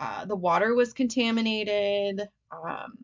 uh, 0.00 0.24
the 0.24 0.36
water 0.36 0.74
was 0.74 0.92
contaminated. 0.92 2.28
Um, 2.52 2.98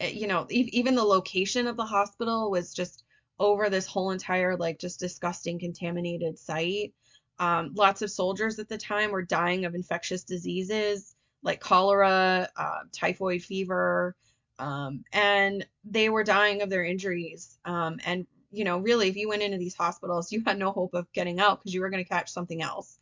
you 0.00 0.26
know, 0.26 0.46
e- 0.50 0.70
even 0.72 0.94
the 0.94 1.04
location 1.04 1.66
of 1.66 1.76
the 1.76 1.84
hospital 1.84 2.50
was 2.50 2.74
just 2.74 3.04
over 3.38 3.68
this 3.68 3.86
whole 3.86 4.10
entire 4.10 4.56
like 4.56 4.78
just 4.78 5.00
disgusting 5.00 5.58
contaminated 5.58 6.38
site. 6.38 6.92
Um, 7.38 7.72
lots 7.74 8.02
of 8.02 8.10
soldiers 8.10 8.58
at 8.58 8.68
the 8.68 8.78
time 8.78 9.10
were 9.10 9.22
dying 9.22 9.64
of 9.64 9.74
infectious 9.74 10.22
diseases 10.24 11.14
like 11.44 11.60
cholera, 11.60 12.48
uh, 12.56 12.80
typhoid 12.90 13.42
fever, 13.42 14.16
um, 14.58 15.04
and 15.12 15.64
they 15.84 16.08
were 16.08 16.24
dying 16.24 16.62
of 16.62 16.70
their 16.70 16.84
injuries. 16.84 17.58
Um, 17.64 18.00
and 18.04 18.26
you 18.50 18.64
know, 18.64 18.78
really, 18.78 19.08
if 19.08 19.16
you 19.16 19.28
went 19.28 19.42
into 19.42 19.58
these 19.58 19.74
hospitals, 19.74 20.32
you 20.32 20.42
had 20.46 20.58
no 20.58 20.72
hope 20.72 20.94
of 20.94 21.12
getting 21.12 21.40
out 21.40 21.58
because 21.58 21.74
you 21.74 21.80
were 21.80 21.90
going 21.90 22.02
to 22.02 22.08
catch 22.08 22.30
something 22.30 22.62
else 22.62 22.98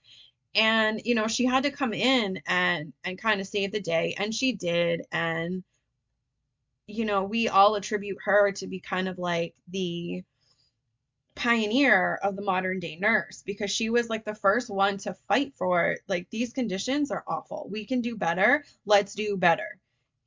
and 0.55 1.01
you 1.05 1.15
know 1.15 1.27
she 1.27 1.47
had 1.47 1.63
to 1.63 1.71
come 1.71 1.95
in 1.95 2.41
and 2.47 2.93
and 3.05 3.19
kind 3.19 3.41
of 3.41 3.47
save 3.47 3.73
the 3.73 3.81
day 3.81 4.15
and 4.19 4.35
she 4.35 4.53
did. 4.53 5.07
And 5.13 5.65
you 6.87 7.05
know 7.05 7.25
we 7.25 7.49
all 7.49 7.75
attribute 7.75 8.19
her 8.25 8.53
to 8.53 8.67
be 8.67 8.81
kind 8.81 9.09
of 9.09 9.19
like 9.19 9.55
the 9.69 10.23
pioneer 11.35 12.17
of 12.23 12.37
the 12.37 12.43
modern 12.43 12.79
day 12.79 12.97
nurse 12.97 13.43
because 13.47 13.71
she 13.71 13.89
was 13.89 14.11
like 14.11 14.25
the 14.25 14.35
first 14.35 14.69
one 14.69 14.99
to 14.99 15.15
fight 15.29 15.55
for 15.57 15.97
like 16.07 16.29
these 16.31 16.53
conditions 16.53 17.11
are 17.11 17.25
awful. 17.27 17.69
We 17.71 17.87
can 17.87 18.03
do 18.03 18.17
better. 18.17 18.65
Let's 18.85 19.15
do 19.15 19.37
better. 19.37 19.79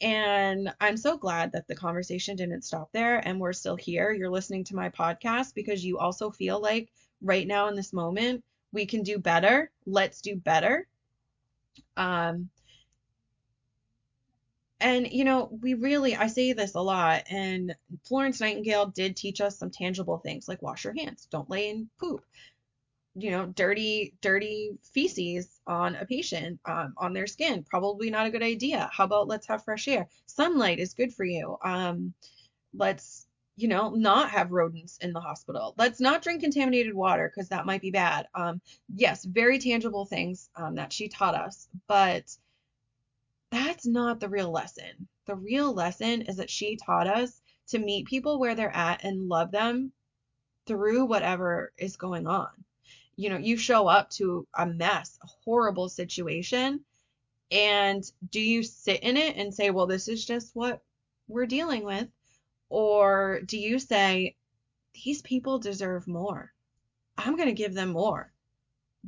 And 0.01 0.73
i'm 0.81 0.97
so 0.97 1.17
glad 1.17 1.53
that 1.53 1.67
the 1.67 1.75
conversation 1.75 2.35
didn't 2.35 2.63
stop 2.63 2.91
there 2.91 3.19
and 3.25 3.39
we're 3.39 3.53
still 3.53 3.75
here. 3.75 4.11
You're 4.11 4.31
listening 4.31 4.63
to 4.65 4.75
my 4.75 4.89
podcast 4.89 5.53
because 5.53 5.85
you 5.85 5.99
also 5.99 6.31
feel 6.31 6.59
like 6.59 6.89
right 7.21 7.47
now 7.47 7.67
in 7.67 7.75
this 7.75 7.93
moment 7.93 8.43
we 8.75 8.85
can 8.85 9.01
do 9.01 9.17
better. 9.17 9.71
Let's 9.87 10.21
do 10.21 10.35
better. 10.35 10.87
Um, 11.97 12.49
and 14.79 15.11
you 15.11 15.23
know, 15.23 15.49
we 15.61 15.73
really, 15.73 16.15
I 16.15 16.27
say 16.27 16.53
this 16.53 16.75
a 16.75 16.81
lot, 16.81 17.23
and 17.29 17.73
Florence 18.03 18.41
Nightingale 18.41 18.87
did 18.87 19.15
teach 19.15 19.41
us 19.41 19.57
some 19.57 19.71
tangible 19.71 20.17
things 20.17 20.47
like 20.47 20.61
wash 20.61 20.83
your 20.83 20.93
hands, 20.93 21.27
don't 21.31 21.49
lay 21.49 21.69
in 21.69 21.89
poop. 21.99 22.23
You 23.17 23.31
know, 23.31 23.45
dirty, 23.45 24.13
dirty 24.19 24.77
feces 24.93 25.47
on 25.65 25.95
a 25.95 26.05
patient, 26.05 26.59
um, 26.65 26.93
on 26.97 27.13
their 27.13 27.27
skin, 27.27 27.63
probably 27.63 28.09
not 28.09 28.27
a 28.27 28.29
good 28.29 28.43
idea. 28.43 28.89
How 28.91 29.05
about 29.05 29.29
let's 29.29 29.47
have 29.47 29.63
fresh 29.63 29.87
air? 29.87 30.09
Sunlight 30.25 30.79
is 30.79 30.93
good 30.93 31.13
for 31.13 31.23
you. 31.23 31.57
Um, 31.63 32.13
let's 32.73 33.24
you 33.57 33.67
know, 33.67 33.89
not 33.89 34.29
have 34.31 34.51
rodents 34.51 34.97
in 34.97 35.13
the 35.13 35.19
hospital. 35.19 35.73
Let's 35.77 36.01
not 36.01 36.21
drink 36.21 36.41
contaminated 36.41 36.93
water 36.93 37.31
because 37.33 37.49
that 37.49 37.65
might 37.65 37.81
be 37.81 37.91
bad. 37.91 38.27
Um, 38.35 38.61
yes, 38.93 39.23
very 39.23 39.59
tangible 39.59 40.05
things 40.05 40.49
um, 40.55 40.75
that 40.75 40.91
she 40.91 41.07
taught 41.07 41.35
us, 41.35 41.69
but 41.87 42.35
that's 43.51 43.85
not 43.85 44.19
the 44.19 44.29
real 44.29 44.51
lesson. 44.51 45.07
The 45.25 45.35
real 45.35 45.73
lesson 45.73 46.23
is 46.23 46.35
that 46.37 46.49
she 46.49 46.75
taught 46.75 47.07
us 47.07 47.41
to 47.67 47.79
meet 47.79 48.07
people 48.07 48.39
where 48.39 48.55
they're 48.55 48.75
at 48.75 49.03
and 49.03 49.29
love 49.29 49.51
them 49.51 49.91
through 50.65 51.05
whatever 51.05 51.71
is 51.77 51.95
going 51.95 52.27
on. 52.27 52.49
You 53.15 53.29
know, 53.29 53.37
you 53.37 53.55
show 53.55 53.87
up 53.87 54.09
to 54.11 54.45
a 54.53 54.65
mess, 54.65 55.17
a 55.23 55.27
horrible 55.45 55.87
situation, 55.87 56.81
and 57.51 58.03
do 58.29 58.41
you 58.41 58.63
sit 58.63 59.01
in 59.01 59.15
it 59.15 59.37
and 59.37 59.53
say, 59.53 59.69
well, 59.69 59.87
this 59.87 60.09
is 60.09 60.25
just 60.25 60.55
what 60.55 60.81
we're 61.27 61.45
dealing 61.45 61.85
with? 61.85 62.09
Or 62.69 63.41
do 63.45 63.57
you 63.57 63.79
say, 63.79 64.35
these 64.93 65.21
people 65.21 65.59
deserve 65.59 66.07
more? 66.07 66.53
I'm 67.17 67.35
going 67.35 67.49
to 67.49 67.53
give 67.53 67.73
them 67.73 67.89
more. 67.89 68.31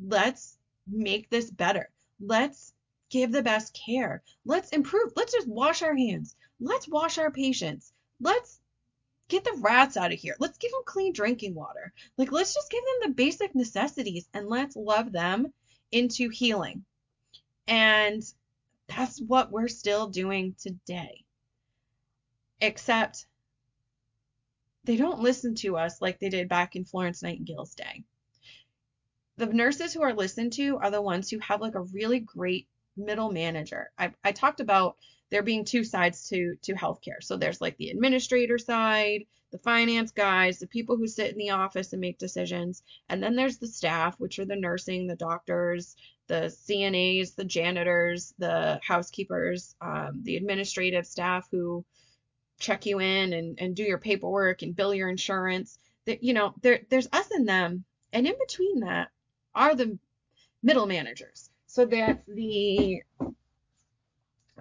Let's 0.02 0.58
make 0.88 1.30
this 1.30 1.50
better. 1.50 1.90
Let's 2.20 2.74
give 3.10 3.32
the 3.32 3.42
best 3.42 3.74
care. 3.74 4.22
Let's 4.46 4.70
improve. 4.70 5.14
Let's 5.16 5.34
just 5.34 5.48
wash 5.48 5.82
our 5.82 5.96
hands. 5.96 6.36
Let's 6.60 6.88
wash 6.88 7.18
our 7.18 7.32
patients. 7.32 7.92
Let's 8.20 8.60
get 9.28 9.44
the 9.44 9.58
rats 9.60 9.98
out 9.98 10.14
of 10.14 10.20
here. 10.20 10.36
Let's 10.40 10.58
give 10.58 10.72
them 10.72 10.82
clean 10.86 11.14
drinking 11.14 11.56
water. 11.56 11.94
Like, 12.18 12.32
let's 12.32 12.54
just 12.54 12.72
give 12.72 12.84
them 12.84 13.10
the 13.10 13.16
basic 13.16 13.56
necessities 13.56 14.28
and 14.34 14.48
let's 14.48 14.76
love 14.76 15.12
them 15.12 15.54
into 15.92 16.30
healing. 16.30 16.86
And 17.68 18.24
that's 18.88 19.22
what 19.22 19.52
we're 19.52 19.68
still 19.68 20.08
doing 20.08 20.56
today. 20.60 21.24
Except 22.62 23.26
they 24.88 24.96
don't 24.96 25.20
listen 25.20 25.54
to 25.54 25.76
us 25.76 26.02
like 26.02 26.18
they 26.18 26.30
did 26.30 26.48
back 26.48 26.76
in 26.78 26.86
Florence 26.86 27.22
Nightingale's 27.22 27.76
day. 27.76 28.04
The 29.36 29.46
nurses 29.46 29.94
who 29.94 30.02
are 30.02 30.14
listened 30.14 30.54
to 30.54 30.78
are 30.78 30.90
the 30.90 31.02
ones 31.02 31.30
who 31.30 31.40
have 31.40 31.62
like 31.62 31.76
a 31.76 31.82
really 31.82 32.22
great 32.22 32.68
middle 32.96 33.32
manager. 33.32 33.92
I, 34.00 34.14
I 34.24 34.32
talked 34.32 34.62
about 34.62 34.96
there 35.30 35.44
being 35.44 35.66
two 35.66 35.84
sides 35.84 36.30
to 36.30 36.56
to 36.64 36.74
healthcare. 36.74 37.22
So 37.22 37.36
there's 37.36 37.60
like 37.60 37.76
the 37.76 37.90
administrator 37.90 38.58
side, 38.58 39.26
the 39.52 39.58
finance 39.60 40.12
guys, 40.12 40.60
the 40.60 40.68
people 40.68 40.96
who 40.96 41.06
sit 41.06 41.34
in 41.34 41.38
the 41.38 41.50
office 41.50 41.92
and 41.92 42.00
make 42.00 42.18
decisions, 42.18 42.82
and 43.10 43.22
then 43.22 43.36
there's 43.36 43.58
the 43.58 43.68
staff, 43.68 44.16
which 44.20 44.40
are 44.40 44.46
the 44.46 44.56
nursing, 44.56 45.06
the 45.06 45.18
doctors, 45.18 45.98
the 46.28 46.56
CNAs, 46.66 47.36
the 47.36 47.44
janitors, 47.44 48.34
the 48.38 48.80
housekeepers, 48.82 49.76
um, 49.82 50.22
the 50.24 50.38
administrative 50.38 51.06
staff 51.06 51.50
who 51.52 51.86
check 52.60 52.86
you 52.86 53.00
in 53.00 53.34
and, 53.34 53.60
and 53.60 53.76
do 53.76 53.84
your 53.84 53.98
paperwork 53.98 54.62
and 54.62 54.76
bill 54.76 54.94
your 54.94 55.10
insurance. 55.10 55.80
That 56.06 56.24
you 56.24 56.34
know, 56.34 56.54
there 56.62 56.82
there's 56.90 57.08
us 57.12 57.30
and 57.32 57.48
them, 57.48 57.84
and 58.14 58.26
in 58.26 58.36
between 58.40 58.82
that 58.82 59.10
are 59.54 59.76
the 59.76 59.98
middle 60.64 60.86
managers. 60.86 61.50
So 61.68 61.86
that's 61.86 62.24
the 62.28 63.02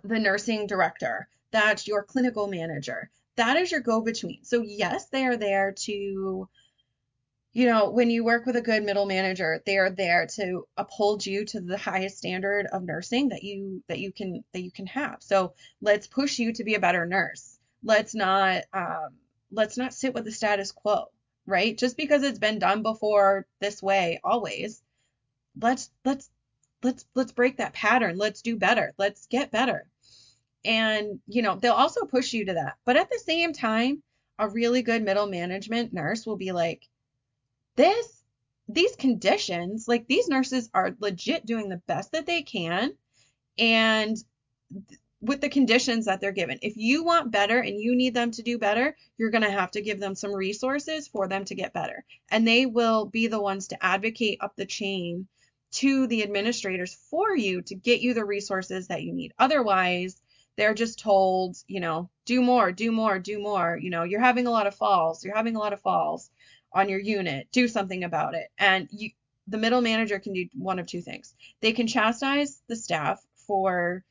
the 0.05 0.19
nursing 0.19 0.67
director, 0.67 1.29
that's 1.51 1.87
your 1.87 2.03
clinical 2.03 2.47
manager, 2.47 3.11
that 3.37 3.57
is 3.57 3.73
your 3.73 3.81
go-between. 3.81 4.45
So 4.45 4.63
yes, 4.63 5.09
they 5.09 5.25
are 5.25 5.37
there 5.37 5.73
to 5.73 6.49
you 7.53 7.65
know, 7.65 7.89
when 7.89 8.11
you 8.11 8.23
work 8.23 8.45
with 8.45 8.57
a 8.57 8.61
good 8.61 8.83
middle 8.83 9.07
manager, 9.07 9.63
they 9.65 9.79
are 9.79 9.89
there 9.89 10.27
to 10.35 10.69
uphold 10.77 11.25
you 11.25 11.47
to 11.47 11.61
the 11.63 11.79
highest 11.79 12.19
standard 12.19 12.67
of 12.71 12.83
nursing 12.83 13.31
that 13.31 13.43
you 13.43 13.83
that 13.89 13.99
you 13.99 14.13
can 14.13 14.45
that 14.53 14.61
you 14.61 14.71
can 14.71 14.87
have. 14.87 15.23
So 15.23 15.55
let's 15.81 16.07
push 16.07 16.39
you 16.39 16.53
to 16.53 16.65
be 16.65 16.75
a 16.75 16.81
better 16.81 17.07
nurse 17.07 17.56
let's 17.87 18.15
not 18.15 18.65
um, 18.73 19.15
let's 19.51 19.79
not 19.79 19.95
sit 19.95 20.13
with 20.13 20.25
the 20.25 20.33
status 20.33 20.73
quo, 20.73 21.07
right? 21.47 21.79
Just 21.79 21.97
because 21.97 22.23
it's 22.23 22.39
been 22.39 22.59
done 22.59 22.83
before 22.83 23.47
this 23.61 23.83
way 23.83 24.21
always, 24.23 24.83
let's 25.61 25.91
let's 26.05 26.29
let's 26.83 27.07
let's 27.15 27.33
break 27.33 27.59
that 27.59 27.73
pattern. 27.73 28.19
Let's 28.19 28.43
do 28.43 28.57
better. 28.57 28.93
Let's 28.99 29.27
get 29.27 29.51
better. 29.53 29.87
And, 30.65 31.21
you 31.29 31.43
know, 31.43 31.55
they'll 31.55 31.73
also 31.75 32.07
push 32.07 32.33
you 32.33 32.47
to 32.47 32.55
that. 32.55 32.75
But 32.85 32.97
at 32.97 33.09
the 33.09 33.21
same 33.25 33.53
time, 33.53 34.03
a 34.37 34.49
really 34.49 34.83
good 34.83 35.03
middle 35.03 35.29
management 35.29 35.93
nurse 35.93 36.27
will 36.27 36.37
be 36.37 36.51
like, 36.51 36.83
this, 37.77 38.25
these 38.69 38.97
conditions, 38.97 39.87
like 39.87 40.09
these 40.09 40.27
nurses 40.27 40.69
are 40.75 40.97
legit 40.99 41.47
doing 41.47 41.69
the 41.69 41.81
best 41.87 42.13
that 42.13 42.27
they 42.27 42.43
can. 42.43 42.95
And 43.57 44.17
with 45.21 45.41
the 45.41 45.49
conditions 45.49 46.05
that 46.05 46.21
they're 46.21 46.33
given. 46.33 46.59
If 46.63 46.77
you 46.77 47.03
want 47.05 47.33
better 47.33 47.59
and 47.59 47.81
you 47.81 47.97
need 47.97 48.15
them 48.15 48.31
to 48.33 48.43
do 48.43 48.59
better, 48.59 48.97
you're 49.17 49.31
going 49.31 49.45
to 49.45 49.51
have 49.51 49.71
to 49.73 49.81
give 49.81 49.99
them 49.99 50.15
some 50.15 50.33
resources 50.33 51.09
for 51.09 51.27
them 51.27 51.45
to 51.47 51.55
get 51.55 51.73
better. 51.73 52.05
And 52.31 52.47
they 52.47 52.67
will 52.67 53.07
be 53.07 53.27
the 53.27 53.41
ones 53.41 53.69
to 53.69 53.85
advocate 53.85 54.39
up 54.41 54.57
the 54.57 54.67
chain 54.67 55.27
to 55.73 56.07
the 56.07 56.23
administrators 56.23 56.97
for 57.11 57.37
you 57.37 57.63
to 57.63 57.75
get 57.75 58.01
you 58.01 58.15
the 58.15 58.25
resources 58.25 58.89
that 58.89 59.03
you 59.03 59.13
need. 59.13 59.33
Otherwise, 59.39 60.21
they're 60.57 60.75
just 60.75 60.99
told, 60.99 61.57
you 61.67 61.81
know, 61.81 62.09
do 62.25 62.41
more, 62.41 62.73
do 62.73 62.91
more, 62.93 63.19
do 63.19 63.39
more. 63.39 63.79
You 63.81 63.91
know, 63.91 64.05
you're 64.05 64.21
having 64.21 64.47
a 64.47 64.51
lot 64.51 64.67
of 64.67 64.75
falls, 64.75 65.25
you're 65.25 65.37
having 65.37 65.57
a 65.57 65.59
lot 65.59 65.73
of 65.73 65.81
falls 65.81 66.31
on 66.73 66.89
your 66.89 67.01
unit, 67.01 67.49
do 67.53 67.69
something 67.69 68.05
about 68.05 68.35
it. 68.35 68.49
And 68.59 68.89
you, 68.91 69.11
the 69.49 69.59
middle 69.59 69.81
manager 69.81 70.19
can 70.19 70.33
do 70.33 70.47
one 70.55 70.79
of 70.79 70.87
two 70.87 71.03
things. 71.03 71.35
They 71.61 71.73
can 71.73 71.87
chastise 71.87 72.63
the 72.69 72.77
staff 72.77 73.25
for 73.47 74.03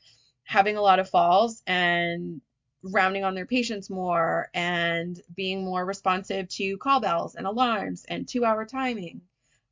having 0.46 0.78
a 0.78 0.82
lot 0.82 1.00
of 1.00 1.10
falls 1.10 1.62
and 1.68 2.41
rounding 2.84 3.24
on 3.24 3.34
their 3.34 3.48
patients 3.48 3.89
more 3.89 4.50
and 4.54 5.20
being 5.36 5.66
more 5.66 5.84
responsive 5.84 6.48
to 6.48 6.78
call 6.78 7.00
bells 7.00 7.36
and 7.36 7.48
alarms 7.48 8.06
and 8.08 8.28
two 8.28 8.46
hour 8.46 8.66
timing, 8.66 9.22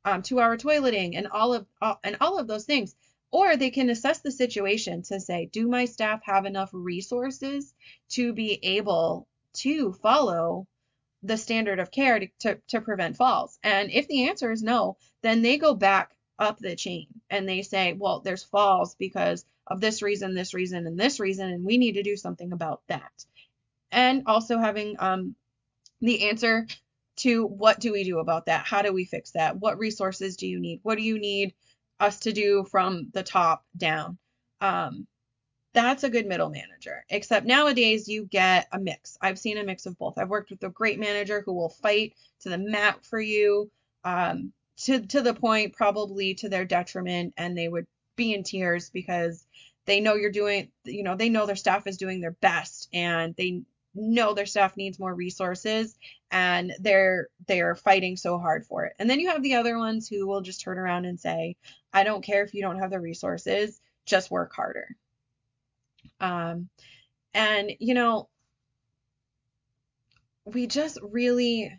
um, 0.04 0.20
two 0.22 0.40
hour 0.40 0.56
toileting 0.56 1.16
and 1.16 1.28
all 1.28 1.54
of 1.54 1.66
all, 1.80 1.98
and 2.02 2.16
all 2.20 2.38
of 2.38 2.48
those 2.48 2.64
things. 2.64 2.94
Or 3.30 3.56
they 3.56 3.70
can 3.70 3.90
assess 3.90 4.20
the 4.20 4.30
situation 4.30 5.02
to 5.02 5.18
say, 5.18 5.46
do 5.46 5.68
my 5.68 5.86
staff 5.86 6.22
have 6.24 6.44
enough 6.44 6.70
resources 6.72 7.74
to 8.10 8.32
be 8.32 8.58
able 8.62 9.26
to 9.54 9.92
follow 9.92 10.66
the 11.22 11.36
standard 11.36 11.80
of 11.80 11.90
care 11.90 12.20
to, 12.20 12.28
to, 12.40 12.58
to 12.68 12.80
prevent 12.80 13.16
falls? 13.16 13.58
And 13.62 13.90
if 13.90 14.06
the 14.08 14.28
answer 14.28 14.52
is 14.52 14.62
no, 14.62 14.96
then 15.22 15.42
they 15.42 15.56
go 15.56 15.74
back 15.74 16.16
up 16.38 16.58
the 16.58 16.76
chain 16.76 17.06
and 17.30 17.48
they 17.48 17.62
say, 17.62 17.92
well, 17.92 18.20
there's 18.20 18.44
falls 18.44 18.94
because 18.96 19.44
of 19.66 19.80
this 19.80 20.02
reason, 20.02 20.34
this 20.34 20.54
reason, 20.54 20.86
and 20.86 20.98
this 20.98 21.20
reason, 21.20 21.50
and 21.50 21.64
we 21.64 21.78
need 21.78 21.92
to 21.92 22.02
do 22.02 22.16
something 22.16 22.52
about 22.52 22.82
that. 22.88 23.24
And 23.90 24.24
also 24.26 24.58
having 24.58 24.96
um, 24.98 25.34
the 26.00 26.28
answer 26.28 26.66
to 27.16 27.46
what 27.46 27.80
do 27.80 27.92
we 27.92 28.04
do 28.04 28.18
about 28.18 28.46
that? 28.46 28.66
How 28.66 28.82
do 28.82 28.92
we 28.92 29.04
fix 29.04 29.32
that? 29.32 29.58
What 29.58 29.78
resources 29.78 30.36
do 30.36 30.46
you 30.46 30.60
need? 30.60 30.80
What 30.82 30.98
do 30.98 31.04
you 31.04 31.18
need 31.18 31.54
us 32.00 32.20
to 32.20 32.32
do 32.32 32.64
from 32.70 33.10
the 33.12 33.22
top 33.22 33.64
down? 33.76 34.18
Um, 34.60 35.06
that's 35.72 36.04
a 36.04 36.10
good 36.10 36.26
middle 36.26 36.50
manager. 36.50 37.04
Except 37.10 37.46
nowadays 37.46 38.08
you 38.08 38.24
get 38.24 38.68
a 38.72 38.78
mix. 38.78 39.18
I've 39.20 39.38
seen 39.38 39.58
a 39.58 39.64
mix 39.64 39.86
of 39.86 39.98
both. 39.98 40.18
I've 40.18 40.28
worked 40.28 40.50
with 40.50 40.62
a 40.62 40.68
great 40.68 40.98
manager 40.98 41.42
who 41.44 41.52
will 41.52 41.68
fight 41.68 42.14
to 42.40 42.48
the 42.48 42.58
mat 42.58 43.04
for 43.04 43.20
you, 43.20 43.70
um, 44.04 44.52
to 44.76 45.00
to 45.06 45.22
the 45.22 45.34
point 45.34 45.74
probably 45.74 46.34
to 46.34 46.48
their 46.48 46.64
detriment, 46.64 47.34
and 47.36 47.56
they 47.56 47.68
would 47.68 47.86
be 48.16 48.34
in 48.34 48.44
tears 48.44 48.90
because 48.90 49.43
they 49.86 50.00
know 50.00 50.14
you're 50.14 50.30
doing, 50.30 50.70
you 50.84 51.02
know, 51.02 51.16
they 51.16 51.28
know 51.28 51.46
their 51.46 51.56
staff 51.56 51.86
is 51.86 51.96
doing 51.96 52.20
their 52.20 52.36
best 52.40 52.88
and 52.92 53.34
they 53.36 53.62
know 53.94 54.34
their 54.34 54.46
staff 54.46 54.76
needs 54.76 54.98
more 54.98 55.14
resources 55.14 55.96
and 56.30 56.72
they're 56.80 57.28
they're 57.46 57.76
fighting 57.76 58.16
so 58.16 58.38
hard 58.38 58.66
for 58.66 58.84
it. 58.84 58.94
And 58.98 59.08
then 59.08 59.20
you 59.20 59.28
have 59.30 59.42
the 59.42 59.54
other 59.54 59.78
ones 59.78 60.08
who 60.08 60.26
will 60.26 60.40
just 60.40 60.60
turn 60.60 60.78
around 60.78 61.04
and 61.04 61.18
say, 61.18 61.56
I 61.92 62.04
don't 62.04 62.24
care 62.24 62.44
if 62.44 62.54
you 62.54 62.62
don't 62.62 62.80
have 62.80 62.90
the 62.90 63.00
resources, 63.00 63.80
just 64.06 64.30
work 64.30 64.52
harder. 64.54 64.96
Um, 66.20 66.68
and 67.32 67.70
you 67.78 67.94
know, 67.94 68.28
we 70.44 70.66
just 70.66 70.98
really 71.02 71.78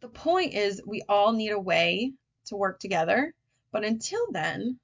the 0.00 0.08
point 0.08 0.54
is 0.54 0.80
we 0.86 1.02
all 1.08 1.32
need 1.32 1.50
a 1.50 1.58
way 1.58 2.12
to 2.46 2.56
work 2.56 2.78
together, 2.78 3.34
but 3.72 3.84
until 3.84 4.24
then, 4.30 4.78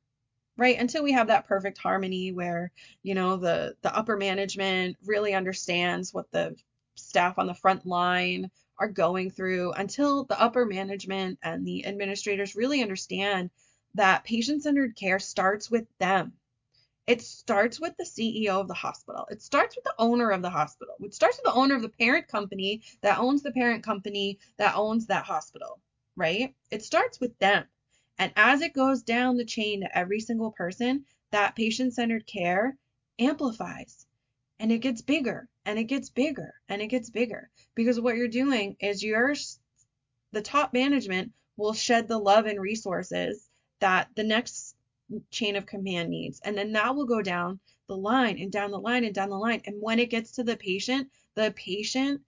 right 0.56 0.78
until 0.78 1.02
we 1.02 1.12
have 1.12 1.26
that 1.28 1.46
perfect 1.46 1.78
harmony 1.78 2.32
where 2.32 2.70
you 3.02 3.14
know 3.14 3.36
the 3.36 3.76
the 3.82 3.94
upper 3.96 4.16
management 4.16 4.96
really 5.04 5.34
understands 5.34 6.12
what 6.12 6.30
the 6.30 6.54
staff 6.94 7.38
on 7.38 7.46
the 7.46 7.54
front 7.54 7.84
line 7.86 8.50
are 8.78 8.88
going 8.88 9.30
through 9.30 9.72
until 9.72 10.24
the 10.24 10.40
upper 10.40 10.64
management 10.66 11.38
and 11.42 11.66
the 11.66 11.86
administrators 11.86 12.56
really 12.56 12.82
understand 12.82 13.50
that 13.94 14.24
patient-centered 14.24 14.96
care 14.96 15.18
starts 15.18 15.70
with 15.70 15.86
them 15.98 16.32
it 17.06 17.20
starts 17.20 17.78
with 17.78 17.96
the 17.98 18.04
CEO 18.04 18.60
of 18.60 18.68
the 18.68 18.74
hospital. 18.74 19.26
It 19.30 19.42
starts 19.42 19.76
with 19.76 19.84
the 19.84 19.94
owner 19.98 20.30
of 20.30 20.40
the 20.40 20.48
hospital. 20.48 20.94
It 21.00 21.14
starts 21.14 21.36
with 21.36 21.44
the 21.44 21.58
owner 21.58 21.74
of 21.74 21.82
the 21.82 21.90
parent 21.90 22.28
company 22.28 22.82
that 23.02 23.18
owns 23.18 23.42
the 23.42 23.52
parent 23.52 23.84
company 23.84 24.38
that 24.56 24.74
owns 24.74 25.06
that 25.06 25.24
hospital, 25.24 25.80
right? 26.16 26.54
It 26.70 26.82
starts 26.82 27.20
with 27.20 27.38
them. 27.38 27.66
And 28.18 28.32
as 28.36 28.60
it 28.60 28.72
goes 28.72 29.02
down 29.02 29.36
the 29.36 29.44
chain 29.44 29.80
to 29.80 29.98
every 29.98 30.20
single 30.20 30.52
person, 30.52 31.04
that 31.30 31.56
patient 31.56 31.94
centered 31.94 32.26
care 32.26 32.76
amplifies. 33.18 34.06
And 34.58 34.70
it 34.70 34.78
gets 34.78 35.02
bigger 35.02 35.48
and 35.64 35.78
it 35.78 35.84
gets 35.84 36.10
bigger 36.10 36.54
and 36.68 36.80
it 36.80 36.86
gets 36.86 37.10
bigger. 37.10 37.50
Because 37.74 38.00
what 38.00 38.16
you're 38.16 38.28
doing 38.28 38.76
is 38.80 39.02
you're 39.02 39.34
the 40.32 40.42
top 40.42 40.72
management 40.72 41.32
will 41.56 41.72
shed 41.72 42.08
the 42.08 42.18
love 42.18 42.46
and 42.46 42.60
resources 42.60 43.48
that 43.80 44.08
the 44.14 44.24
next 44.24 44.76
chain 45.30 45.56
of 45.56 45.66
command 45.66 46.10
needs. 46.10 46.40
And 46.40 46.56
then 46.56 46.72
that 46.72 46.94
will 46.94 47.06
go 47.06 47.20
down 47.20 47.60
the 47.88 47.96
line 47.96 48.38
and 48.38 48.50
down 48.50 48.70
the 48.70 48.78
line 48.78 49.04
and 49.04 49.14
down 49.14 49.30
the 49.30 49.38
line. 49.38 49.62
And 49.66 49.80
when 49.80 49.98
it 49.98 50.10
gets 50.10 50.32
to 50.32 50.44
the 50.44 50.56
patient 50.56 51.10
the 51.34 51.52
patient 51.56 52.22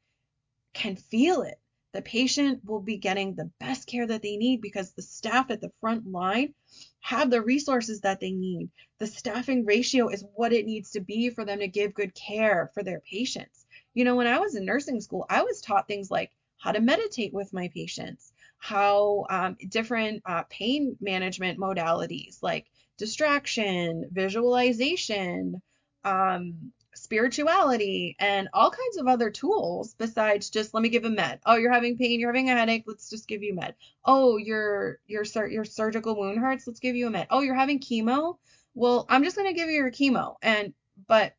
can 0.72 0.96
feel 0.96 1.42
it 1.42 1.58
the 1.96 2.02
patient 2.02 2.60
will 2.66 2.82
be 2.82 2.98
getting 2.98 3.34
the 3.34 3.50
best 3.58 3.88
care 3.88 4.06
that 4.06 4.20
they 4.20 4.36
need 4.36 4.60
because 4.60 4.92
the 4.92 5.00
staff 5.00 5.50
at 5.50 5.62
the 5.62 5.72
front 5.80 6.06
line 6.06 6.52
have 7.00 7.30
the 7.30 7.40
resources 7.40 8.02
that 8.02 8.20
they 8.20 8.32
need. 8.32 8.68
The 8.98 9.06
staffing 9.06 9.64
ratio 9.64 10.08
is 10.08 10.22
what 10.34 10.52
it 10.52 10.66
needs 10.66 10.90
to 10.90 11.00
be 11.00 11.30
for 11.30 11.46
them 11.46 11.60
to 11.60 11.68
give 11.68 11.94
good 11.94 12.14
care 12.14 12.70
for 12.74 12.82
their 12.82 13.00
patients. 13.00 13.64
You 13.94 14.04
know, 14.04 14.14
when 14.14 14.26
I 14.26 14.38
was 14.38 14.56
in 14.56 14.66
nursing 14.66 15.00
school, 15.00 15.24
I 15.30 15.42
was 15.42 15.62
taught 15.62 15.88
things 15.88 16.10
like 16.10 16.32
how 16.58 16.72
to 16.72 16.82
meditate 16.82 17.32
with 17.32 17.54
my 17.54 17.70
patients, 17.72 18.30
how 18.58 19.24
um, 19.30 19.56
different 19.66 20.20
uh, 20.26 20.42
pain 20.50 20.98
management 21.00 21.58
modalities 21.58 22.42
like 22.42 22.66
distraction, 22.98 24.10
visualization, 24.12 25.62
um, 26.04 26.72
spirituality 26.96 28.16
and 28.18 28.48
all 28.52 28.70
kinds 28.70 28.96
of 28.96 29.06
other 29.06 29.30
tools 29.30 29.94
besides 29.94 30.50
just 30.50 30.74
let 30.74 30.82
me 30.82 30.88
give 30.88 31.04
a 31.04 31.10
med. 31.10 31.40
Oh, 31.46 31.56
you're 31.56 31.72
having 31.72 31.96
pain, 31.96 32.20
you're 32.20 32.32
having 32.32 32.50
a 32.50 32.56
headache, 32.56 32.84
let's 32.86 33.10
just 33.10 33.28
give 33.28 33.42
you 33.42 33.54
med. 33.54 33.74
Oh, 34.04 34.36
your 34.36 34.98
your 35.06 35.24
your 35.48 35.64
surgical 35.64 36.16
wound 36.16 36.38
hurts, 36.38 36.66
let's 36.66 36.80
give 36.80 36.96
you 36.96 37.06
a 37.06 37.10
med. 37.10 37.26
Oh, 37.30 37.40
you're 37.40 37.54
having 37.54 37.80
chemo? 37.80 38.38
Well, 38.74 39.06
I'm 39.08 39.24
just 39.24 39.36
going 39.36 39.48
to 39.48 39.58
give 39.58 39.68
you 39.68 39.76
your 39.76 39.90
chemo. 39.90 40.36
And 40.42 40.74
but 41.08 41.34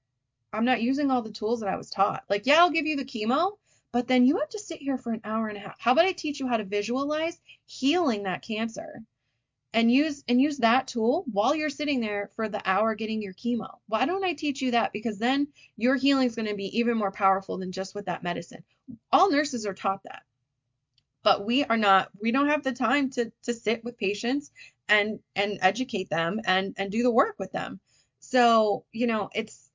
I'm 0.53 0.65
not 0.65 0.81
using 0.81 1.11
all 1.11 1.21
the 1.21 1.31
tools 1.31 1.59
that 1.59 1.69
I 1.69 1.77
was 1.77 1.89
taught. 1.89 2.23
Like, 2.29 2.45
yeah, 2.45 2.59
I'll 2.59 2.71
give 2.71 2.85
you 2.85 2.95
the 2.95 3.05
chemo, 3.05 3.57
but 3.91 4.07
then 4.07 4.25
you 4.25 4.37
have 4.37 4.49
to 4.49 4.59
sit 4.59 4.79
here 4.79 4.97
for 4.97 5.11
an 5.11 5.21
hour 5.23 5.47
and 5.47 5.57
a 5.57 5.61
half. 5.61 5.79
How 5.79 5.91
about 5.91 6.05
I 6.05 6.13
teach 6.13 6.39
you 6.39 6.47
how 6.47 6.57
to 6.57 6.63
visualize 6.63 7.39
healing 7.65 8.23
that 8.23 8.41
cancer? 8.41 9.03
And 9.77 9.91
use 9.91 10.23
and 10.27 10.41
use 10.41 10.57
that 10.57 10.87
tool 10.87 11.23
while 11.31 11.53
you're 11.53 11.69
sitting 11.69 11.99
there 11.99 12.31
for 12.35 12.49
the 12.49 12.59
hour 12.67 12.95
getting 12.95 13.21
your 13.21 13.35
chemo. 13.35 13.77
Why 13.87 14.07
don't 14.07 14.23
I 14.23 14.33
teach 14.33 14.59
you 14.59 14.71
that? 14.71 14.91
Because 14.91 15.19
then 15.19 15.49
your 15.75 15.95
healing 15.95 16.25
is 16.25 16.35
going 16.35 16.47
to 16.47 16.55
be 16.55 16.79
even 16.79 16.97
more 16.97 17.11
powerful 17.11 17.59
than 17.59 17.71
just 17.71 17.93
with 17.93 18.07
that 18.07 18.23
medicine. 18.23 18.63
All 19.11 19.29
nurses 19.29 19.67
are 19.67 19.75
taught 19.75 20.01
that. 20.05 20.23
But 21.21 21.45
we 21.45 21.63
are 21.65 21.77
not 21.77 22.09
we 22.19 22.31
don't 22.31 22.47
have 22.47 22.63
the 22.63 22.71
time 22.71 23.11
to 23.11 23.31
to 23.43 23.53
sit 23.53 23.83
with 23.83 23.99
patients 23.99 24.49
and 24.89 25.19
and 25.35 25.59
educate 25.61 26.09
them 26.09 26.41
and 26.45 26.73
and 26.79 26.91
do 26.91 27.03
the 27.03 27.11
work 27.11 27.35
with 27.37 27.51
them. 27.51 27.79
So, 28.19 28.83
you 28.91 29.05
know, 29.05 29.29
it's 29.35 29.69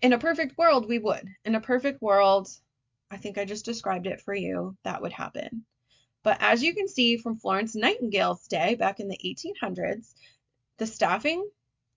in 0.00 0.12
a 0.12 0.18
perfect 0.18 0.56
world 0.56 0.88
we 0.88 1.00
would. 1.00 1.26
In 1.44 1.56
a 1.56 1.60
perfect 1.60 2.00
world, 2.00 2.48
I 3.10 3.16
think 3.16 3.36
I 3.36 3.44
just 3.44 3.64
described 3.64 4.06
it 4.06 4.20
for 4.20 4.32
you, 4.32 4.76
that 4.84 5.02
would 5.02 5.12
happen. 5.12 5.64
But 6.24 6.38
as 6.40 6.62
you 6.62 6.74
can 6.74 6.88
see 6.88 7.18
from 7.18 7.36
Florence 7.36 7.76
Nightingale's 7.76 8.48
day 8.48 8.74
back 8.76 8.98
in 8.98 9.08
the 9.08 9.18
1800s, 9.18 10.14
the 10.78 10.86
staffing 10.86 11.46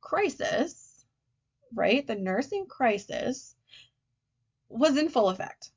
crisis, 0.01 1.05
right, 1.73 2.05
the 2.05 2.15
nursing 2.15 2.65
crisis 2.67 3.55
was 4.67 4.97
in 4.97 5.07
full 5.07 5.29
effect. 5.29 5.71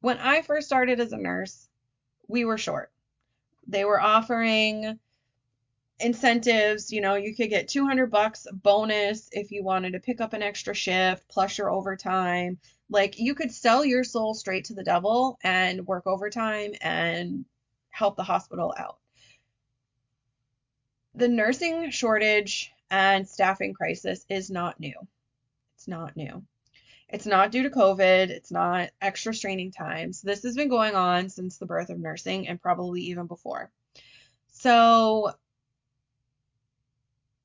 When 0.00 0.18
I 0.18 0.42
first 0.42 0.68
started 0.68 1.00
as 1.00 1.12
a 1.12 1.16
nurse, 1.16 1.68
we 2.28 2.44
were 2.44 2.58
short. 2.58 2.92
They 3.66 3.84
were 3.84 4.00
offering 4.00 5.00
incentives, 5.98 6.92
you 6.92 7.00
know, 7.00 7.16
you 7.16 7.34
could 7.34 7.50
get 7.50 7.66
200 7.66 8.08
bucks 8.08 8.46
bonus 8.52 9.28
if 9.32 9.50
you 9.50 9.64
wanted 9.64 9.94
to 9.94 10.00
pick 10.00 10.20
up 10.20 10.32
an 10.32 10.42
extra 10.42 10.74
shift 10.74 11.26
plus 11.28 11.58
your 11.58 11.70
overtime. 11.70 12.58
Like 12.88 13.18
you 13.18 13.34
could 13.34 13.50
sell 13.50 13.84
your 13.84 14.04
soul 14.04 14.34
straight 14.34 14.66
to 14.66 14.74
the 14.74 14.84
devil 14.84 15.38
and 15.42 15.88
work 15.88 16.06
overtime 16.06 16.74
and 16.80 17.44
help 17.96 18.16
the 18.16 18.22
hospital 18.22 18.74
out. 18.76 18.98
The 21.14 21.28
nursing 21.28 21.90
shortage 21.90 22.70
and 22.90 23.26
staffing 23.26 23.72
crisis 23.72 24.26
is 24.28 24.50
not 24.50 24.78
new. 24.78 24.94
It's 25.74 25.88
not 25.88 26.14
new. 26.14 26.42
It's 27.08 27.24
not 27.24 27.52
due 27.52 27.62
to 27.62 27.70
COVID. 27.70 28.28
It's 28.28 28.50
not 28.50 28.90
extra 29.00 29.32
straining 29.32 29.72
times. 29.72 30.20
This 30.20 30.42
has 30.42 30.54
been 30.56 30.68
going 30.68 30.94
on 30.94 31.30
since 31.30 31.56
the 31.56 31.64
birth 31.64 31.88
of 31.88 31.98
nursing 31.98 32.48
and 32.48 32.60
probably 32.60 33.00
even 33.00 33.26
before. 33.26 33.70
So, 34.52 35.32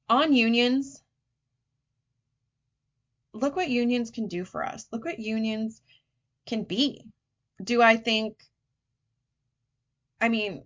on 0.10 0.34
unions, 0.34 1.02
look 3.32 3.56
what 3.56 3.70
unions 3.70 4.12
can 4.12 4.28
do 4.28 4.43
for 4.43 4.66
us. 4.66 4.86
Look 4.91 5.06
what 5.06 5.20
unions 5.20 5.82
can 6.45 6.64
be. 6.64 7.06
Do 7.64 7.82
I 7.82 7.95
think, 7.95 8.43
I 10.22 10.30
mean, 10.30 10.63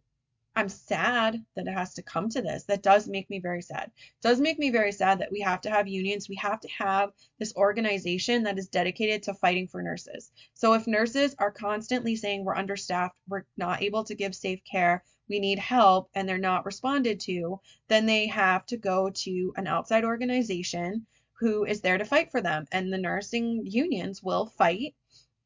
I'm 0.58 0.70
sad 0.70 1.44
that 1.56 1.68
it 1.68 1.74
has 1.74 1.94
to 1.96 2.04
come 2.04 2.30
to 2.30 2.42
this. 2.42 2.64
That 2.64 2.84
does 2.84 3.10
make 3.10 3.30
me 3.30 3.40
very 3.40 3.62
sad. 3.62 3.92
It 3.98 4.22
does 4.22 4.40
make 4.40 4.58
me 4.58 4.70
very 4.70 4.92
sad 4.92 5.20
that 5.20 5.32
we 5.32 5.42
have 5.42 5.60
to 5.62 5.70
have 5.70 5.88
unions. 5.88 6.30
We 6.30 6.36
have 6.36 6.62
to 6.62 6.70
have 6.70 7.12
this 7.40 7.54
organization 7.56 8.44
that 8.44 8.58
is 8.58 8.70
dedicated 8.70 9.24
to 9.24 9.34
fighting 9.34 9.68
for 9.68 9.82
nurses. 9.82 10.32
So 10.54 10.74
if 10.74 10.88
nurses 10.88 11.36
are 11.40 11.52
constantly 11.52 12.16
saying 12.16 12.46
we're 12.46 12.56
understaffed, 12.56 13.18
we're 13.28 13.44
not 13.58 13.82
able 13.82 14.06
to 14.06 14.16
give 14.16 14.34
safe 14.34 14.62
care, 14.70 15.04
we 15.28 15.40
need 15.40 15.60
help, 15.60 16.10
and 16.14 16.28
they're 16.28 16.38
not 16.38 16.66
responded 16.66 17.20
to, 17.22 17.60
then 17.90 18.06
they 18.06 18.28
have 18.28 18.66
to 18.68 18.78
go 18.78 19.10
to 19.10 19.54
an 19.58 19.68
outside 19.68 20.06
organization 20.06 21.06
who 21.34 21.66
is 21.66 21.82
there 21.82 21.98
to 21.98 22.06
fight 22.06 22.32
for 22.32 22.42
them. 22.42 22.66
And 22.72 22.94
the 22.94 22.98
nursing 22.98 23.64
unions 23.66 24.24
will 24.24 24.46
fight. 24.58 24.96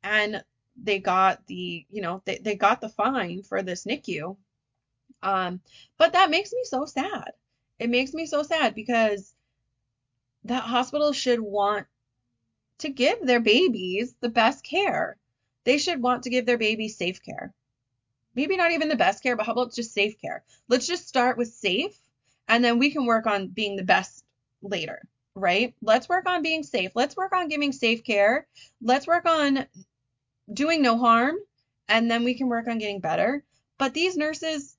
And 0.03 0.43
they 0.83 0.99
got 0.99 1.45
the, 1.47 1.85
you 1.89 2.01
know, 2.01 2.21
they, 2.25 2.37
they 2.37 2.55
got 2.55 2.81
the 2.81 2.89
fine 2.89 3.43
for 3.43 3.61
this 3.61 3.85
NICU 3.85 4.35
um, 5.21 5.61
but 5.97 6.13
that 6.13 6.29
makes 6.29 6.51
me 6.53 6.63
so 6.63 6.85
sad. 6.85 7.31
It 7.77 7.89
makes 7.89 8.13
me 8.13 8.25
so 8.25 8.43
sad 8.43 8.75
because 8.75 9.33
that 10.45 10.63
hospital 10.63 11.13
should 11.13 11.39
want 11.39 11.87
to 12.79 12.89
give 12.89 13.25
their 13.25 13.39
babies 13.39 14.15
the 14.21 14.29
best 14.29 14.63
care. 14.63 15.17
They 15.65 15.77
should 15.77 16.01
want 16.01 16.23
to 16.23 16.29
give 16.29 16.45
their 16.45 16.57
babies 16.57 16.97
safe 16.97 17.21
care. 17.21 17.53
Maybe 18.35 18.55
not 18.55 18.71
even 18.71 18.89
the 18.89 18.95
best 18.95 19.21
care, 19.21 19.35
but 19.35 19.45
how 19.45 19.53
about 19.53 19.73
just 19.73 19.93
safe 19.93 20.19
care? 20.21 20.43
Let's 20.67 20.87
just 20.87 21.07
start 21.07 21.37
with 21.37 21.49
safe 21.49 21.99
and 22.47 22.63
then 22.63 22.79
we 22.79 22.91
can 22.91 23.05
work 23.05 23.27
on 23.27 23.47
being 23.47 23.75
the 23.75 23.83
best 23.83 24.23
later, 24.61 25.07
right? 25.35 25.75
Let's 25.81 26.07
work 26.07 26.27
on 26.27 26.41
being 26.41 26.63
safe. 26.63 26.91
Let's 26.95 27.17
work 27.17 27.33
on 27.33 27.49
giving 27.49 27.71
safe 27.71 28.03
care. 28.03 28.47
Let's 28.81 29.07
work 29.07 29.25
on 29.25 29.65
doing 30.51 30.81
no 30.81 30.97
harm 30.97 31.35
and 31.87 32.09
then 32.09 32.23
we 32.23 32.35
can 32.35 32.47
work 32.47 32.67
on 32.67 32.77
getting 32.77 32.99
better. 32.99 33.43
But 33.77 33.93
these 33.93 34.17
nurses, 34.17 34.77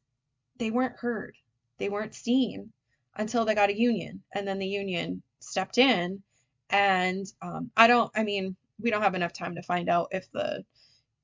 they 0.58 0.70
weren't 0.70 0.96
heard. 0.96 1.36
They 1.78 1.88
weren't 1.88 2.14
seen 2.14 2.72
until 3.16 3.44
they 3.44 3.54
got 3.54 3.70
a 3.70 3.78
union. 3.78 4.22
And 4.32 4.46
then 4.46 4.58
the 4.58 4.66
union 4.66 5.22
stepped 5.40 5.78
in. 5.78 6.22
And 6.68 7.26
um, 7.42 7.70
I 7.76 7.86
don't, 7.86 8.10
I 8.14 8.22
mean, 8.22 8.56
we 8.80 8.90
don't 8.90 9.02
have 9.02 9.14
enough 9.14 9.32
time 9.32 9.54
to 9.56 9.62
find 9.62 9.88
out 9.88 10.08
if 10.12 10.30
the 10.32 10.64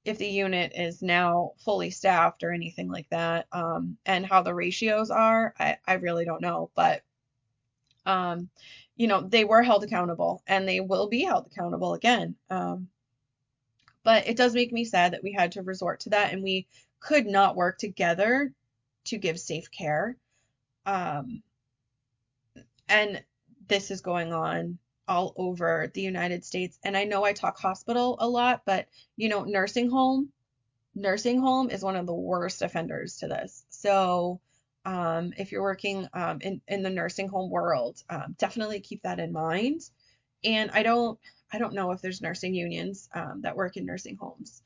if 0.04 0.18
the 0.18 0.28
unit 0.28 0.72
is 0.76 1.02
now 1.02 1.52
fully 1.64 1.90
staffed 1.90 2.44
or 2.44 2.52
anything 2.52 2.88
like 2.88 3.08
that 3.10 3.46
um, 3.50 3.96
and 4.06 4.24
how 4.24 4.40
the 4.40 4.54
ratios 4.54 5.10
are 5.10 5.52
I, 5.58 5.78
I 5.86 5.94
really 5.94 6.24
don't 6.24 6.40
know 6.40 6.70
but 6.76 7.02
um, 8.04 8.48
you 8.96 9.08
know 9.08 9.20
they 9.20 9.44
were 9.44 9.62
held 9.62 9.82
accountable 9.82 10.44
and 10.46 10.68
they 10.68 10.78
will 10.78 11.08
be 11.08 11.24
held 11.24 11.46
accountable 11.46 11.94
again 11.94 12.36
um, 12.50 12.88
but 14.06 14.28
it 14.28 14.36
does 14.36 14.54
make 14.54 14.72
me 14.72 14.84
sad 14.84 15.12
that 15.12 15.24
we 15.24 15.32
had 15.32 15.50
to 15.50 15.62
resort 15.62 15.98
to 15.98 16.10
that 16.10 16.32
and 16.32 16.40
we 16.40 16.68
could 17.00 17.26
not 17.26 17.56
work 17.56 17.76
together 17.76 18.52
to 19.04 19.18
give 19.18 19.36
safe 19.36 19.68
care. 19.72 20.16
Um, 20.86 21.42
and 22.88 23.24
this 23.66 23.90
is 23.90 24.02
going 24.02 24.32
on 24.32 24.78
all 25.08 25.34
over 25.36 25.90
the 25.92 26.02
United 26.02 26.44
States. 26.44 26.78
And 26.84 26.96
I 26.96 27.02
know 27.02 27.24
I 27.24 27.32
talk 27.32 27.58
hospital 27.58 28.16
a 28.20 28.28
lot, 28.28 28.62
but 28.64 28.86
you 29.16 29.28
know, 29.28 29.42
nursing 29.42 29.90
home, 29.90 30.30
nursing 30.94 31.40
home 31.40 31.68
is 31.68 31.82
one 31.82 31.96
of 31.96 32.06
the 32.06 32.14
worst 32.14 32.62
offenders 32.62 33.16
to 33.16 33.26
this. 33.26 33.64
So 33.70 34.40
um, 34.84 35.32
if 35.36 35.50
you're 35.50 35.62
working 35.62 36.06
um, 36.14 36.38
in, 36.42 36.60
in 36.68 36.84
the 36.84 36.90
nursing 36.90 37.26
home 37.26 37.50
world, 37.50 38.00
um, 38.08 38.36
definitely 38.38 38.78
keep 38.78 39.02
that 39.02 39.18
in 39.18 39.32
mind. 39.32 39.80
And 40.44 40.70
I 40.70 40.84
don't, 40.84 41.18
I 41.52 41.58
don't 41.58 41.74
know 41.74 41.92
if 41.92 42.00
there's 42.00 42.22
nursing 42.22 42.54
unions 42.54 43.08
um, 43.14 43.40
that 43.42 43.56
work 43.56 43.76
in 43.76 43.86
nursing 43.86 44.16
homes. 44.16 44.62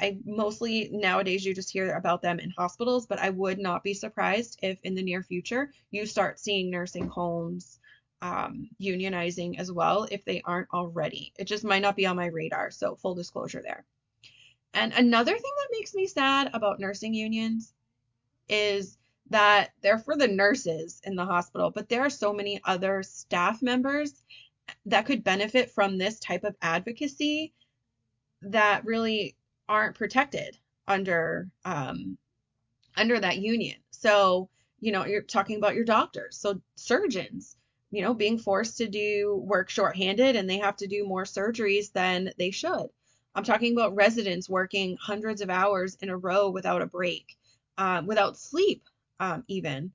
I 0.00 0.18
mostly 0.24 0.90
nowadays 0.92 1.44
you 1.44 1.54
just 1.54 1.72
hear 1.72 1.94
about 1.94 2.20
them 2.20 2.38
in 2.40 2.50
hospitals, 2.50 3.06
but 3.06 3.18
I 3.18 3.30
would 3.30 3.58
not 3.58 3.82
be 3.82 3.94
surprised 3.94 4.58
if 4.62 4.78
in 4.82 4.94
the 4.94 5.02
near 5.02 5.22
future 5.22 5.72
you 5.90 6.04
start 6.04 6.38
seeing 6.40 6.70
nursing 6.70 7.08
homes 7.08 7.78
um, 8.20 8.68
unionizing 8.80 9.58
as 9.58 9.72
well 9.72 10.06
if 10.10 10.24
they 10.24 10.42
aren't 10.42 10.68
already. 10.74 11.32
It 11.38 11.44
just 11.44 11.64
might 11.64 11.82
not 11.82 11.96
be 11.96 12.06
on 12.06 12.16
my 12.16 12.26
radar. 12.26 12.70
So 12.70 12.96
full 12.96 13.14
disclosure 13.14 13.62
there. 13.62 13.84
And 14.74 14.92
another 14.92 15.32
thing 15.32 15.42
that 15.42 15.76
makes 15.78 15.94
me 15.94 16.06
sad 16.06 16.50
about 16.52 16.80
nursing 16.80 17.14
unions 17.14 17.72
is 18.48 18.98
that 19.30 19.70
they're 19.82 19.98
for 19.98 20.16
the 20.16 20.28
nurses 20.28 21.00
in 21.04 21.14
the 21.14 21.24
hospital, 21.24 21.70
but 21.70 21.88
there 21.88 22.02
are 22.02 22.10
so 22.10 22.32
many 22.32 22.60
other 22.64 23.02
staff 23.02 23.62
members 23.62 24.22
that 24.86 25.06
could 25.06 25.24
benefit 25.24 25.70
from 25.70 25.98
this 25.98 26.18
type 26.18 26.44
of 26.44 26.56
advocacy 26.62 27.52
that 28.42 28.84
really 28.84 29.36
aren't 29.68 29.96
protected 29.96 30.56
under 30.86 31.48
um, 31.64 32.16
under 32.96 33.20
that 33.20 33.38
union. 33.38 33.76
So, 33.90 34.48
you 34.80 34.92
know, 34.92 35.06
you're 35.06 35.22
talking 35.22 35.56
about 35.56 35.74
your 35.74 35.84
doctors. 35.84 36.36
So 36.36 36.60
surgeons, 36.76 37.56
you 37.90 38.02
know, 38.02 38.14
being 38.14 38.38
forced 38.38 38.78
to 38.78 38.88
do 38.88 39.42
work 39.44 39.70
shorthanded 39.70 40.36
and 40.36 40.48
they 40.48 40.58
have 40.58 40.76
to 40.76 40.86
do 40.86 41.06
more 41.06 41.24
surgeries 41.24 41.92
than 41.92 42.32
they 42.38 42.50
should. 42.50 42.88
I'm 43.34 43.44
talking 43.44 43.72
about 43.72 43.94
residents 43.94 44.48
working 44.48 44.96
hundreds 45.00 45.40
of 45.40 45.50
hours 45.50 45.96
in 46.00 46.08
a 46.08 46.16
row 46.16 46.50
without 46.50 46.82
a 46.82 46.86
break, 46.86 47.36
um, 47.76 48.06
without 48.06 48.36
sleep, 48.36 48.82
um, 49.20 49.44
even. 49.46 49.92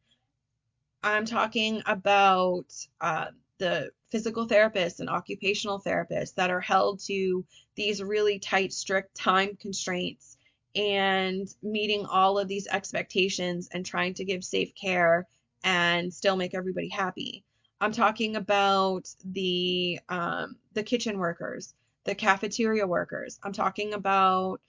I'm 1.03 1.25
talking 1.25 1.81
about 1.85 2.73
uh, 3.01 3.27
the 3.63 3.89
physical 4.11 4.45
therapists 4.45 4.99
and 4.99 5.09
occupational 5.09 5.81
therapists 5.81 6.35
that 6.35 6.51
are 6.51 6.59
held 6.59 6.99
to 6.99 7.45
these 7.75 8.03
really 8.03 8.37
tight, 8.37 8.73
strict 8.73 9.15
time 9.15 9.55
constraints 9.55 10.35
and 10.75 11.47
meeting 11.63 12.05
all 12.05 12.37
of 12.37 12.49
these 12.49 12.67
expectations 12.67 13.69
and 13.71 13.85
trying 13.85 14.13
to 14.13 14.25
give 14.25 14.43
safe 14.43 14.75
care 14.75 15.25
and 15.63 16.13
still 16.13 16.35
make 16.35 16.53
everybody 16.53 16.89
happy. 16.89 17.45
I'm 17.79 17.93
talking 17.93 18.35
about 18.35 19.07
the 19.23 19.97
um, 20.09 20.57
the 20.73 20.83
kitchen 20.83 21.17
workers, 21.17 21.73
the 22.03 22.15
cafeteria 22.15 22.85
workers. 22.85 23.39
I'm 23.43 23.53
talking 23.53 23.93
about 23.93 24.59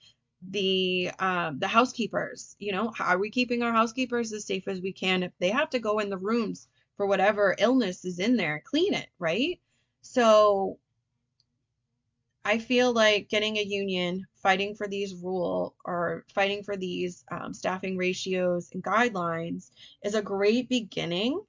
the 0.51 1.11
um, 1.19 1.59
the 1.59 1.67
housekeepers. 1.67 2.55
You 2.59 2.71
know, 2.71 2.93
are 2.97 3.17
we 3.17 3.29
keeping 3.29 3.61
our 3.61 3.73
housekeepers 3.73 4.31
as 4.31 4.45
safe 4.45 4.69
as 4.69 4.79
we 4.79 4.93
can 4.93 5.21
if 5.21 5.33
they 5.39 5.49
have 5.49 5.69
to 5.71 5.79
go 5.79 5.99
in 5.99 6.09
the 6.09 6.17
rooms 6.17 6.69
for 6.97 7.05
whatever 7.05 7.55
illness 7.57 8.05
is 8.05 8.19
in 8.19 8.37
there, 8.37 8.63
clean 8.65 8.93
it, 8.93 9.07
right? 9.19 9.59
So 10.01 10.79
I 12.45 12.59
feel 12.59 12.93
like 12.93 13.27
getting 13.27 13.57
a 13.57 13.63
union, 13.63 14.27
fighting 14.35 14.75
for 14.75 14.87
these 14.87 15.15
rule 15.15 15.75
or 15.83 16.25
fighting 16.33 16.61
for 16.61 16.77
these 16.77 17.25
um, 17.31 17.53
staffing 17.55 17.97
ratios 17.97 18.69
and 18.71 18.83
guidelines 18.83 19.71
is 20.03 20.13
a 20.13 20.21
great 20.21 20.69
beginning. 20.69 21.41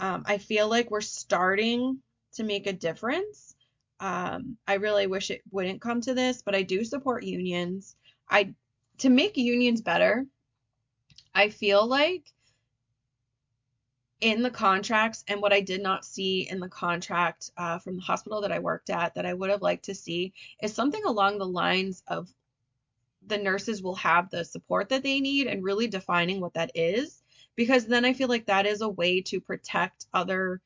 Um, 0.00 0.24
I 0.26 0.38
feel 0.38 0.68
like 0.68 0.90
we're 0.90 1.02
starting 1.02 1.98
to 2.34 2.42
make 2.42 2.66
a 2.66 2.72
difference. 2.72 3.54
Um, 4.00 4.56
I 4.66 4.74
really 4.74 5.06
wish 5.06 5.30
it 5.30 5.42
wouldn't 5.50 5.82
come 5.82 6.00
to 6.00 6.14
this, 6.14 6.42
but 6.42 6.54
I 6.54 6.62
do 6.62 6.84
support 6.84 7.22
unions. 7.22 7.94
I 8.28 8.54
to 8.98 9.10
make 9.10 9.36
unions 9.36 9.82
better. 9.82 10.26
I 11.34 11.50
feel 11.50 11.86
like 11.86 12.32
in 14.24 14.42
the 14.42 14.50
contracts 14.50 15.22
and 15.28 15.42
what 15.42 15.52
I 15.52 15.60
did 15.60 15.82
not 15.82 16.02
see 16.02 16.48
in 16.50 16.58
the 16.58 16.68
contract 16.70 17.50
uh, 17.58 17.78
from 17.78 17.96
the 17.96 18.02
hospital 18.02 18.40
that 18.40 18.52
I 18.52 18.58
worked 18.58 18.88
at 18.88 19.14
that 19.16 19.26
I 19.26 19.34
would 19.34 19.50
have 19.50 19.60
liked 19.60 19.84
to 19.84 19.94
see 19.94 20.32
is 20.62 20.72
something 20.72 21.04
along 21.04 21.36
the 21.36 21.46
lines 21.46 22.02
of 22.08 22.32
the 23.26 23.36
nurses 23.36 23.82
will 23.82 23.96
have 23.96 24.30
the 24.30 24.42
support 24.42 24.88
that 24.88 25.02
they 25.02 25.20
need 25.20 25.46
and 25.46 25.62
really 25.62 25.88
defining 25.88 26.40
what 26.40 26.54
that 26.54 26.70
is 26.74 27.22
because 27.54 27.84
then 27.84 28.06
I 28.06 28.14
feel 28.14 28.28
like 28.28 28.46
that 28.46 28.64
is 28.64 28.80
a 28.80 28.88
way 28.88 29.20
to 29.20 29.42
protect 29.42 30.06
other 30.14 30.62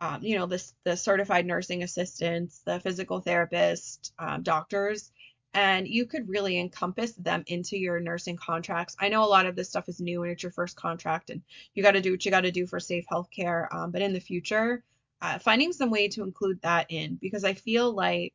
um, 0.00 0.24
you 0.24 0.36
know 0.36 0.46
the, 0.46 0.60
the 0.82 0.96
certified 0.96 1.46
nursing 1.46 1.84
assistants 1.84 2.60
the 2.66 2.80
physical 2.80 3.20
therapist 3.20 4.14
um, 4.18 4.42
doctors 4.42 5.12
and 5.56 5.88
you 5.88 6.04
could 6.04 6.28
really 6.28 6.60
encompass 6.60 7.12
them 7.12 7.42
into 7.46 7.78
your 7.78 7.98
nursing 7.98 8.36
contracts. 8.36 8.94
I 9.00 9.08
know 9.08 9.24
a 9.24 9.26
lot 9.26 9.46
of 9.46 9.56
this 9.56 9.70
stuff 9.70 9.88
is 9.88 10.00
new 10.00 10.22
and 10.22 10.30
it's 10.30 10.42
your 10.42 10.52
first 10.52 10.76
contract, 10.76 11.30
and 11.30 11.40
you 11.74 11.82
got 11.82 11.92
to 11.92 12.02
do 12.02 12.10
what 12.10 12.24
you 12.26 12.30
got 12.30 12.42
to 12.42 12.52
do 12.52 12.66
for 12.66 12.78
safe 12.78 13.06
healthcare. 13.10 13.66
Um, 13.74 13.90
but 13.90 14.02
in 14.02 14.12
the 14.12 14.20
future, 14.20 14.84
uh, 15.22 15.38
finding 15.38 15.72
some 15.72 15.90
way 15.90 16.08
to 16.08 16.22
include 16.22 16.60
that 16.60 16.90
in 16.90 17.14
because 17.22 17.42
I 17.42 17.54
feel 17.54 17.90
like, 17.90 18.34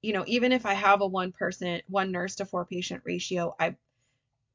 you 0.00 0.14
know, 0.14 0.24
even 0.26 0.50
if 0.50 0.64
I 0.64 0.72
have 0.72 1.02
a 1.02 1.06
one 1.06 1.30
person, 1.30 1.82
one 1.88 2.10
nurse 2.10 2.36
to 2.36 2.46
four 2.46 2.64
patient 2.64 3.02
ratio, 3.04 3.54
I 3.60 3.76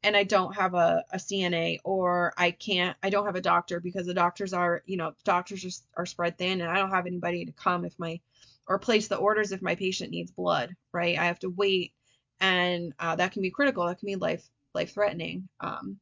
and 0.01 0.17
I 0.17 0.23
don't 0.23 0.55
have 0.55 0.73
a, 0.73 1.05
a 1.11 1.17
CNA 1.17 1.81
or 1.83 2.33
I 2.35 2.49
can't 2.49 2.97
I 3.03 3.11
don't 3.11 3.27
have 3.27 3.35
a 3.35 3.41
doctor 3.41 3.79
because 3.79 4.07
the 4.07 4.15
doctors 4.15 4.53
are 4.53 4.81
you 4.87 4.97
know 4.97 5.13
doctors 5.23 5.63
are, 5.95 6.01
are 6.01 6.05
spread 6.07 6.39
thin 6.39 6.61
and 6.61 6.71
I 6.71 6.77
don't 6.77 6.89
have 6.89 7.05
anybody 7.05 7.45
to 7.45 7.51
come 7.51 7.85
if 7.85 7.93
my 7.99 8.19
or 8.67 8.79
place 8.79 9.07
the 9.07 9.17
orders 9.17 9.51
if 9.51 9.61
my 9.61 9.75
patient 9.75 10.11
needs 10.11 10.31
blood 10.31 10.75
right? 10.93 11.17
I 11.17 11.25
have 11.25 11.39
to 11.39 11.49
wait. 11.49 11.93
And 12.39 12.93
uh, 12.99 13.15
that 13.15 13.31
can 13.31 13.41
be 13.41 13.51
critical. 13.51 13.85
That 13.85 13.99
can 13.99 14.07
be 14.07 14.15
life 14.15 14.43
life 14.73 14.93
threatening 14.93 15.47
um, 15.59 15.99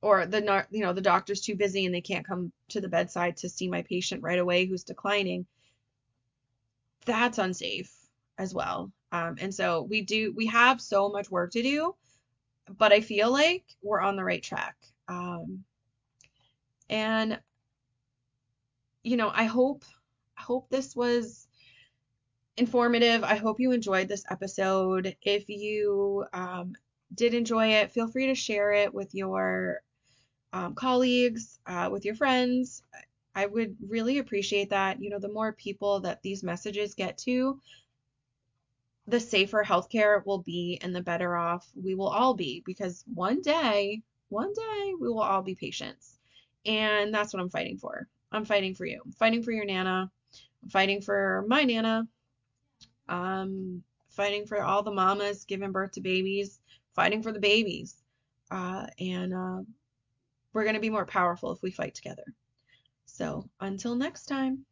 or 0.00 0.26
the 0.26 0.66
you 0.70 0.80
know 0.80 0.92
the 0.92 1.00
doctor's 1.00 1.40
too 1.40 1.56
busy 1.56 1.86
and 1.86 1.94
they 1.94 2.00
can't 2.00 2.26
come 2.26 2.52
to 2.68 2.80
the 2.80 2.88
bedside 2.88 3.36
to 3.38 3.48
see 3.48 3.68
my 3.68 3.82
patient 3.82 4.22
right 4.22 4.38
away 4.38 4.66
who's 4.66 4.84
declining. 4.84 5.46
That's 7.04 7.38
unsafe 7.38 7.92
as 8.38 8.54
well. 8.54 8.92
Um, 9.12 9.36
and 9.40 9.54
so 9.54 9.82
we 9.82 10.02
do 10.02 10.32
we 10.36 10.46
have 10.46 10.80
so 10.80 11.10
much 11.10 11.30
work 11.30 11.52
to 11.52 11.62
do 11.62 11.94
but 12.76 12.92
I 12.92 13.00
feel 13.00 13.30
like 13.30 13.64
we're 13.82 14.00
on 14.00 14.16
the 14.16 14.24
right 14.24 14.42
track. 14.42 14.76
Um, 15.08 15.64
and 16.90 17.40
you 19.02 19.16
know, 19.16 19.30
I 19.32 19.44
hope 19.44 19.84
I 20.38 20.42
hope 20.42 20.68
this 20.68 20.94
was 20.94 21.48
informative. 22.56 23.24
I 23.24 23.36
hope 23.36 23.60
you 23.60 23.72
enjoyed 23.72 24.08
this 24.08 24.24
episode. 24.30 25.16
If 25.22 25.48
you 25.48 26.24
um, 26.32 26.74
did 27.14 27.34
enjoy 27.34 27.68
it, 27.74 27.90
feel 27.90 28.08
free 28.08 28.26
to 28.26 28.34
share 28.34 28.72
it 28.72 28.94
with 28.94 29.14
your 29.14 29.82
um, 30.52 30.74
colleagues, 30.74 31.58
uh, 31.66 31.88
with 31.90 32.04
your 32.04 32.14
friends. 32.14 32.82
I 33.34 33.46
would 33.46 33.76
really 33.86 34.18
appreciate 34.18 34.70
that. 34.70 35.00
You 35.02 35.10
know, 35.10 35.18
the 35.18 35.32
more 35.32 35.52
people 35.52 36.00
that 36.00 36.22
these 36.22 36.42
messages 36.42 36.94
get 36.94 37.18
to, 37.18 37.60
the 39.06 39.20
safer 39.20 39.64
healthcare 39.64 40.24
will 40.26 40.42
be 40.42 40.78
and 40.82 40.94
the 40.94 41.00
better 41.00 41.36
off 41.36 41.66
we 41.74 41.94
will 41.94 42.08
all 42.08 42.34
be 42.34 42.62
because 42.66 43.04
one 43.12 43.40
day, 43.40 44.02
one 44.28 44.52
day 44.52 44.92
we 45.00 45.08
will 45.08 45.22
all 45.22 45.42
be 45.42 45.54
patients. 45.54 46.18
And 46.66 47.14
that's 47.14 47.32
what 47.32 47.40
I'm 47.40 47.50
fighting 47.50 47.78
for. 47.78 48.06
I'm 48.30 48.44
fighting 48.44 48.74
for 48.74 48.84
you. 48.84 49.00
I'm 49.04 49.12
fighting 49.12 49.42
for 49.42 49.52
your 49.52 49.64
Nana. 49.64 50.10
Fighting 50.70 51.00
for 51.00 51.44
my 51.48 51.64
Nana. 51.64 52.06
Um, 53.08 53.82
fighting 54.10 54.46
for 54.46 54.62
all 54.62 54.82
the 54.82 54.90
mamas 54.90 55.44
giving 55.44 55.72
birth 55.72 55.92
to 55.92 56.00
babies, 56.00 56.60
fighting 56.94 57.22
for 57.22 57.32
the 57.32 57.40
babies. 57.40 57.96
Uh, 58.50 58.86
and 58.98 59.34
uh, 59.34 59.60
we're 60.52 60.64
going 60.64 60.74
to 60.74 60.80
be 60.80 60.90
more 60.90 61.06
powerful 61.06 61.52
if 61.52 61.62
we 61.62 61.70
fight 61.70 61.94
together. 61.94 62.24
So 63.06 63.48
until 63.60 63.94
next 63.94 64.26
time. 64.26 64.64